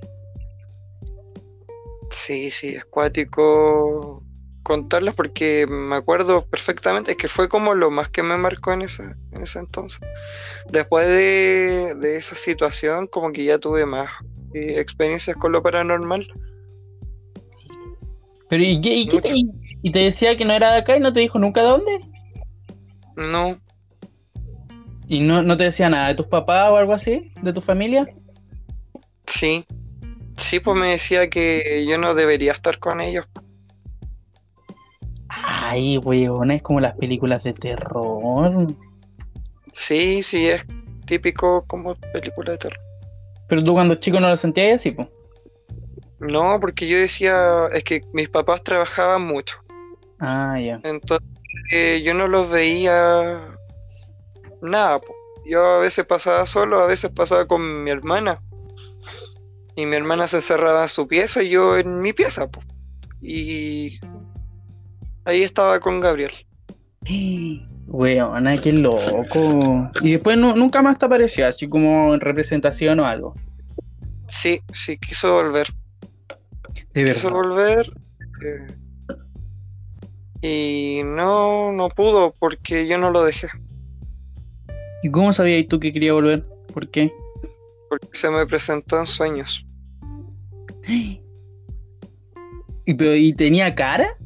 Sí, 2.11 2.51
sí, 2.51 2.75
es 2.75 2.85
cuático 2.85 4.22
contarlas 4.63 5.13
porque 5.15 5.67
me 5.67 5.95
acuerdo 5.95 6.45
perfectamente, 6.45 7.11
es 7.11 7.17
que 7.17 7.27
fue 7.27 7.47
como 7.49 7.73
lo 7.75 7.91
más 7.91 8.09
que 8.09 8.23
me 8.23 8.37
marcó 8.37 8.73
en 8.73 8.83
ese, 8.83 9.03
en 9.31 9.43
ese 9.43 9.59
entonces. 9.59 9.99
Después 10.69 11.07
de, 11.07 11.95
de 11.99 12.17
esa 12.17 12.35
situación, 12.35 13.07
como 13.07 13.31
que 13.31 13.43
ya 13.43 13.59
tuve 13.59 13.85
más 13.85 14.09
eh, 14.53 14.79
experiencias 14.79 15.37
con 15.37 15.51
lo 15.51 15.61
paranormal. 15.61 16.27
Pero 18.49 18.63
¿y, 18.63 18.81
qué, 18.81 18.95
y, 18.95 19.07
qué 19.07 19.21
te, 19.21 19.35
y- 19.35 19.49
y 19.81 19.91
te 19.91 19.99
decía 19.99 20.37
que 20.37 20.45
no 20.45 20.53
era 20.53 20.71
de 20.71 20.79
acá 20.79 20.95
y 20.95 20.99
no 20.99 21.11
te 21.13 21.19
dijo 21.19 21.37
nunca 21.39 21.61
de 21.61 21.67
dónde? 21.67 21.99
No, 23.15 23.59
¿Y 25.07 25.19
no, 25.21 25.43
no 25.43 25.57
te 25.57 25.65
decía 25.65 25.89
nada 25.89 26.07
de 26.07 26.15
tus 26.15 26.27
papás 26.27 26.71
o 26.71 26.77
algo 26.77 26.93
así? 26.93 27.31
¿De 27.41 27.53
tu 27.53 27.61
familia? 27.61 28.07
sí, 29.27 29.65
sí, 30.37 30.59
pues 30.59 30.77
me 30.77 30.91
decía 30.91 31.29
que 31.29 31.85
yo 31.87 31.97
no 31.97 32.15
debería 32.15 32.53
estar 32.53 32.79
con 32.79 33.01
ellos. 33.01 33.25
Ay, 35.73 35.99
es 36.51 36.61
como 36.61 36.79
las 36.79 36.95
películas 36.95 37.43
de 37.43 37.53
terror. 37.53 38.67
Sí, 39.73 40.21
sí, 40.21 40.47
es 40.47 40.65
típico 41.07 41.63
como 41.65 41.95
película 42.13 42.51
de 42.51 42.57
terror. 42.59 42.79
Pero 43.47 43.63
tú 43.63 43.73
cuando 43.73 43.95
chico 43.95 44.19
no 44.19 44.29
lo 44.29 44.35
sentías 44.35 44.75
así, 44.75 44.91
pues. 44.91 45.07
No, 46.19 46.59
porque 46.59 46.87
yo 46.87 46.97
decía, 46.97 47.65
es 47.73 47.83
que 47.83 48.03
mis 48.13 48.29
papás 48.29 48.63
trabajaban 48.63 49.25
mucho, 49.25 49.57
Ah, 50.21 50.57
ya. 50.59 50.79
entonces 50.83 51.27
eh, 51.71 52.01
yo 52.05 52.13
no 52.13 52.27
los 52.27 52.49
veía 52.49 53.57
nada. 54.61 54.99
po. 54.99 55.13
Yo 55.45 55.65
a 55.65 55.79
veces 55.79 56.05
pasaba 56.05 56.45
solo, 56.45 56.79
a 56.79 56.85
veces 56.85 57.11
pasaba 57.11 57.47
con 57.47 57.83
mi 57.83 57.89
hermana. 57.89 58.39
Y 59.75 59.87
mi 59.87 59.95
hermana 59.95 60.27
se 60.27 60.37
encerraba 60.37 60.83
en 60.83 60.89
su 60.89 61.07
pieza 61.07 61.41
y 61.41 61.49
yo 61.49 61.77
en 61.77 61.99
mi 62.01 62.13
pieza. 62.13 62.47
po. 62.47 62.61
Y 63.21 63.99
ahí 65.25 65.43
estaba 65.43 65.79
con 65.79 65.99
Gabriel. 65.99 66.31
Weona, 67.87 68.57
qué 68.57 68.71
loco. 68.71 69.89
Y 70.01 70.13
después 70.13 70.37
nu- 70.37 70.55
nunca 70.55 70.81
más 70.81 70.97
te 70.97 71.05
apareció, 71.05 71.45
así 71.45 71.67
como 71.67 72.13
en 72.13 72.21
representación 72.21 72.99
o 72.99 73.05
algo. 73.05 73.35
Sí, 74.29 74.61
sí, 74.73 74.97
quiso 74.97 75.33
volver. 75.33 75.67
De 76.93 77.05
Quiso 77.05 77.27
verdad. 77.29 77.31
volver. 77.31 77.93
eh, 78.43 78.67
y 80.41 81.01
no, 81.03 81.71
no 81.71 81.89
pudo 81.89 82.33
porque 82.39 82.87
yo 82.87 82.97
no 82.97 83.11
lo 83.11 83.23
dejé. 83.23 83.47
¿Y 85.03 85.11
cómo 85.11 85.31
sabías 85.33 85.67
tú 85.67 85.79
que 85.79 85.93
quería 85.93 86.13
volver? 86.13 86.43
¿Por 86.73 86.89
qué? 86.89 87.11
Porque 87.89 88.07
se 88.13 88.29
me 88.29 88.45
presentó 88.47 88.97
en 88.99 89.05
sueños. 89.05 89.65
¿Y, 92.85 92.93
pero, 92.95 93.15
¿y 93.15 93.33
tenía 93.33 93.73
cara? 93.75 94.17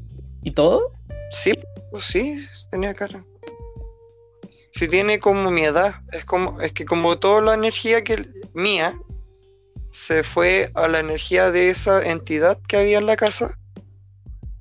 ¿Y 0.44 0.52
todo? 0.52 0.92
Sí, 1.32 1.54
pues 1.92 2.06
sí, 2.06 2.48
tenía 2.72 2.94
cara. 2.94 3.24
Sí 4.72 4.88
tiene 4.88 5.20
como 5.20 5.50
mi 5.52 5.64
edad. 5.64 5.96
Es 6.12 6.26
como, 6.26 6.62
es 6.62 6.72
que 6.72 6.86
como 6.86 7.18
toda 7.18 7.42
la 7.42 7.54
energía 7.56 8.04
que 8.04 8.30
mía 8.54 8.98
se 9.92 10.24
fue 10.24 10.72
a 10.76 10.88
la 10.88 11.00
energía 11.00 11.52
de 11.52 11.70
esa 11.70 12.08
entidad 12.08 12.60
que 12.68 12.78
había 12.78 13.00
en 13.00 13.08
la 13.08 13.16
casa. 13.16 13.58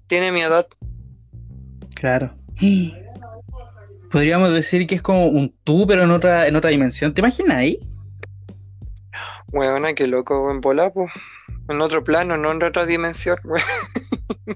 Tiene 0.07 0.33
mi 0.33 0.41
edad. 0.41 0.67
Claro. 1.95 2.35
Podríamos 4.11 4.55
decir 4.55 4.87
que 4.87 4.95
es 4.95 5.03
como 5.03 5.27
un 5.27 5.55
tú, 5.65 5.87
pero 5.87 6.05
en 6.05 6.11
otra, 6.11 6.47
en 6.47 6.57
otra 6.57 6.71
dimensión. 6.71 7.13
¿Te 7.13 7.21
imaginas 7.21 7.59
ahí? 7.59 7.81
Weona, 9.49 9.95
qué 9.95 10.07
loco, 10.07 10.51
en 10.51 10.61
bola, 10.61 10.91
po. 10.91 11.09
En 11.69 11.81
otro 11.81 12.03
plano, 12.05 12.37
no 12.37 12.53
en 12.53 12.63
otra 12.63 12.87
dimensión, 12.87 13.39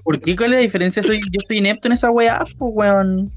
¿Por 0.03 0.19
qué? 0.21 0.35
¿Cuál 0.35 0.53
es 0.53 0.57
la 0.57 0.61
diferencia? 0.61 1.03
Soy, 1.03 1.19
yo 1.19 1.39
soy 1.47 1.57
inepto 1.59 1.87
en 1.87 1.93
esa 1.93 2.09
weá, 2.11 2.39
pues 2.57 2.71
weón. 2.73 3.31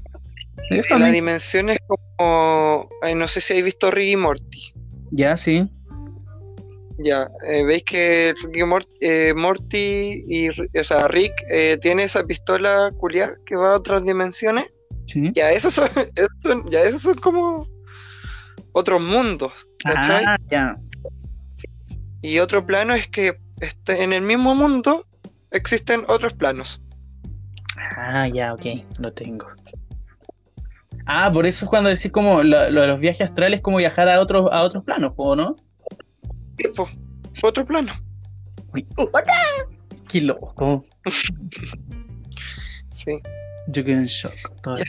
La 0.97 1.09
dimensión 1.11 1.69
es 1.69 1.79
como. 1.87 2.89
ay, 3.01 3.13
no 3.15 3.27
sé 3.27 3.41
si 3.41 3.53
habéis 3.53 3.65
visto 3.65 3.91
Rick 3.91 4.09
y 4.09 4.15
Morty. 4.15 4.73
Ya, 5.11 5.37
sí. 5.37 5.69
Ya, 6.97 7.29
eh, 7.47 7.63
veis 7.65 7.83
que 7.83 8.33
Rick 8.41 8.55
y 8.55 8.63
Mort- 8.63 8.97
eh, 9.01 9.33
Morty 9.35 10.23
y 10.27 10.49
o 10.49 10.83
sea, 10.83 11.07
Rick 11.09 11.33
eh, 11.49 11.77
tiene 11.81 12.03
esa 12.03 12.23
pistola 12.25 12.89
culiar 12.97 13.37
que 13.45 13.55
va 13.57 13.73
a 13.73 13.75
otras 13.75 14.05
dimensiones. 14.05 14.73
Sí. 15.07 15.31
Ya, 15.35 15.51
esos 15.51 15.73
son, 15.73 15.89
ya, 16.71 16.83
esos 16.83 17.01
son 17.01 17.15
como 17.15 17.67
otros 18.71 19.01
mundos, 19.01 19.51
¿cachai? 19.83 20.23
Ah, 20.25 20.37
ya. 20.49 20.77
Y 22.21 22.39
otro 22.39 22.65
plano 22.65 22.95
es 22.95 23.07
que 23.07 23.37
este, 23.59 24.03
en 24.03 24.13
el 24.13 24.21
mismo 24.21 24.55
mundo 24.55 25.05
existen 25.55 26.03
otros 26.07 26.33
planos. 26.33 26.81
Ah, 27.97 28.27
ya, 28.27 28.53
ok, 28.53 28.65
lo 28.99 29.11
tengo. 29.11 29.47
Ah, 31.05 31.31
por 31.31 31.45
eso 31.45 31.65
es 31.65 31.69
cuando 31.69 31.89
decís 31.89 32.11
como 32.11 32.41
lo, 32.43 32.69
lo 32.71 32.81
de 32.81 32.87
los 32.87 32.99
viajes 32.99 33.29
astrales 33.29 33.61
como 33.61 33.77
viajar 33.77 34.09
a 34.09 34.19
otros 34.19 34.49
a 34.51 34.63
otros 34.63 34.83
planos, 34.83 35.13
¿o 35.17 35.35
no? 35.35 35.55
Tipo, 36.57 36.89
otro 37.43 37.65
plano. 37.65 37.93
Uy, 38.73 38.87
¡Qué 40.07 40.21
loco! 40.21 40.85
Sí. 42.89 43.19
Yo 43.67 43.83
quedé 43.83 43.97
en 43.97 44.05
shock. 44.05 44.33
todavía. 44.61 44.85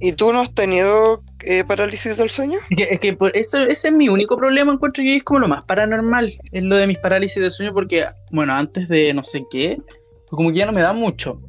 ¿Y 0.00 0.12
tú 0.12 0.32
no 0.32 0.42
has 0.42 0.52
tenido 0.54 1.22
eh, 1.40 1.64
parálisis 1.64 2.16
del 2.16 2.30
sueño? 2.30 2.58
Es 2.70 2.76
que, 2.76 2.82
es 2.94 3.00
que 3.00 3.12
por 3.14 3.36
eso, 3.36 3.58
ese 3.58 3.88
es 3.88 3.94
mi 3.94 4.08
único 4.08 4.36
problema, 4.36 4.72
encuentro 4.72 5.02
yo, 5.02 5.10
y 5.10 5.16
es 5.16 5.22
como 5.24 5.40
lo 5.40 5.48
más 5.48 5.64
paranormal, 5.64 6.32
es 6.52 6.62
lo 6.62 6.76
de 6.76 6.86
mis 6.86 6.98
parálisis 6.98 7.42
de 7.42 7.50
sueño, 7.50 7.72
porque, 7.74 8.06
bueno, 8.30 8.52
antes 8.52 8.88
de 8.88 9.12
no 9.12 9.22
sé 9.24 9.44
qué, 9.50 9.78
como 10.28 10.50
que 10.52 10.58
ya 10.58 10.66
no 10.66 10.72
me 10.72 10.82
da 10.82 10.92
mucho. 10.92 11.40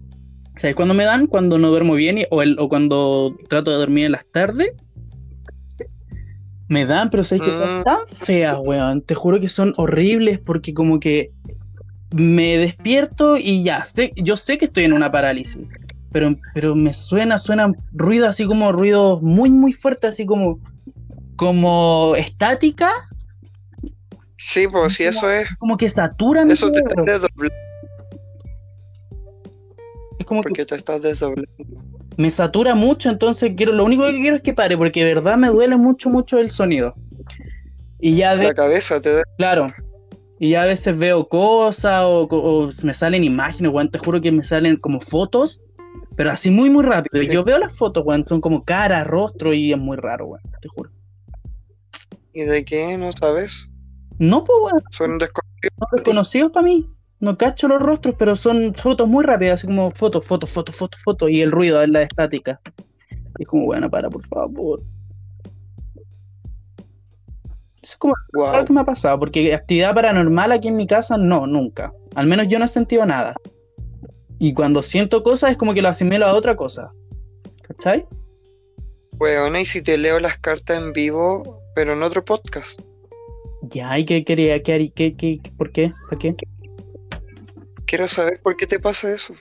¿Sabes 0.56 0.76
cuándo 0.76 0.94
me 0.94 1.06
dan? 1.06 1.28
Cuando 1.28 1.58
no 1.58 1.70
duermo 1.70 1.94
bien 1.94 2.18
y- 2.18 2.26
o, 2.32 2.42
el- 2.42 2.58
o 2.60 2.68
cuando 2.70 3.36
trato 3.48 3.72
de 3.72 3.78
dormir 3.78 4.06
en 4.06 4.12
las 4.14 4.26
tardes. 4.26 4.72
Me 6.68 6.86
dan, 6.86 7.10
pero 7.10 7.24
sabes 7.24 7.42
que 7.44 7.52
son 7.52 7.80
Mm. 7.80 7.84
tan 7.84 7.98
feas, 8.08 8.58
weón. 8.62 9.02
Te 9.02 9.16
juro 9.16 9.40
que 9.40 9.50
son 9.50 9.74
horribles 9.78 10.40
porque 10.40 10.74
como 10.74 11.00
que 11.00 11.32
me 12.12 12.58
despierto 12.58 13.38
y 13.38 13.64
ya, 13.64 13.84
sé, 13.86 14.14
yo 14.16 14.36
sé 14.36 14.58
que 14.58 14.66
estoy 14.66 14.84
en 14.84 14.94
una 14.94 15.12
parálisis. 15.12 15.60
Pero, 16.12 16.36
pero 16.54 16.76
me 16.76 16.92
suena, 16.94 17.38
suena 17.38 17.72
ruido 17.92 18.28
así 18.28 18.46
como 18.46 18.72
ruido 18.72 19.20
muy, 19.22 19.50
muy 19.52 19.74
fuerte, 19.74 20.08
así 20.08 20.26
como, 20.26 20.60
como 21.36 22.16
estática, 22.16 22.92
Sí, 24.42 24.68
pues 24.70 24.94
sí, 24.94 25.04
eso 25.04 25.30
es. 25.30 25.50
como 25.60 25.76
que 25.76 25.90
satura 25.90 26.46
mi 26.46 26.54
Eso 26.54 26.72
te 26.72 26.80
estás 26.80 27.06
desdoblando 27.06 27.54
Es 30.18 30.26
como 30.26 30.42
que 30.42 30.50
porque 30.50 30.66
te 30.66 30.76
estás 30.76 31.02
desdoblando. 31.02 31.52
me 32.18 32.30
satura 32.30 32.74
mucho, 32.74 33.10
entonces 33.10 33.52
quiero, 33.56 33.74
lo 33.74 33.84
único 33.84 34.06
que 34.06 34.20
quiero 34.20 34.36
es 34.38 34.42
que 34.42 34.54
pare, 34.54 34.78
porque 34.78 35.04
de 35.04 35.14
verdad 35.16 35.38
me 35.38 35.50
duele 35.50 35.76
mucho, 35.78 36.10
mucho 36.10 36.38
el 36.40 36.50
sonido. 36.50 36.96
Y 38.00 38.16
ya 38.16 38.36
La 38.36 38.54
cabeza 38.54 39.00
te 39.02 39.10
duele. 39.10 39.24
claro, 39.38 39.68
y 40.40 40.52
ya 40.52 40.64
a 40.64 40.66
veces 40.66 40.98
veo 40.98 41.28
cosas 41.28 42.04
o, 42.06 42.22
o 42.24 42.70
me 42.84 42.94
salen 42.94 43.24
imágenes, 43.26 43.72
weón, 43.74 43.92
te 43.92 44.00
juro 44.00 44.22
que 44.22 44.32
me 44.32 44.44
salen 44.44 44.78
como 44.78 45.02
fotos, 45.02 45.60
pero 46.20 46.32
así 46.32 46.52
muy, 46.52 46.70
muy 46.70 46.84
rápido. 46.84 47.24
Yo 47.24 47.46
veo 47.46 47.60
las 47.60 47.78
fotos, 47.78 48.04
weón, 48.06 48.28
son 48.28 48.42
como 48.42 48.66
cara, 48.66 49.06
rostro 49.06 49.54
y 49.54 49.72
es 49.72 49.80
muy 49.80 49.96
raro, 49.96 50.26
weón, 50.26 50.42
te 50.62 50.68
juro. 50.68 50.92
¿Y 52.34 52.42
de 52.42 52.66
qué? 52.66 52.98
No 52.98 53.14
sabes. 53.14 53.70
No, 54.18 54.44
pues, 54.44 54.58
weón, 54.62 54.84
Son 54.92 55.18
desconocidos. 55.18 55.72
son 55.80 55.88
desconocidos 55.96 56.52
para 56.52 56.66
mí. 56.66 56.90
No 57.22 57.38
cacho 57.38 57.70
los 57.70 57.82
rostros, 57.82 58.16
pero 58.20 58.36
son 58.36 58.76
fotos 58.76 59.08
muy 59.08 59.24
rápidas, 59.24 59.60
así 59.62 59.68
como 59.68 59.92
fotos, 59.92 60.26
fotos, 60.26 60.52
fotos, 60.52 60.76
fotos, 60.76 61.02
fotos, 61.02 61.30
y 61.30 61.42
el 61.42 61.54
ruido 61.54 61.82
es 61.82 61.88
la 61.90 62.02
estática. 62.02 62.60
Y 63.38 63.44
es 63.44 63.48
como, 63.48 63.64
bueno, 63.68 63.90
para, 63.90 64.10
por 64.10 64.26
favor. 64.26 64.82
Es 67.82 67.96
como 67.96 68.14
lo 68.34 68.42
Wow. 68.44 68.66
que 68.66 68.74
me 68.74 68.82
ha 68.82 68.86
pasado, 68.86 69.18
porque 69.20 69.54
actividad 69.54 69.96
paranormal 69.96 70.52
aquí 70.52 70.68
en 70.68 70.76
mi 70.76 70.86
casa, 70.86 71.18
no, 71.18 71.48
nunca. 71.48 71.94
Al 72.14 72.28
menos 72.28 72.50
yo 72.50 72.60
no 72.60 72.66
he 72.66 72.68
sentido 72.68 73.06
nada. 73.06 73.38
Y 74.40 74.54
cuando 74.54 74.82
siento 74.82 75.22
cosas 75.22 75.52
es 75.52 75.58
como 75.58 75.74
que 75.74 75.82
lo 75.82 75.90
asimilo 75.90 76.26
a 76.26 76.34
otra 76.34 76.56
cosa. 76.56 76.92
¿Cachai? 77.62 78.06
Weona, 79.20 79.60
y 79.62 79.66
si 79.66 79.82
te 79.82 79.98
leo 79.98 80.20
las 80.20 80.38
cartas 80.38 80.82
en 80.82 80.94
vivo, 80.94 81.62
pero 81.76 81.94
en 81.94 82.04
otro 82.04 82.24
podcast. 82.24 82.82
Ya, 83.64 84.00
¿y 84.00 84.06
qué 84.06 84.24
quería? 84.24 84.64
¿Qué, 84.64 84.92
qué, 84.96 85.14
qué, 85.16 85.40
qué- 85.40 85.52
por 85.58 85.72
qué? 85.72 85.92
¿Para 86.10 86.18
qué? 86.18 86.36
Quiero 87.86 88.08
saber 88.08 88.40
por 88.42 88.56
qué 88.56 88.66
te 88.66 88.80
pasa 88.80 89.14
eso. 89.14 89.34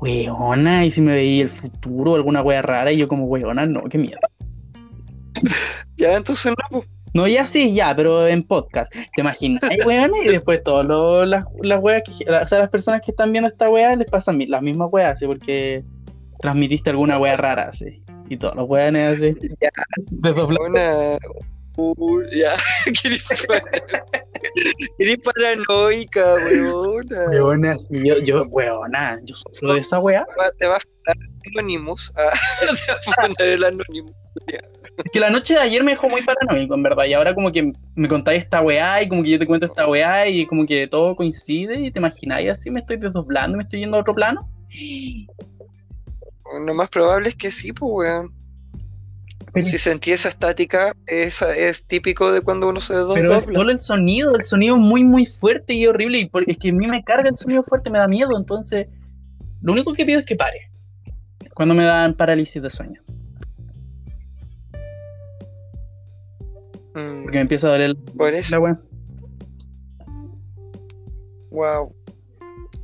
Weona, 0.00 0.84
y 0.86 0.90
si 0.90 1.00
me 1.00 1.12
veía 1.14 1.42
el 1.42 1.48
futuro, 1.48 2.14
alguna 2.14 2.42
wea 2.42 2.62
rara, 2.62 2.92
y 2.92 2.96
yo 2.98 3.08
como, 3.08 3.24
weona, 3.26 3.66
no, 3.66 3.82
qué 3.84 3.98
miedo. 3.98 4.18
Ya, 5.96 6.16
entonces 6.16 6.52
no, 6.52 6.68
pues. 6.70 6.88
No, 7.18 7.26
ya 7.26 7.44
sí, 7.46 7.74
ya, 7.74 7.96
pero 7.96 8.28
en 8.28 8.44
podcast. 8.44 8.92
¿Te 8.92 9.22
imaginas? 9.22 9.60
weón? 9.84 10.12
Y 10.22 10.28
después 10.28 10.62
todas 10.62 10.86
las, 11.26 11.44
las 11.62 11.82
weas 11.82 12.04
que, 12.04 12.12
o 12.30 12.46
sea, 12.46 12.60
las 12.60 12.68
personas 12.68 13.00
que 13.04 13.10
están 13.10 13.32
viendo 13.32 13.48
esta 13.48 13.68
wea 13.68 13.96
les 13.96 14.08
pasan 14.08 14.38
las 14.46 14.62
mismas 14.62 14.88
weas, 14.92 15.14
así, 15.14 15.26
porque 15.26 15.82
transmitiste 16.40 16.90
alguna 16.90 17.18
wea 17.18 17.36
rara, 17.36 17.70
así. 17.70 18.04
Y 18.28 18.36
todos 18.36 18.54
los 18.54 18.68
weones 18.68 19.16
así. 19.16 19.34
Ya. 19.60 19.70
Una. 20.60 21.18
Uh, 21.76 22.22
ya, 22.32 22.56
querés 23.02 23.24
paranoica, 25.24 26.34
weona. 26.34 27.30
Weona, 27.30 27.76
sí, 27.80 28.00
yo, 28.04 28.20
yo, 28.20 28.44
weona, 28.44 29.18
yo 29.24 29.34
sufro 29.34 29.74
de 29.74 29.80
esa 29.80 29.98
wea. 29.98 30.24
Te 30.60 30.68
va 30.68 30.76
a 30.76 30.80
fundar 30.80 31.16
Anonymous. 31.56 32.12
Ah, 32.14 32.32
te 32.60 32.66
va 32.92 32.98
a 32.98 33.02
fundar 33.26 33.48
el 33.48 33.64
Anonymous. 33.64 34.14
Es 35.04 35.10
que 35.12 35.20
la 35.20 35.30
noche 35.30 35.54
de 35.54 35.60
ayer 35.60 35.84
me 35.84 35.92
dejó 35.92 36.08
muy 36.08 36.22
paranoico, 36.22 36.74
en 36.74 36.82
verdad, 36.82 37.04
y 37.04 37.12
ahora 37.12 37.34
como 37.34 37.52
que 37.52 37.72
me 37.94 38.08
contáis 38.08 38.42
esta 38.42 38.60
weá, 38.62 39.00
y 39.02 39.08
como 39.08 39.22
que 39.22 39.30
yo 39.30 39.38
te 39.38 39.46
cuento 39.46 39.66
esta 39.66 39.86
weá, 39.88 40.28
y 40.28 40.44
como 40.46 40.66
que 40.66 40.88
todo 40.88 41.14
coincide, 41.14 41.78
y 41.80 41.90
te 41.92 41.98
imagináis 42.00 42.50
así, 42.50 42.70
me 42.70 42.80
estoy 42.80 42.96
desdoblando, 42.96 43.56
me 43.56 43.62
estoy 43.62 43.80
yendo 43.80 43.96
a 43.96 44.00
otro 44.00 44.14
plano. 44.14 44.48
Lo 46.66 46.74
más 46.74 46.90
probable 46.90 47.28
es 47.28 47.34
que 47.36 47.52
sí, 47.52 47.72
pues, 47.72 47.92
weón. 47.92 48.34
Pero- 49.52 49.66
Si 49.66 49.78
sentí 49.78 50.12
esa 50.12 50.28
estática, 50.28 50.94
esa 51.06 51.56
es 51.56 51.84
típico 51.84 52.32
de 52.32 52.40
cuando 52.42 52.68
uno 52.68 52.80
se 52.80 52.92
Pero 52.92 53.14
desdobla. 53.14 53.36
es 53.38 53.44
solo 53.44 53.70
el 53.70 53.78
sonido, 53.80 54.34
el 54.34 54.42
sonido 54.42 54.76
muy, 54.76 55.04
muy 55.04 55.24
fuerte 55.26 55.72
y 55.74 55.86
horrible. 55.86 56.18
Y 56.18 56.30
es 56.50 56.58
que 56.58 56.68
a 56.68 56.72
mí 56.72 56.86
me 56.86 57.02
carga 57.02 57.28
el 57.30 57.36
sonido 57.36 57.62
fuerte, 57.62 57.88
me 57.88 57.98
da 57.98 58.06
miedo. 58.08 58.36
Entonces, 58.36 58.88
lo 59.62 59.72
único 59.72 59.94
que 59.94 60.04
pido 60.04 60.18
es 60.18 60.26
que 60.26 60.36
pare. 60.36 60.70
Cuando 61.54 61.74
me 61.74 61.84
dan 61.84 62.14
parálisis 62.14 62.62
de 62.62 62.68
sueño. 62.70 63.00
Mm, 66.98 67.22
Porque 67.22 67.38
me 67.38 67.42
empieza 67.42 67.68
a 67.68 67.72
doler 67.72 67.96
por 68.16 68.34
eso, 68.34 68.56
la 68.56 68.60
wea. 68.60 68.80
wow. 71.50 71.94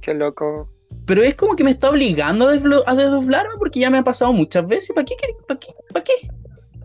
Qué 0.03 0.15
loco. 0.15 0.71
Pero 1.07 1.23
es 1.23 1.35
como 1.35 1.57
que 1.57 1.65
me 1.65 1.73
está 1.73 1.91
obligando 1.91 2.49
a, 2.49 2.53
desdoblarme 2.53 3.55
porque 3.59 3.81
ya 3.81 3.91
me 3.91 3.99
ha 3.99 4.05
pasado 4.05 4.33
muchas 4.33 4.67
veces. 4.67 4.93
¿Para 4.95 5.05
qué, 5.05 5.17
¿Para 5.47 5.61
qué? 5.61 5.75
¿Para 5.93 6.05
qué? 6.05 6.13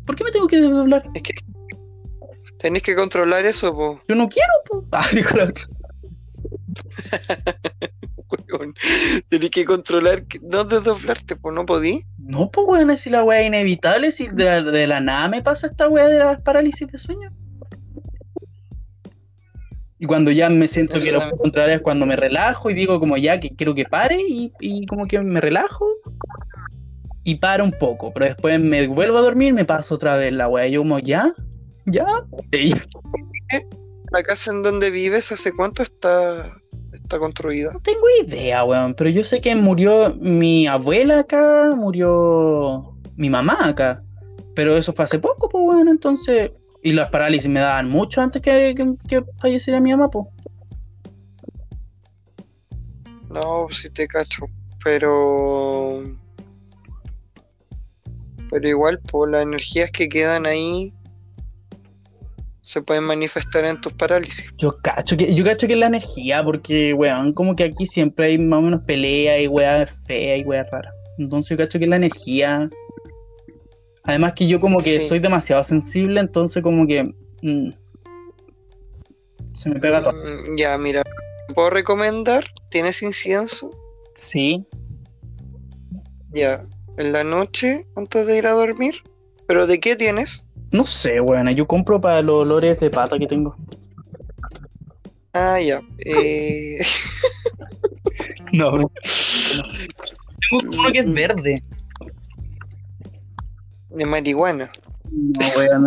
¿Por 0.05 0.15
qué 0.15 0.23
me 0.23 0.31
tengo 0.31 0.47
que 0.47 0.59
desdoblar? 0.59 1.09
Es 1.13 1.23
que 1.23 1.33
tenés 2.57 2.83
que 2.83 2.95
controlar 2.95 3.45
eso, 3.45 3.73
po, 3.73 4.01
Yo 4.07 4.15
no 4.15 4.27
quiero, 4.27 4.51
po. 4.69 4.85
Ah, 4.91 5.05
dijo 5.13 5.37
la 5.37 5.45
otra. 5.45 5.67
weón. 8.51 8.73
Tenés 9.29 9.49
que 9.49 9.65
controlar 9.65 10.23
que- 10.25 10.39
no 10.41 10.63
desdoblarte, 10.63 11.35
pues 11.35 11.55
no 11.55 11.65
podí. 11.65 12.03
No, 12.17 12.49
pues 12.51 12.67
weón, 12.67 12.95
si 12.97 13.09
la 13.09 13.23
wea 13.23 13.41
es 13.41 13.47
inevitable, 13.47 14.11
si 14.11 14.27
de, 14.27 14.61
de 14.63 14.87
la 14.87 14.99
nada 14.99 15.27
me 15.27 15.41
pasa 15.41 15.67
esta 15.67 15.87
wea 15.87 16.07
de 16.07 16.19
la 16.19 16.39
parálisis 16.39 16.87
de 16.87 16.97
sueño. 16.97 17.31
Y 20.01 20.05
cuando 20.05 20.31
ya 20.31 20.49
me 20.49 20.67
siento 20.67 20.95
Eso 20.95 21.05
que 21.05 21.11
lo 21.11 21.19
puedo 21.19 21.37
controlar 21.37 21.71
es 21.71 21.81
cuando 21.81 22.05
me 22.05 22.15
relajo 22.15 22.69
y 22.69 22.73
digo 22.73 22.99
como 23.01 23.17
ya 23.17 23.39
que 23.39 23.49
quiero 23.49 23.75
que 23.75 23.83
pare 23.83 24.17
y, 24.25 24.53
y 24.61 24.85
como 24.85 25.05
que 25.07 25.19
me 25.19 25.41
relajo 25.41 25.85
y 27.25 27.35
paro 27.35 27.65
un 27.65 27.73
poco, 27.73 28.13
pero 28.13 28.25
después 28.25 28.59
me 28.61 28.87
vuelvo 28.87 29.17
a 29.17 29.21
dormir 29.21 29.53
me 29.53 29.65
paso 29.65 29.95
otra 29.95 30.15
vez 30.15 30.31
la 30.31 30.47
wea. 30.47 30.67
Yo 30.67 30.81
como 30.81 30.99
ya, 30.99 31.33
ya, 31.85 32.05
y 32.53 32.73
¿La 34.11 34.23
casa 34.23 34.51
en 34.51 34.63
donde 34.63 34.89
vives 34.89 35.31
hace 35.31 35.51
cuánto 35.51 35.83
está, 35.83 36.51
está 37.09 37.19
construida? 37.19 37.73
no 37.73 37.79
tengo 37.79 38.05
idea, 38.23 38.63
weón, 38.63 38.93
pero 38.93 39.09
yo 39.09 39.23
sé 39.23 39.41
que 39.41 39.55
murió 39.55 40.15
mi 40.15 40.67
abuela 40.67 41.19
acá, 41.19 41.71
murió 41.75 42.93
mi 43.15 43.29
mamá 43.29 43.57
acá, 43.67 44.03
pero 44.55 44.77
eso 44.77 44.93
fue 44.93 45.05
hace 45.05 45.17
poco, 45.19 45.49
pues 45.49 45.63
weón, 45.67 45.87
entonces... 45.87 46.51
Y 46.81 46.93
las 46.93 47.09
parálisis 47.09 47.49
me 47.49 47.59
daban 47.59 47.89
mucho 47.89 48.21
antes 48.21 48.41
que, 48.41 48.73
que, 48.73 48.93
que 49.05 49.21
falleciera 49.41 49.81
mi 49.81 49.91
mamá, 49.91 50.09
pues. 50.09 50.27
No, 53.29 53.67
sí 53.69 53.89
te 53.89 54.07
cacho. 54.07 54.45
Pero. 54.81 56.01
Pero 58.49 58.67
igual, 58.69 58.99
por 58.99 59.29
las 59.29 59.43
energías 59.43 59.91
que 59.91 60.07
quedan 60.07 60.45
ahí 60.45 60.93
se 62.69 62.83
pueden 62.83 63.03
manifestar 63.05 63.65
en 63.65 63.81
tus 63.81 63.93
parálisis. 63.93 64.45
Yo 64.59 64.77
cacho 64.83 65.17
que, 65.17 65.33
yo 65.33 65.43
cacho 65.43 65.65
que 65.65 65.73
es 65.73 65.79
la 65.79 65.87
energía, 65.87 66.43
porque, 66.43 66.93
weón, 66.93 67.33
como 67.33 67.55
que 67.55 67.63
aquí 67.63 67.87
siempre 67.87 68.27
hay 68.27 68.37
más 68.37 68.59
o 68.59 68.61
menos 68.61 68.81
pelea 68.83 69.41
y 69.41 69.47
weá 69.47 69.87
fea 69.87 70.37
y 70.37 70.43
weá 70.43 70.63
rara. 70.71 70.93
Entonces 71.17 71.49
yo 71.49 71.57
cacho 71.57 71.79
que 71.79 71.85
es 71.85 71.89
la 71.89 71.95
energía. 71.95 72.69
Además 74.03 74.33
que 74.35 74.47
yo 74.47 74.59
como 74.59 74.77
que 74.77 75.01
Sí. 75.01 75.07
soy 75.07 75.17
demasiado 75.17 75.63
sensible, 75.63 76.19
entonces 76.19 76.61
como 76.61 76.85
que 76.85 77.05
mm, 77.41 77.71
se 79.53 79.69
me 79.69 79.79
pega 79.79 80.03
todo. 80.03 80.13
Mm, 80.13 80.55
Ya, 80.55 80.77
mira, 80.77 81.01
puedo 81.55 81.71
recomendar. 81.71 82.45
¿Tienes 82.69 83.01
incienso? 83.01 83.71
Sí, 84.13 84.63
Ya, 86.31 86.61
en 86.97 87.13
la 87.13 87.23
noche 87.23 87.87
antes 87.95 88.27
de 88.27 88.37
ir 88.37 88.45
a 88.45 88.51
dormir. 88.51 89.01
¿Pero 89.47 89.65
de 89.65 89.79
qué 89.79 89.95
tienes? 89.95 90.45
No 90.71 90.85
sé, 90.85 91.19
weón, 91.21 91.49
yo 91.55 91.65
compro 91.67 91.99
para 91.99 92.21
los 92.21 92.41
olores 92.41 92.79
de 92.79 92.89
pata 92.89 93.17
que 93.17 93.27
tengo. 93.27 93.55
Ah, 95.33 95.59
ya. 95.59 95.81
Eh, 95.99 96.79
No, 98.57 98.77
no. 98.77 98.91
Tengo 100.49 100.81
uno 100.81 100.91
que 100.91 100.99
es 100.99 101.13
verde. 101.13 101.55
de 103.89 104.05
marihuana, 104.05 104.71
No, 105.11 105.39
weón, 105.55 105.85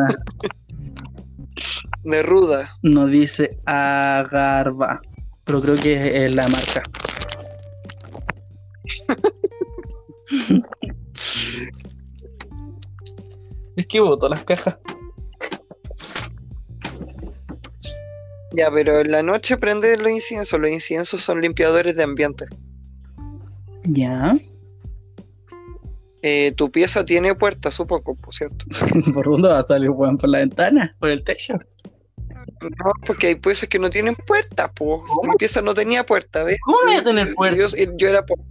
de 2.04 2.22
ruda. 2.22 2.76
no 2.82 3.06
dice 3.06 3.58
agarba, 3.64 5.00
pero 5.44 5.60
creo 5.60 5.74
que 5.74 5.94
es, 5.94 6.14
es 6.24 6.34
la 6.34 6.46
marca. 6.48 6.82
es 13.76 13.86
que 13.86 14.00
boto 14.00 14.28
las 14.28 14.44
cajas. 14.44 14.78
Ya, 18.54 18.70
pero 18.70 19.00
en 19.00 19.10
la 19.10 19.22
noche 19.22 19.56
prende 19.56 19.96
los 19.96 20.10
inciensos. 20.10 20.60
Los 20.60 20.70
inciensos 20.70 21.22
son 21.22 21.40
limpiadores 21.40 21.96
de 21.96 22.02
ambiente. 22.02 22.46
Ya. 23.84 24.36
Eh, 26.22 26.52
tu 26.52 26.70
pieza 26.70 27.04
tiene 27.04 27.34
puerta, 27.34 27.70
supongo, 27.70 28.14
por 28.14 28.34
cierto. 28.34 28.66
¿Por 29.14 29.24
dónde 29.24 29.48
va 29.48 29.58
a 29.58 29.62
salir 29.62 29.90
weón? 29.90 30.18
¿Por 30.18 30.28
la 30.28 30.38
ventana? 30.38 30.94
¿Por 31.00 31.10
el 31.10 31.24
techo? 31.24 31.58
No, 32.60 32.92
porque 33.06 33.28
hay 33.28 33.34
piezas 33.36 33.68
que 33.68 33.78
no 33.78 33.90
tienen 33.90 34.14
puerta, 34.14 34.70
po. 34.70 35.02
Mi 35.24 35.34
pieza 35.36 35.62
no 35.62 35.74
tenía 35.74 36.04
puerta, 36.04 36.44
¿ves? 36.44 36.58
¿Cómo 36.64 36.78
voy 36.84 36.94
a 36.94 37.02
tener 37.02 37.34
puerta? 37.34 37.56
Yo, 37.56 37.96
yo 37.96 38.08
era 38.08 38.24
pobre. 38.24 38.44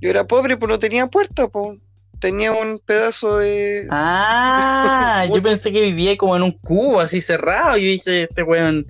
Yo 0.00 0.10
era 0.10 0.26
pobre, 0.26 0.56
pues 0.56 0.68
no 0.68 0.78
tenía 0.78 1.06
puerta, 1.06 1.48
po. 1.48 1.78
Tenía 2.20 2.52
un 2.52 2.78
pedazo 2.80 3.38
de. 3.38 3.86
Ah, 3.90 5.24
yo 5.34 5.42
pensé 5.42 5.70
que 5.72 5.80
vivía 5.82 6.16
como 6.16 6.36
en 6.36 6.42
un 6.42 6.52
cubo 6.52 7.00
así 7.00 7.20
cerrado. 7.20 7.76
Y 7.78 7.82
yo 7.82 7.90
dije, 7.90 8.22
este 8.24 8.42
weón. 8.42 8.86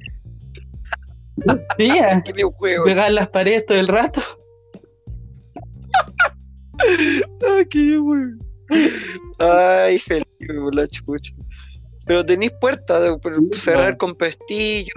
Sí, 1.78 1.90
¿Qué 2.24 2.32
le 2.32 2.42
juego? 2.44 2.84
pegar 2.84 3.12
las 3.12 3.28
paredes 3.28 3.64
todo 3.66 3.78
el 3.78 3.88
rato. 3.88 4.20
Ay, 6.80 7.66
qué 7.70 7.98
weón. 7.98 8.38
Ay, 9.38 9.98
feliz, 9.98 10.24
la 10.72 10.86
chucha. 10.86 11.32
Pero 12.06 12.24
tenéis 12.24 12.52
puerta, 12.60 13.00
de- 13.00 13.16
cerrar 13.56 13.96
con 13.96 14.14
pestillo. 14.14 14.92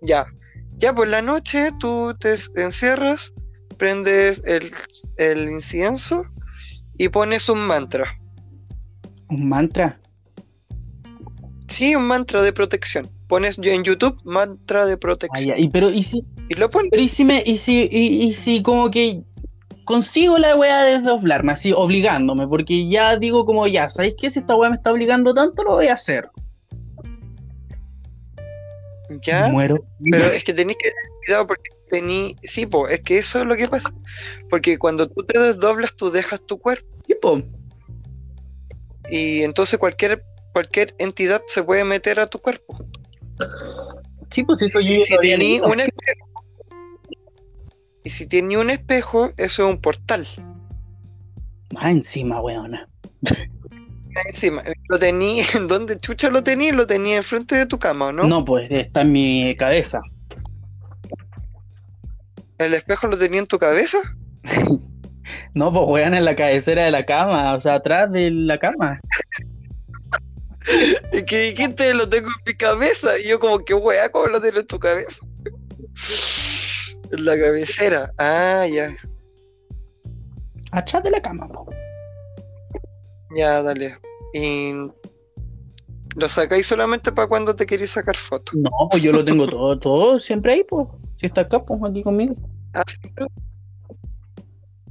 Ya. 0.00 0.26
Ya 0.76 0.94
por 0.94 1.08
la 1.08 1.20
noche 1.22 1.70
tú 1.80 2.14
te 2.20 2.36
encierras, 2.56 3.32
prendes 3.76 4.40
el, 4.44 4.70
el 5.16 5.50
incienso 5.50 6.22
y 6.98 7.08
pones 7.08 7.48
un 7.48 7.60
mantra. 7.60 8.18
Un 9.30 9.48
mantra. 9.48 9.98
Sí, 11.68 11.94
un 11.94 12.04
mantra 12.06 12.42
de 12.42 12.52
protección. 12.52 13.08
Pones 13.28 13.58
en 13.58 13.84
YouTube 13.84 14.18
mantra 14.24 14.86
de 14.86 14.94
Ah, 14.94 14.96
protección. 14.98 15.56
ya. 15.56 15.62
Y 15.62 15.68
pero 15.68 15.90
y 15.90 16.02
si, 16.02 16.24
Y 16.48 16.54
lo 16.54 16.70
pones. 16.70 16.88
pero 16.90 17.02
y 17.02 17.08
si 17.08 17.24
me, 17.24 17.42
y 17.44 17.56
si, 17.58 17.88
y, 17.90 18.22
y 18.24 18.34
si 18.34 18.62
como 18.62 18.90
que 18.90 19.22
consigo 19.84 20.38
la 20.38 20.56
weá 20.56 20.82
de 20.82 20.98
desdoblarme, 20.98 21.52
así 21.52 21.72
obligándome, 21.72 22.46
porque 22.48 22.88
ya 22.88 23.16
digo 23.16 23.44
como 23.44 23.66
ya, 23.66 23.88
¿sabéis 23.88 24.16
qué? 24.18 24.30
Si 24.30 24.38
esta 24.40 24.56
weá 24.56 24.70
me 24.70 24.76
está 24.76 24.92
obligando 24.92 25.32
tanto, 25.34 25.62
lo 25.62 25.72
voy 25.72 25.88
a 25.88 25.94
hacer. 25.94 26.28
¿Ya? 29.22 29.48
Muero. 29.48 29.76
Pero 30.10 30.24
es 30.26 30.44
que 30.44 30.52
tenéis 30.52 30.78
que 30.82 30.90
tener 30.90 31.10
cuidado 31.24 31.46
porque 31.46 31.70
tení. 31.88 32.36
Sí, 32.42 32.66
po, 32.66 32.88
es 32.88 33.00
que 33.00 33.18
eso 33.18 33.40
es 33.40 33.46
lo 33.46 33.56
que 33.56 33.68
pasa. 33.68 33.92
Porque 34.50 34.78
cuando 34.78 35.08
tú 35.08 35.24
te 35.24 35.38
desdoblas, 35.38 35.94
tú 35.96 36.10
dejas 36.10 36.40
tu 36.46 36.58
cuerpo. 36.58 36.86
Tipo, 37.06 37.42
Y 39.10 39.42
entonces 39.42 39.78
cualquier, 39.78 40.22
cualquier 40.52 40.94
entidad 40.98 41.42
se 41.48 41.62
puede 41.62 41.84
meter 41.84 42.20
a 42.20 42.26
tu 42.26 42.38
cuerpo. 42.38 42.78
sí, 44.30 44.42
pues 44.44 44.62
eso 44.62 44.80
yo 44.80 44.98
Si 45.04 45.16
tení 45.18 45.60
un 45.60 45.80
espejo. 45.80 46.28
Y 48.04 48.10
si 48.10 48.26
tení 48.26 48.56
un 48.56 48.70
espejo, 48.70 49.30
eso 49.36 49.66
es 49.66 49.74
un 49.74 49.80
portal. 49.80 50.26
Más 51.72 51.86
encima, 51.86 52.40
weona. 52.40 52.88
Ahí 54.16 54.24
Encima, 54.26 54.64
lo 54.88 54.98
tení, 54.98 55.40
¿en 55.54 55.68
dónde 55.68 55.98
chucha 55.98 56.30
lo 56.30 56.42
tení? 56.42 56.72
Lo 56.72 56.86
tenía 56.86 57.16
enfrente 57.16 57.56
de 57.56 57.66
tu 57.66 57.78
cama, 57.78 58.06
¿o 58.06 58.12
¿no? 58.12 58.24
¿no? 58.24 58.44
pues 58.44 58.70
está 58.70 59.02
en 59.02 59.12
mi 59.12 59.54
cabeza. 59.56 60.00
¿El 62.58 62.74
espejo 62.74 63.06
lo 63.06 63.16
tenía 63.16 63.40
en 63.40 63.46
tu 63.46 63.58
cabeza? 63.58 63.98
No, 65.54 65.72
pues 65.72 65.84
weón 65.86 66.14
en 66.14 66.24
la 66.24 66.34
cabecera 66.34 66.84
de 66.84 66.90
la 66.90 67.04
cama, 67.04 67.54
o 67.54 67.60
sea, 67.60 67.74
atrás 67.74 68.10
de 68.10 68.30
la 68.30 68.58
cama. 68.58 68.98
¿Y 71.12 71.22
que 71.24 71.50
dijiste? 71.50 71.92
Lo 71.94 72.08
tengo 72.08 72.28
en 72.28 72.42
mi 72.46 72.54
cabeza. 72.54 73.18
Y 73.18 73.28
yo 73.28 73.40
como 73.40 73.58
que 73.58 73.74
wea, 73.74 74.10
¿cómo 74.10 74.26
lo 74.26 74.40
tienes 74.40 74.60
en 74.60 74.66
tu 74.66 74.78
cabeza? 74.78 75.20
En 77.10 77.24
la 77.24 77.38
cabecera. 77.38 78.12
Ah, 78.18 78.66
ya. 78.70 78.94
Atrás 80.72 81.02
de 81.02 81.10
la 81.10 81.22
cama, 81.22 81.48
po. 81.48 81.66
Ya, 83.34 83.62
dale. 83.62 83.96
Y 84.34 84.74
lo 86.16 86.28
sacáis 86.28 86.66
solamente 86.66 87.10
para 87.10 87.26
cuando 87.26 87.56
te 87.56 87.64
queréis 87.64 87.92
sacar 87.92 88.14
fotos. 88.14 88.54
No, 88.56 88.70
pues 88.90 89.02
yo 89.02 89.12
lo 89.12 89.24
tengo 89.24 89.46
todo, 89.46 89.78
todo 89.78 90.20
siempre 90.20 90.52
ahí, 90.52 90.64
pues. 90.64 90.86
Si 91.18 91.26
está 91.26 91.42
acá, 91.42 91.64
pues 91.64 91.80
aquí 91.84 92.02
conmigo. 92.02 92.34
Ah. 92.74 92.82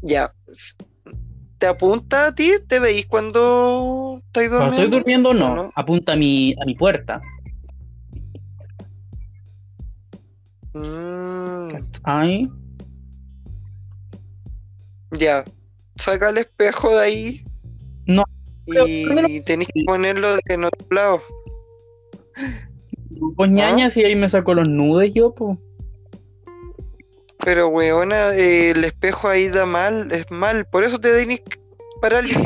Ya. 0.02 0.32
¿Te 1.58 1.66
apunta 1.68 2.28
a 2.28 2.36
ti? 2.36 2.52
¿Te 2.68 2.80
veis 2.80 3.06
cuando 3.08 4.22
estáis 4.28 4.50
Cuando 4.50 4.66
durmiendo? 4.66 4.84
estoy 4.84 5.00
durmiendo, 5.00 5.34
no. 5.34 5.52
¿O 5.52 5.56
no? 5.56 5.72
Apunta 5.76 6.14
a 6.14 6.16
mi, 6.16 6.54
a 6.62 6.66
mi 6.66 6.76
puerta. 6.76 7.22
Mm, 10.74 11.70
Ahí. 12.04 12.50
ya. 15.18 15.44
Saca 15.96 16.30
el 16.30 16.38
espejo 16.38 16.96
de 16.96 17.02
ahí. 17.04 17.42
No. 18.06 18.24
Y 18.68 19.42
tenéis 19.42 19.70
que 19.74 19.84
ponerlo 19.86 20.38
en 20.46 20.66
otro 20.66 20.88
lado. 20.92 21.22
Pues 23.36 23.50
ñañas 23.50 23.98
y 23.98 24.04
ahí 24.04 24.16
me 24.16 24.30
saco 24.30 24.54
los 24.54 24.68
nudes 24.68 25.14
yo, 25.16 25.34
pues. 25.34 25.58
Pero, 27.48 27.70
weona, 27.70 28.36
eh, 28.36 28.72
el 28.72 28.84
espejo 28.84 29.30
ahí 29.30 29.48
da 29.48 29.66
mal, 29.66 30.12
es 30.12 30.30
mal. 30.30 30.66
Por 30.66 30.84
eso 30.84 31.00
te 31.00 31.10
da 31.14 31.34
parálisis. 32.02 32.43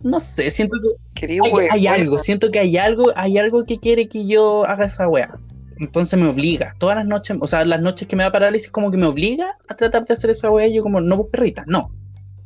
No 0.00 0.18
sé, 0.18 0.50
siento 0.50 0.78
que 0.82 1.20
Querido 1.20 1.44
hay, 1.44 1.68
hay 1.70 1.86
algo, 1.86 2.18
siento 2.18 2.50
que 2.50 2.58
hay 2.58 2.76
algo, 2.76 3.12
hay 3.14 3.38
algo 3.38 3.64
que 3.64 3.78
quiere 3.78 4.08
que 4.08 4.26
yo 4.26 4.66
haga 4.66 4.86
esa 4.86 5.06
wea. 5.06 5.32
Entonces 5.78 6.18
me 6.18 6.26
obliga. 6.26 6.74
Todas 6.80 6.96
las 6.96 7.06
noches, 7.06 7.36
o 7.40 7.46
sea, 7.46 7.64
las 7.64 7.80
noches 7.80 8.08
que 8.08 8.16
me 8.16 8.24
da 8.24 8.32
parálisis, 8.32 8.68
como 8.68 8.90
que 8.90 8.96
me 8.96 9.06
obliga 9.06 9.56
a 9.68 9.76
tratar 9.76 10.06
de 10.06 10.14
hacer 10.14 10.30
esa 10.30 10.50
wea. 10.50 10.66
Y 10.66 10.74
yo, 10.74 10.82
como, 10.82 11.00
no, 11.00 11.18
pues 11.18 11.28
perrita, 11.30 11.62
no. 11.68 11.92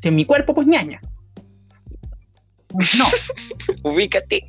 Si 0.02 0.08
en 0.08 0.16
mi 0.16 0.26
cuerpo, 0.26 0.52
pues 0.52 0.66
ñaña. 0.66 1.00
No. 2.98 3.06
Ubícate. 3.90 4.46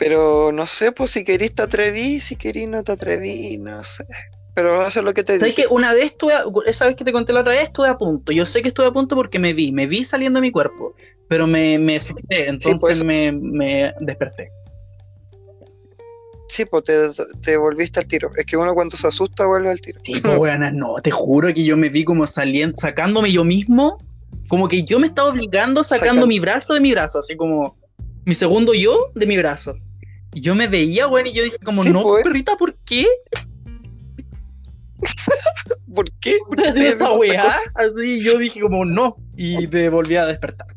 Pero 0.00 0.50
no 0.50 0.66
sé, 0.66 0.92
pues 0.92 1.10
si 1.10 1.24
querís 1.24 1.54
te 1.54 1.60
atreví, 1.62 2.20
si 2.20 2.34
querís 2.34 2.66
no 2.66 2.82
te 2.82 2.92
atreví, 2.92 3.58
no 3.58 3.84
sé. 3.84 4.04
Pero 4.54 4.80
eso 4.86 5.00
es 5.00 5.04
lo 5.04 5.12
que 5.12 5.22
te 5.22 5.38
¿Sabes 5.38 5.54
dije. 5.54 5.68
que 5.68 5.74
una 5.74 5.92
vez 5.92 6.06
estuve, 6.06 6.32
a- 6.32 6.44
esa 6.64 6.86
vez 6.86 6.96
que 6.96 7.04
te 7.04 7.12
conté 7.12 7.34
la 7.34 7.40
otra 7.40 7.52
vez, 7.52 7.64
estuve 7.64 7.88
a 7.88 7.96
punto. 7.96 8.32
Yo 8.32 8.46
sé 8.46 8.62
que 8.62 8.68
estuve 8.68 8.86
a 8.86 8.92
punto 8.92 9.14
porque 9.14 9.38
me 9.38 9.52
vi, 9.52 9.72
me 9.72 9.86
vi 9.86 10.02
saliendo 10.02 10.38
de 10.38 10.40
mi 10.40 10.50
cuerpo, 10.50 10.94
pero 11.28 11.46
me, 11.46 11.78
me 11.78 11.96
asusté, 11.98 12.48
entonces 12.48 12.80
pues. 12.80 13.04
me, 13.04 13.30
me 13.30 13.92
desperté. 14.00 14.50
Sí, 16.48 16.64
pues 16.64 16.82
te, 16.84 16.94
te 17.42 17.56
volviste 17.58 18.00
al 18.00 18.06
tiro. 18.06 18.30
Es 18.36 18.46
que 18.46 18.56
uno 18.56 18.72
cuando 18.72 18.96
se 18.96 19.06
asusta 19.06 19.44
vuelve 19.44 19.68
al 19.70 19.80
tiro. 19.82 20.00
Sí, 20.02 20.14
pues 20.20 20.58
no, 20.72 20.94
te 20.96 21.10
juro 21.10 21.52
que 21.54 21.62
yo 21.62 21.76
me 21.76 21.90
vi 21.90 22.04
como 22.04 22.26
saliendo, 22.26 22.74
sacándome 22.76 23.30
yo 23.30 23.44
mismo, 23.44 23.98
como 24.48 24.66
que 24.66 24.82
yo 24.82 24.98
me 24.98 25.06
estaba 25.08 25.28
obligando 25.28 25.84
sacando 25.84 26.22
Sacan- 26.22 26.28
mi 26.28 26.40
brazo 26.40 26.72
de 26.74 26.80
mi 26.80 26.90
brazo, 26.92 27.18
así 27.20 27.36
como 27.36 27.76
mi 28.24 28.34
segundo 28.34 28.74
yo 28.74 29.10
de 29.14 29.26
mi 29.26 29.36
brazo. 29.36 29.76
Y 30.32 30.40
yo 30.42 30.54
me 30.54 30.68
veía, 30.68 31.08
weón, 31.08 31.26
y 31.26 31.32
yo 31.32 31.42
dije 31.42 31.58
como, 31.64 31.82
Sí, 31.82 31.90
no, 31.92 32.02
pues. 32.02 32.22
perrita, 32.24 32.56
¿por 32.56 32.74
qué? 32.84 33.06
¿Por 35.94 36.10
qué? 36.20 36.36
¿Por 36.46 36.56
qué 36.56 36.62
¿Estás 36.68 36.76
haciendo 36.76 36.92
estoy 36.92 37.30
esa 37.30 37.42
weá? 37.42 37.52
Así 37.74 38.22
yo 38.24 38.38
dije 38.38 38.60
como, 38.60 38.84
no, 38.84 39.16
y 39.36 39.66
me 39.66 39.88
volví 39.88 40.16
a 40.16 40.26
despertar. 40.26 40.68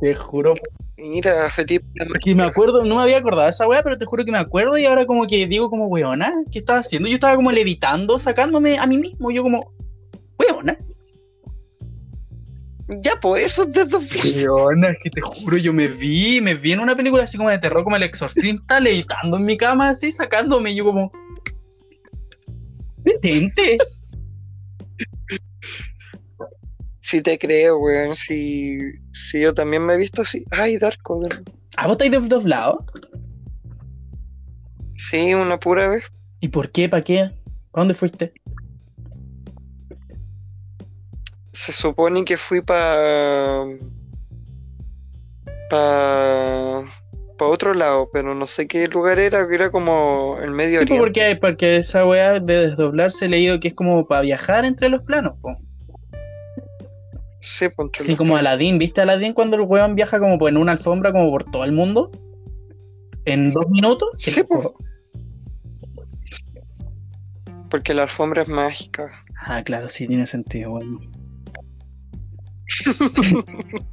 Te 0.00 0.14
juro, 0.14 0.54
Mira, 0.96 1.50
Felipe. 1.50 1.84
porque 2.08 2.34
me 2.34 2.44
acuerdo, 2.44 2.84
no 2.84 2.96
me 2.96 3.02
había 3.02 3.18
acordado 3.18 3.44
de 3.44 3.50
esa 3.50 3.66
weá, 3.66 3.82
pero 3.82 3.98
te 3.98 4.04
juro 4.04 4.24
que 4.24 4.30
me 4.32 4.38
acuerdo 4.38 4.78
y 4.78 4.86
ahora 4.86 5.06
como 5.06 5.26
que 5.26 5.46
digo 5.46 5.68
como, 5.70 5.86
weona, 5.88 6.32
¿qué 6.52 6.60
estaba 6.60 6.78
haciendo? 6.80 7.08
Yo 7.08 7.14
estaba 7.16 7.36
como 7.36 7.50
levitando, 7.52 8.18
sacándome 8.18 8.78
a 8.78 8.86
mí 8.86 8.98
mismo, 8.98 9.30
yo 9.30 9.42
como, 9.42 9.72
weona. 10.38 10.78
Ya, 12.88 13.18
pues 13.20 13.44
eso 13.44 13.62
es 13.62 13.72
desdoblarse. 13.72 14.48
Weona, 14.48 14.90
es 14.90 14.98
que 15.02 15.10
te 15.10 15.20
juro, 15.22 15.56
yo 15.56 15.72
me 15.72 15.88
vi, 15.88 16.40
me 16.40 16.54
vi 16.54 16.72
en 16.72 16.80
una 16.80 16.94
película 16.94 17.24
así 17.24 17.38
como 17.38 17.48
de 17.48 17.58
terror, 17.58 17.82
como 17.82 17.96
el 17.96 18.02
exorcista, 18.02 18.78
levitando 18.78 19.38
en 19.38 19.44
mi 19.44 19.56
cama, 19.56 19.90
así, 19.90 20.12
sacándome, 20.12 20.72
y 20.72 20.76
yo 20.76 20.84
como... 20.84 21.10
Detente. 22.98 23.76
Si 27.00 27.20
te 27.20 27.38
creo, 27.38 27.78
weón. 27.78 28.16
Si, 28.16 28.78
si 29.12 29.40
yo 29.40 29.52
también 29.52 29.84
me 29.84 29.94
he 29.94 29.98
visto 29.98 30.22
así. 30.22 30.44
Ay, 30.50 30.78
Darko. 30.78 31.16
weón. 31.16 31.44
¿A 31.76 31.86
vos 31.86 31.98
estáis 32.00 32.28
doblado? 32.28 32.84
Sí, 34.96 35.34
una 35.34 35.58
pura 35.58 35.88
vez. 35.88 36.04
¿Y 36.40 36.48
por 36.48 36.70
qué? 36.70 36.88
¿Para 36.88 37.04
qué? 37.04 37.20
¿A 37.20 37.32
dónde 37.74 37.94
fuiste? 37.94 38.32
Se 41.54 41.72
supone 41.72 42.24
que 42.24 42.36
fui 42.36 42.60
para. 42.60 43.64
para. 45.70 46.84
para 47.38 47.50
otro 47.50 47.74
lado, 47.74 48.08
pero 48.12 48.34
no 48.34 48.46
sé 48.46 48.66
qué 48.66 48.86
lugar 48.88 49.18
era, 49.18 49.46
que 49.48 49.54
era 49.54 49.70
como 49.70 50.36
el 50.42 50.50
Medio 50.50 50.80
Sí, 50.80 50.84
Oriente. 50.84 50.98
porque, 51.00 51.36
porque 51.40 51.76
esa 51.76 52.04
weá 52.06 52.38
de 52.40 52.54
desdoblarse 52.68 53.26
he 53.26 53.28
leído 53.28 53.60
que 53.60 53.68
es 53.68 53.74
como 53.74 54.06
para 54.06 54.20
viajar 54.22 54.64
entre 54.64 54.88
los 54.88 55.04
planos, 55.04 55.34
po. 55.40 55.56
Sí, 57.40 57.66
entre 57.66 58.00
Así 58.02 58.08
los- 58.12 58.18
como 58.18 58.36
Aladdin, 58.36 58.78
¿viste 58.78 59.00
Aladdin 59.02 59.32
cuando 59.32 59.56
el 59.56 59.62
weón 59.62 59.94
viaja 59.94 60.18
como 60.18 60.48
en 60.48 60.56
una 60.56 60.72
alfombra 60.72 61.12
como 61.12 61.30
por 61.30 61.44
todo 61.44 61.64
el 61.64 61.72
mundo? 61.72 62.10
¿En 63.26 63.52
dos 63.52 63.68
minutos? 63.70 64.10
Sí, 64.16 64.40
loco. 64.40 64.76
porque 67.70 67.92
la 67.94 68.02
alfombra 68.02 68.42
es 68.42 68.48
mágica. 68.48 69.10
Ah, 69.46 69.62
claro, 69.64 69.88
sí, 69.88 70.06
tiene 70.06 70.26
sentido, 70.26 70.72
weón. 70.72 71.00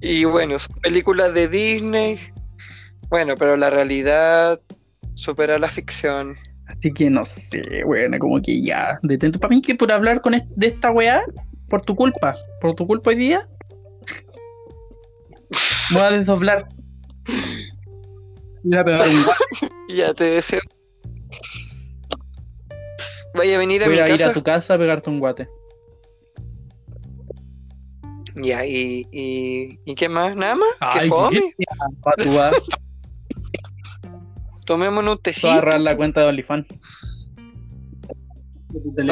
Y 0.00 0.24
bueno, 0.24 0.58
son 0.58 0.76
películas 0.80 1.34
de 1.34 1.48
Disney. 1.48 2.18
Bueno, 3.08 3.34
pero 3.36 3.56
la 3.56 3.70
realidad 3.70 4.60
supera 5.14 5.58
la 5.58 5.68
ficción. 5.68 6.36
Así 6.66 6.92
que 6.92 7.10
no 7.10 7.24
sé, 7.24 7.62
weón, 7.84 8.18
como 8.18 8.40
que 8.40 8.62
ya. 8.62 8.98
Detento. 9.02 9.38
Para 9.38 9.54
mí 9.54 9.62
que 9.62 9.74
por 9.74 9.92
hablar 9.92 10.20
con 10.20 10.32
de 10.32 10.66
esta 10.66 10.90
weá, 10.90 11.22
por 11.68 11.82
tu 11.82 11.94
culpa, 11.94 12.34
por 12.60 12.74
tu 12.74 12.86
culpa 12.86 13.10
hoy 13.10 13.16
día, 13.16 13.48
me 15.90 15.98
voy 15.98 16.06
a 16.06 16.10
desdoblar. 16.10 16.68
Voy 18.62 18.78
a 18.78 18.84
pegar 18.84 19.08
un 19.08 19.24
guate, 19.24 19.74
Ya 19.88 20.14
te 20.14 20.24
deseo. 20.24 20.60
Vaya 23.34 23.56
a 23.56 23.58
venir 23.58 23.82
a 23.82 23.86
voy 23.86 23.96
mi 23.96 24.00
a 24.00 24.08
ir 24.08 24.22
a 24.22 24.32
tu 24.32 24.42
casa 24.42 24.74
a 24.74 24.78
pegarte 24.78 25.10
un 25.10 25.18
guate. 25.18 25.48
Ya, 28.36 28.64
y, 28.66 29.06
y, 29.12 29.78
¿y 29.84 29.94
qué 29.94 30.08
más? 30.08 30.34
¿Nada 30.36 30.56
más? 30.56 30.68
¿Qué 30.94 31.00
Ay, 31.00 31.10
qué 31.30 31.54
patúa. 32.02 32.50
Tomémonos 34.66 35.16
un 35.16 35.22
Te 35.22 35.30
voy 35.30 35.30
a 35.30 35.34
tecito. 35.34 35.50
agarrar 35.52 35.80
la 35.80 35.96
cuenta 35.96 36.20
de 36.20 36.26
OnlyFans. 36.26 36.66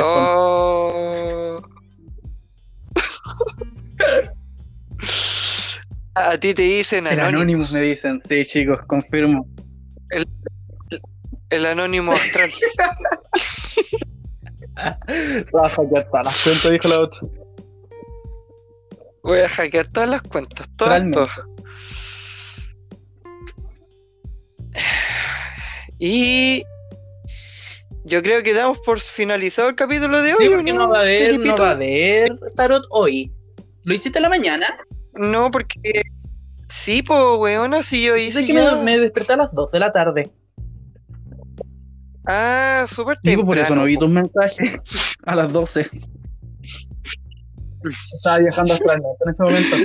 Oh. 0.02 1.62
A 6.14 6.36
ti 6.36 6.52
te 6.52 6.60
dicen 6.62 7.06
El 7.06 7.20
anónimo, 7.20 7.62
anónimo 7.62 7.66
me 7.72 7.80
dicen, 7.80 8.18
sí, 8.20 8.44
chicos, 8.44 8.80
confirmo. 8.86 9.46
el 11.48 11.64
anónimo 11.66 12.12
astral. 12.12 12.50
Raja, 15.52 15.82
ya 15.92 16.00
está, 16.00 16.22
las 16.22 16.42
cuentas, 16.42 16.70
dijo 16.70 16.88
la 16.88 17.00
otra. 17.00 17.20
Voy 19.22 19.38
a 19.40 19.48
hackear 19.48 19.86
todas 19.86 20.08
las 20.08 20.22
cuentas, 20.22 20.68
todas. 20.76 21.02
Y 25.98 26.64
yo 28.04 28.22
creo 28.22 28.42
que 28.42 28.52
damos 28.54 28.80
por 28.80 29.00
finalizado 29.00 29.68
el 29.68 29.76
capítulo 29.76 30.20
de 30.22 30.34
hoy. 30.34 30.44
Sí, 30.46 30.48
¿o 30.48 30.56
porque 30.56 30.72
no 30.72 30.88
va 30.88 30.98
a 30.98 31.02
haber, 31.02 31.32
no 31.34 31.38
Felipito? 31.38 31.62
va 31.62 31.68
a 31.68 31.72
haber 31.72 32.38
tarot 32.56 32.84
hoy. 32.90 33.32
¿Lo 33.84 33.94
hiciste 33.94 34.18
en 34.18 34.22
la 34.24 34.28
mañana? 34.28 34.66
No, 35.14 35.50
porque 35.50 36.02
sí, 36.68 37.02
po, 37.02 37.36
weona, 37.36 37.82
si 37.82 38.02
yo 38.02 38.16
hice 38.16 38.40
Dice 38.40 38.52
que 38.52 38.58
ya. 38.58 38.74
me, 38.76 38.82
me 38.82 38.98
desperté 38.98 39.34
a 39.34 39.36
las 39.36 39.54
2 39.54 39.70
de 39.72 39.78
la 39.78 39.92
tarde. 39.92 40.32
Ah, 42.26 42.86
súper 42.88 43.18
Digo, 43.22 43.42
temprano. 43.42 43.46
por 43.46 43.58
eso 43.58 43.74
no 43.76 43.84
vi 43.84 43.96
tus 43.96 44.08
mensajes 44.10 44.80
a 45.24 45.34
las 45.34 45.52
12. 45.52 45.88
Estaba 48.14 48.38
viajando 48.38 48.74
norte 48.74 49.24
en 49.24 49.30
ese 49.30 49.42
momento. 49.42 49.76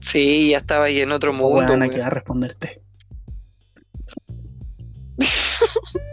Sí, 0.00 0.50
ya 0.50 0.58
estaba 0.58 0.86
ahí 0.86 1.00
en 1.00 1.12
otro 1.12 1.32
mundo. 1.32 1.56
Bueno, 1.56 1.72
weón. 1.74 1.90
que 1.90 1.98
va 1.98 2.06
a 2.06 2.10
responderte. 2.10 2.82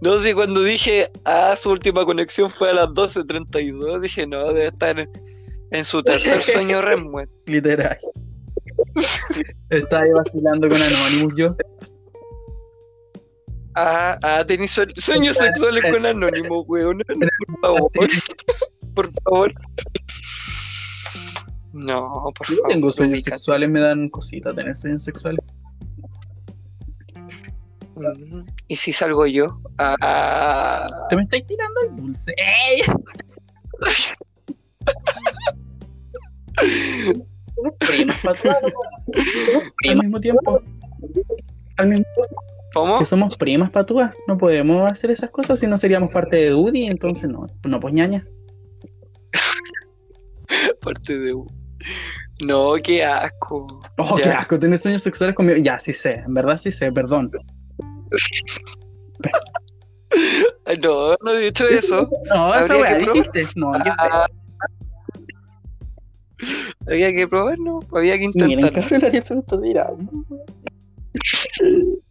No 0.00 0.18
sé, 0.18 0.34
cuando 0.34 0.62
dije, 0.62 1.10
ah, 1.26 1.54
su 1.58 1.70
última 1.70 2.06
conexión 2.06 2.48
fue 2.50 2.70
a 2.70 2.72
las 2.72 2.88
12.32, 2.88 4.00
dije, 4.00 4.26
no, 4.26 4.52
debe 4.52 4.68
estar 4.68 4.98
en, 4.98 5.10
en 5.70 5.84
su 5.84 6.02
tercer 6.02 6.42
sueño 6.42 6.80
REM. 6.80 7.06
Literal. 7.46 7.98
Estaba 9.70 10.02
ahí 10.02 10.10
vacilando 10.10 10.68
con 10.68 10.80
Anonymous 10.80 11.34
yo. 11.36 11.56
Ah, 13.74 14.18
ah, 14.22 14.44
tenés 14.46 14.70
sue- 14.72 14.92
sueños 14.96 15.36
sexuales 15.36 15.84
con 15.90 16.04
Anónimo, 16.04 16.62
weón. 16.62 17.02
Por 17.60 17.60
favor, 17.60 17.90
por 18.94 19.12
favor. 19.22 19.52
No, 21.72 22.30
por 22.36 22.48
Yo 22.48 22.56
favor. 22.56 22.70
tengo 22.70 22.92
sueños 22.92 23.14
ubícate. 23.20 23.36
sexuales, 23.36 23.70
me 23.70 23.80
dan 23.80 24.08
cositas 24.10 24.54
tener 24.54 24.74
sueños 24.76 25.02
sexuales. 25.04 25.40
Mm, 27.96 28.42
¿Y 28.68 28.76
si 28.76 28.92
salgo 28.92 29.26
yo? 29.26 29.46
Ah, 29.78 30.86
Te 31.08 31.16
me 31.16 31.22
estáis 31.22 31.46
tirando 31.46 31.80
el 31.88 31.96
dulce. 31.96 32.34
¡Ey! 32.36 32.82
Al 39.88 39.96
mismo 40.02 40.20
tiempo. 40.20 40.60
Al 41.76 41.88
mismo 41.88 42.04
tiempo 42.04 42.42
¿Cómo? 42.74 42.98
que 42.98 43.06
somos 43.06 43.36
primas, 43.36 43.70
Patúa. 43.70 44.12
No 44.26 44.38
podemos 44.38 44.90
hacer 44.90 45.10
esas 45.10 45.30
cosas 45.30 45.58
si 45.60 45.66
no 45.66 45.76
seríamos 45.76 46.10
parte 46.10 46.36
de 46.36 46.50
Dudy, 46.50 46.86
entonces 46.86 47.28
no. 47.28 47.46
No, 47.64 47.80
pues 47.80 47.92
ñaña. 47.94 48.26
Parte 50.82 51.18
de 51.18 51.34
un- 51.34 51.46
No, 52.44 52.74
qué 52.82 53.04
asco. 53.04 53.82
Oh, 53.98 54.16
Ya. 54.18 54.22
qué 54.24 54.30
asco 54.30 54.58
tener 54.58 54.78
sueños 54.78 55.02
sexuales 55.02 55.34
conmigo. 55.36 55.58
Ya, 55.58 55.78
sí 55.78 55.92
sé, 55.92 56.22
en 56.26 56.34
verdad 56.34 56.56
sí 56.56 56.70
sé, 56.70 56.90
perdón. 56.92 57.30
No, 60.82 61.14
no 61.24 61.30
he 61.32 61.40
dicho 61.46 61.66
eso. 61.66 62.08
No, 62.26 62.52
Habría 62.52 62.80
weá 62.80 62.98
dijiste. 62.98 63.48
No, 63.56 63.72
Ah, 63.74 64.26
había 66.86 67.12
que 67.12 67.26
probar, 67.28 67.58
no, 67.58 67.80
había 67.94 68.18
que 68.18 68.30
feo. 68.32 68.46
Miren, 68.46 68.66
intentar. 68.66 68.88
cabrón, 69.00 69.22
se 69.24 69.34
me 69.34 69.40
está 69.40 69.60
tirando. 69.60 70.12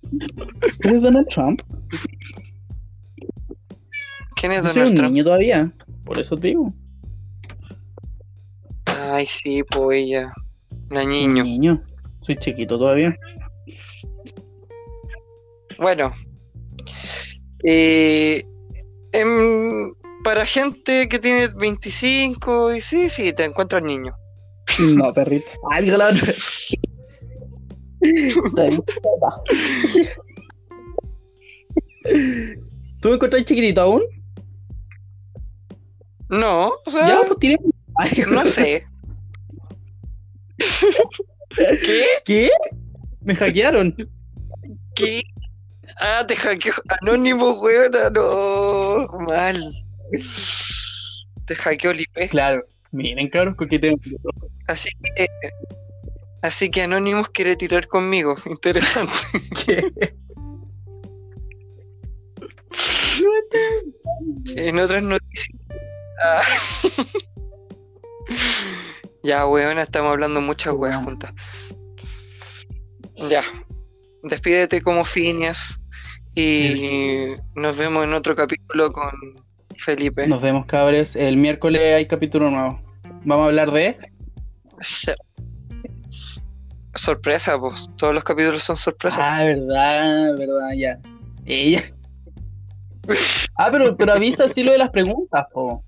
¿Eres 0.84 1.02
Donald 1.02 1.28
Trump? 1.30 1.62
¿Quién 4.36 4.52
es 4.54 4.64
Yo 4.64 4.70
soy 4.70 4.74
Donald 4.74 4.92
un 4.92 4.98
Trump? 4.98 5.12
niño 5.12 5.24
todavía. 5.24 5.72
por 6.06 6.20
eso 6.20 6.36
te 6.38 6.48
digo. 6.50 6.74
Ay, 8.86 9.26
sí, 9.26 9.64
pues 9.70 10.04
ella. 10.04 10.34
La 10.90 11.04
niño. 11.06 11.44
Niño, 11.44 11.84
soy 12.22 12.36
chiquito 12.38 12.78
todavía. 12.78 13.16
Bueno. 15.78 16.14
Eh, 17.64 18.44
em, 19.14 19.94
para 20.24 20.46
gente 20.46 21.08
que 21.08 21.20
tiene 21.20 21.48
25, 21.48 22.74
y 22.76 22.82
sí, 22.82 23.10
sí, 23.10 23.34
te 23.34 23.46
encuentras 23.46 23.84
niño. 23.84 24.14
No, 24.80 25.14
perrito. 25.14 25.46
Ay, 25.72 25.86
la 25.88 26.08
otra. 26.10 26.34
¿Tú 33.02 33.10
me 33.10 33.16
encontrás 33.16 33.44
chiquitito 33.46 33.82
aún? 33.82 34.04
No, 36.30 36.74
o 36.86 36.92
sea, 36.92 37.08
Ya, 37.08 37.22
pues 37.28 37.40
tiré. 37.40 37.58
Ay, 37.96 38.10
no 38.32 38.46
sé. 38.46 38.84
¿Qué? 41.56 42.06
¿Qué? 42.26 42.50
Me 43.22 43.36
hackearon. 43.36 43.96
¿Qué? 44.96 45.22
Ah, 46.00 46.24
te 46.26 46.36
hackeó 46.36 46.74
Anónimo, 47.02 47.60
weón. 47.60 47.92
No, 48.14 49.08
mal. 49.28 49.74
Te 51.46 51.56
hackeó 51.56 51.92
el 51.92 52.02
IP. 52.02 52.30
Claro. 52.30 52.64
Miren, 52.92 53.30
claro, 53.30 53.56
que 53.56 53.80
tengo. 53.80 53.98
Así 54.68 54.90
que. 55.16 55.28
Así 56.42 56.70
que 56.70 56.84
Anonymous 56.84 57.30
quiere 57.30 57.56
tirar 57.56 57.88
conmigo. 57.88 58.36
Interesante. 58.46 59.14
En 64.56 64.80
otras 64.80 65.04
noticias. 65.04 65.58
Ah. 66.24 66.42
ya, 69.24 69.46
weón, 69.46 69.80
estamos 69.80 70.12
hablando 70.12 70.42
muchas 70.42 70.74
weas 70.74 71.04
juntas. 71.04 71.34
Ya. 73.30 73.44
Despídete 74.24 74.82
como 74.82 75.06
Phineas. 75.06 75.80
Y 76.36 77.34
nos 77.56 77.78
vemos 77.78 78.06
en 78.06 78.14
otro 78.14 78.36
capítulo 78.36 78.94
con 78.94 79.12
Felipe. 79.78 80.28
Nos 80.28 80.42
vemos, 80.42 80.66
cabres. 80.66 81.16
El 81.16 81.38
miércoles 81.38 81.82
hay 81.96 82.08
capítulo 82.08 82.50
nuevo. 82.50 82.82
Vamos 83.26 83.44
a 83.44 83.48
hablar 83.48 83.72
de. 83.72 83.98
Sorpresa, 86.96 87.60
pues. 87.60 87.90
Todos 87.98 88.14
los 88.14 88.24
capítulos 88.24 88.64
son 88.64 88.78
sorpresas. 88.78 89.20
Ah, 89.22 89.44
verdad, 89.44 90.36
verdad, 90.38 90.72
ya. 90.76 91.00
Ella. 91.46 91.82
Ah, 93.58 93.70
pero, 93.72 93.96
pero 93.96 94.14
avisa 94.14 94.46
así 94.46 94.64
lo 94.64 94.72
de 94.72 94.78
las 94.78 94.90
preguntas, 94.90 95.46
po. 95.54 95.84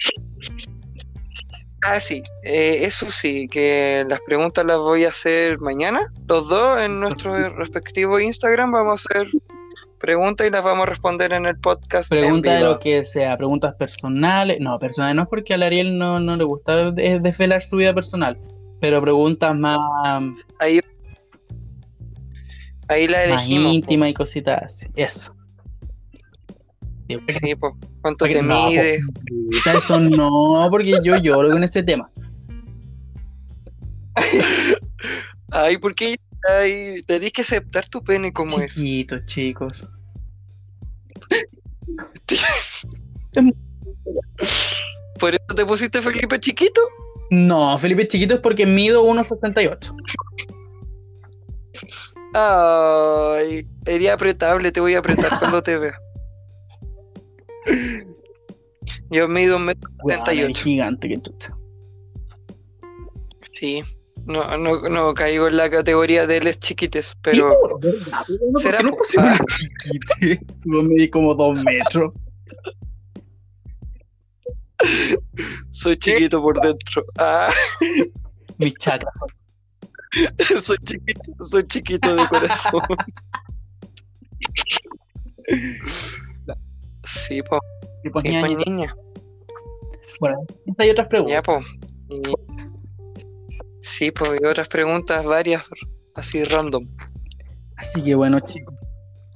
Ah, 1.86 2.00
sí, 2.00 2.24
eh, 2.44 2.80
eso 2.84 3.12
sí, 3.12 3.48
que 3.50 4.06
las 4.08 4.22
preguntas 4.22 4.66
las 4.66 4.78
voy 4.78 5.04
a 5.04 5.10
hacer 5.10 5.60
mañana, 5.60 6.08
los 6.28 6.48
dos 6.48 6.80
en 6.80 7.00
nuestro 7.02 7.50
respectivo 7.58 8.20
Instagram 8.20 8.72
vamos 8.72 9.06
a 9.06 9.20
hacer 9.20 9.28
preguntas 10.00 10.48
y 10.48 10.50
las 10.50 10.64
vamos 10.64 10.84
a 10.88 10.90
responder 10.90 11.34
en 11.34 11.46
el 11.46 11.58
podcast. 11.60 12.10
Pregunta 12.10 12.56
de 12.56 12.62
lo 12.64 12.80
que 12.80 13.04
sea, 13.04 13.38
preguntas 13.38 13.76
personales. 13.76 14.60
No, 14.62 14.80
personales 14.80 15.16
no 15.16 15.22
es 15.24 15.28
porque 15.28 15.54
a 15.54 15.58
Ariel 15.58 15.98
no, 15.98 16.20
no 16.20 16.38
le 16.38 16.46
gusta 16.46 16.92
de- 16.92 17.20
desvelar 17.20 17.62
su 17.62 17.76
vida 17.78 17.94
personal. 17.94 18.38
Pero 18.80 19.02
preguntas 19.02 19.56
más, 19.56 19.78
Ahí, 20.60 20.82
ahí 22.94 23.08
la 23.08 23.20
más 23.30 23.44
elegimos. 23.44 23.74
íntimas 23.74 24.10
y 24.10 24.14
cositas 24.14 24.62
así. 24.64 24.88
Eso. 24.96 25.36
Sí, 27.08 27.18
po. 27.18 27.24
Sí, 27.34 27.56
po. 27.56 27.78
¿Cuánto 28.02 28.20
Porque- 28.26 28.36
te 28.36 28.42
no, 28.44 28.64
po. 28.66 28.70
mide? 28.70 29.00
puta, 29.52 29.78
Eso 29.78 30.00
no, 30.00 30.68
porque 30.72 31.00
yo 31.04 31.18
lloro 31.18 31.50
con 31.52 31.64
ese 31.64 31.84
tema. 31.84 32.10
Ay, 35.52 35.78
¿por 35.78 35.94
qué? 35.96 36.16
Ay, 36.60 37.02
tenés 37.06 37.32
que 37.32 37.42
aceptar 37.42 37.88
tu 37.90 38.04
pene 38.04 38.32
como 38.34 38.60
es. 38.60 38.76
Chiquitos, 38.76 39.26
chicos. 39.26 39.90
¿Por 45.20 45.36
eso 45.36 45.56
te 45.56 45.66
pusiste 45.66 46.02
Felipe 46.02 46.40
chiquito? 46.40 46.82
No, 47.32 47.78
Felipe 47.78 48.08
chiquito 48.08 48.36
es 48.36 48.40
porque 48.42 48.66
mido 48.66 49.04
1.68. 49.06 49.96
Ay, 52.34 53.68
sería 53.86 54.14
apretable, 54.14 54.72
te 54.72 54.80
voy 54.80 54.96
a 54.96 55.00
apretar 55.00 55.30
cuando 55.40 55.62
te 55.62 55.78
vea. 55.78 56.00
Yo 59.10 59.28
mido 59.28 59.58
un 59.58 59.66
metro 59.66 59.90
setenta 60.08 60.34
y 60.34 60.54
gigante 60.54 61.08
que 61.08 61.18
chucha. 61.18 61.56
Sí, 63.54 63.84
no, 64.26 64.58
no, 64.58 64.82
no 64.90 65.14
caigo 65.14 65.48
en 65.48 65.58
la 65.58 65.70
categoría 65.70 66.26
de 66.26 66.42
les 66.42 66.60
chiquites, 66.60 67.14
pero 67.22 67.56
¿por 67.80 68.62
será 68.62 68.82
no 68.82 68.98
Ah. 69.20 69.38
chiquite? 69.56 70.40
Si 70.58 70.70
vos 70.70 70.84
medís 70.84 71.12
como 71.12 71.36
dos 71.36 71.64
metros. 71.64 72.12
soy 75.72 75.96
chiquito 75.98 76.42
por 76.42 76.60
dentro. 76.60 77.06
Ah, 77.18 77.50
Mi 78.58 78.72
chakra. 78.74 79.12
soy 80.64 80.78
chiquito, 80.84 81.32
soy 81.50 81.64
chiquito 81.68 82.16
de 82.16 82.28
corazón. 82.28 82.82
Sí, 87.06 87.42
po, 87.44 87.60
pues, 87.60 88.02
sí, 88.04 88.10
po, 88.10 88.22
ñaño. 88.48 88.58
niña. 88.66 88.96
Bueno, 90.20 90.38
hay 90.78 90.90
otras 90.90 91.08
preguntas. 91.08 91.34
Ya, 91.34 91.42
po. 91.42 91.60
Y- 92.10 92.22
Sí, 93.86 94.12
pues, 94.12 94.40
y 94.42 94.46
otras 94.46 94.70
preguntas 94.70 95.26
varias, 95.26 95.66
así 96.16 96.42
random. 96.44 96.88
Así 97.76 98.02
que 98.02 98.16
bueno, 98.16 98.40
chicos. 98.40 98.74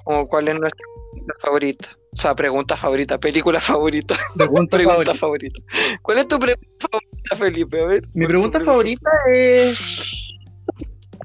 Como 0.06 0.26
cuál 0.28 0.48
es 0.48 0.58
nuestra 0.58 0.80
película 1.12 1.36
favorita. 1.42 1.90
O 2.14 2.16
sea, 2.16 2.34
pregunta 2.36 2.78
favorita, 2.78 3.20
película 3.20 3.60
favorita, 3.60 4.16
Pregunta 4.38 4.78
pregunta 4.78 5.14
favorita. 5.14 5.14
favorita. 5.16 5.60
¿Cuál 6.02 6.18
es 6.20 6.28
tu 6.30 6.40
pregunta 6.40 6.88
favorita, 6.90 7.36
Felipe? 7.36 7.82
A 7.82 7.86
ver. 7.88 8.02
Mi 8.02 8.10
¿cuál 8.14 8.22
es 8.24 8.28
pregunta 8.30 8.60
tu 8.60 8.66
favorita 8.66 9.10
es. 9.30 10.27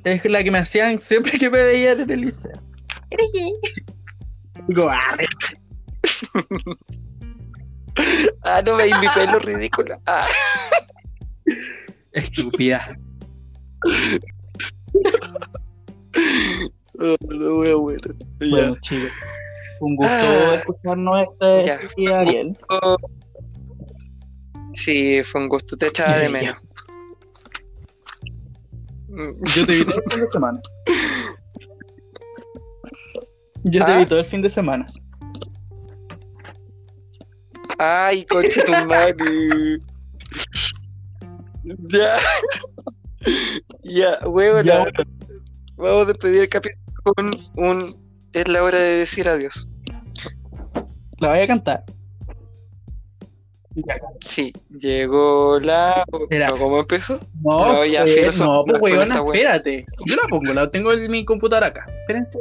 Es 0.04 0.24
la 0.24 0.42
que 0.42 0.50
me 0.50 0.58
hacían 0.58 0.98
siempre 0.98 1.38
que 1.38 1.48
me 1.50 1.62
veían 1.62 2.00
en 2.00 2.10
el 2.10 2.20
liceo. 2.22 2.52
¿Eres 3.10 3.30
gay? 3.32 3.52
Digo, 4.68 4.88
ah, 4.90 5.16
Ah, 8.42 8.62
no 8.64 8.76
veis 8.76 8.98
mi 9.00 9.06
pelo 9.14 9.38
ridículo. 9.38 9.96
Ah, 10.06 10.26
estúpida. 12.12 12.96
oh, 17.00 17.16
no 17.28 17.54
voy 17.56 17.68
a 17.70 17.74
bueno. 17.76 18.00
Bueno, 18.50 18.76
chicos. 18.80 19.10
Un 19.80 19.96
gusto 19.96 20.12
Ah. 20.14 20.54
escucharnos 20.56 21.26
este 21.32 21.66
Ya. 21.66 21.80
y 21.96 22.06
Ariel. 22.08 22.56
Sí, 24.74 25.22
fue 25.22 25.42
un 25.42 25.48
gusto. 25.48 25.76
Te 25.76 25.88
echaba 25.88 26.16
de 26.16 26.24
Ya. 26.24 26.30
menos. 26.30 26.56
Yo 29.12 29.66
te 29.66 29.72
vi 29.72 29.84
todo 29.84 29.98
el 29.98 30.10
fin 30.10 30.20
de 30.20 30.28
semana. 30.28 30.60
Yo 33.64 33.84
te 33.84 33.92
¿Ah? 33.92 33.98
vi 33.98 34.06
todo 34.06 34.18
el 34.18 34.24
fin 34.24 34.42
de 34.42 34.50
semana. 34.50 34.92
Ay, 37.78 38.24
coche 38.24 38.62
tu 38.64 38.72
madre. 38.86 39.78
Ya. 41.90 42.16
Ya, 43.84 44.18
huevona. 44.26 44.62
Ya, 44.62 44.84
Vamos 45.76 46.02
a 46.02 46.04
despedir 46.06 46.42
el 46.42 46.48
capítulo 46.48 46.82
con 47.14 47.30
un. 47.56 48.02
Es 48.32 48.48
la 48.48 48.62
hora 48.62 48.78
de 48.78 48.98
decir 48.98 49.28
adiós. 49.28 49.68
La 51.18 51.28
voy 51.28 51.40
a 51.40 51.46
cantar. 51.46 51.84
Sí, 54.20 54.52
llegó 54.70 55.58
la. 55.60 56.04
Espera. 56.20 56.48
¿No, 56.48 56.58
¿Cómo 56.58 56.80
empezó? 56.80 57.18
No, 57.42 57.74
No, 57.74 57.84
ya, 57.84 58.02
pues, 58.02 58.38
no, 58.38 58.64
pues 58.66 58.80
weona, 58.80 59.22
espérate. 59.24 59.86
Yo 60.06 60.16
la 60.16 60.28
pongo, 60.28 60.52
la 60.52 60.70
tengo 60.70 60.92
en 60.92 61.10
mi 61.10 61.24
computadora 61.24 61.68
acá. 61.68 61.86
Espérense. 62.00 62.38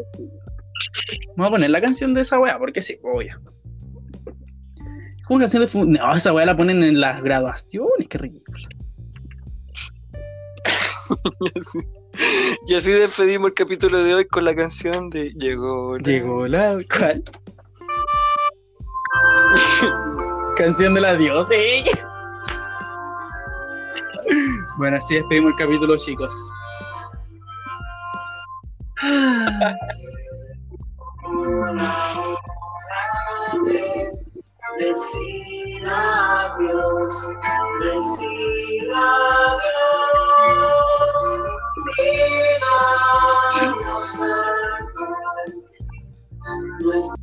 Vamos 1.36 1.48
a 1.48 1.52
poner 1.52 1.70
la 1.70 1.82
canción 1.82 2.14
de 2.14 2.22
esa 2.22 2.40
weá, 2.40 2.58
porque 2.58 2.82
sí, 2.82 3.00
obvio. 3.04 3.40
Como 5.26 5.40
canción 5.40 5.66
de 5.66 6.00
No, 6.00 6.16
esa 6.16 6.34
weá 6.34 6.46
la 6.46 6.58
ponen 6.58 6.84
en 6.84 7.00
las 7.00 7.24
graduaciones, 7.24 8.08
qué 8.10 8.18
ridículo. 8.18 8.60
Y 11.40 11.50
así, 11.60 11.80
y 12.68 12.76
así 12.76 12.92
despedimos 12.92 13.50
el 13.50 13.54
capítulo 13.54 14.04
de 14.04 14.16
hoy 14.16 14.26
con 14.26 14.46
la 14.46 14.56
canción 14.56 15.10
de 15.10 15.32
Llegó 15.32 15.98
la. 15.98 16.04
Llegó 16.04 16.48
la. 16.48 16.78
¿Cuál? 16.90 17.24
canción 20.56 20.94
del 20.94 21.06
adiós. 21.06 21.48
Sí. 21.50 21.84
Bueno, 24.78 24.98
así 24.98 25.16
despedimos 25.16 25.52
el 25.52 25.58
capítulo, 25.58 25.98
chicos. 25.98 26.34
Decir 34.80 35.86
adiós. 35.86 37.32
Dios, 46.80 47.21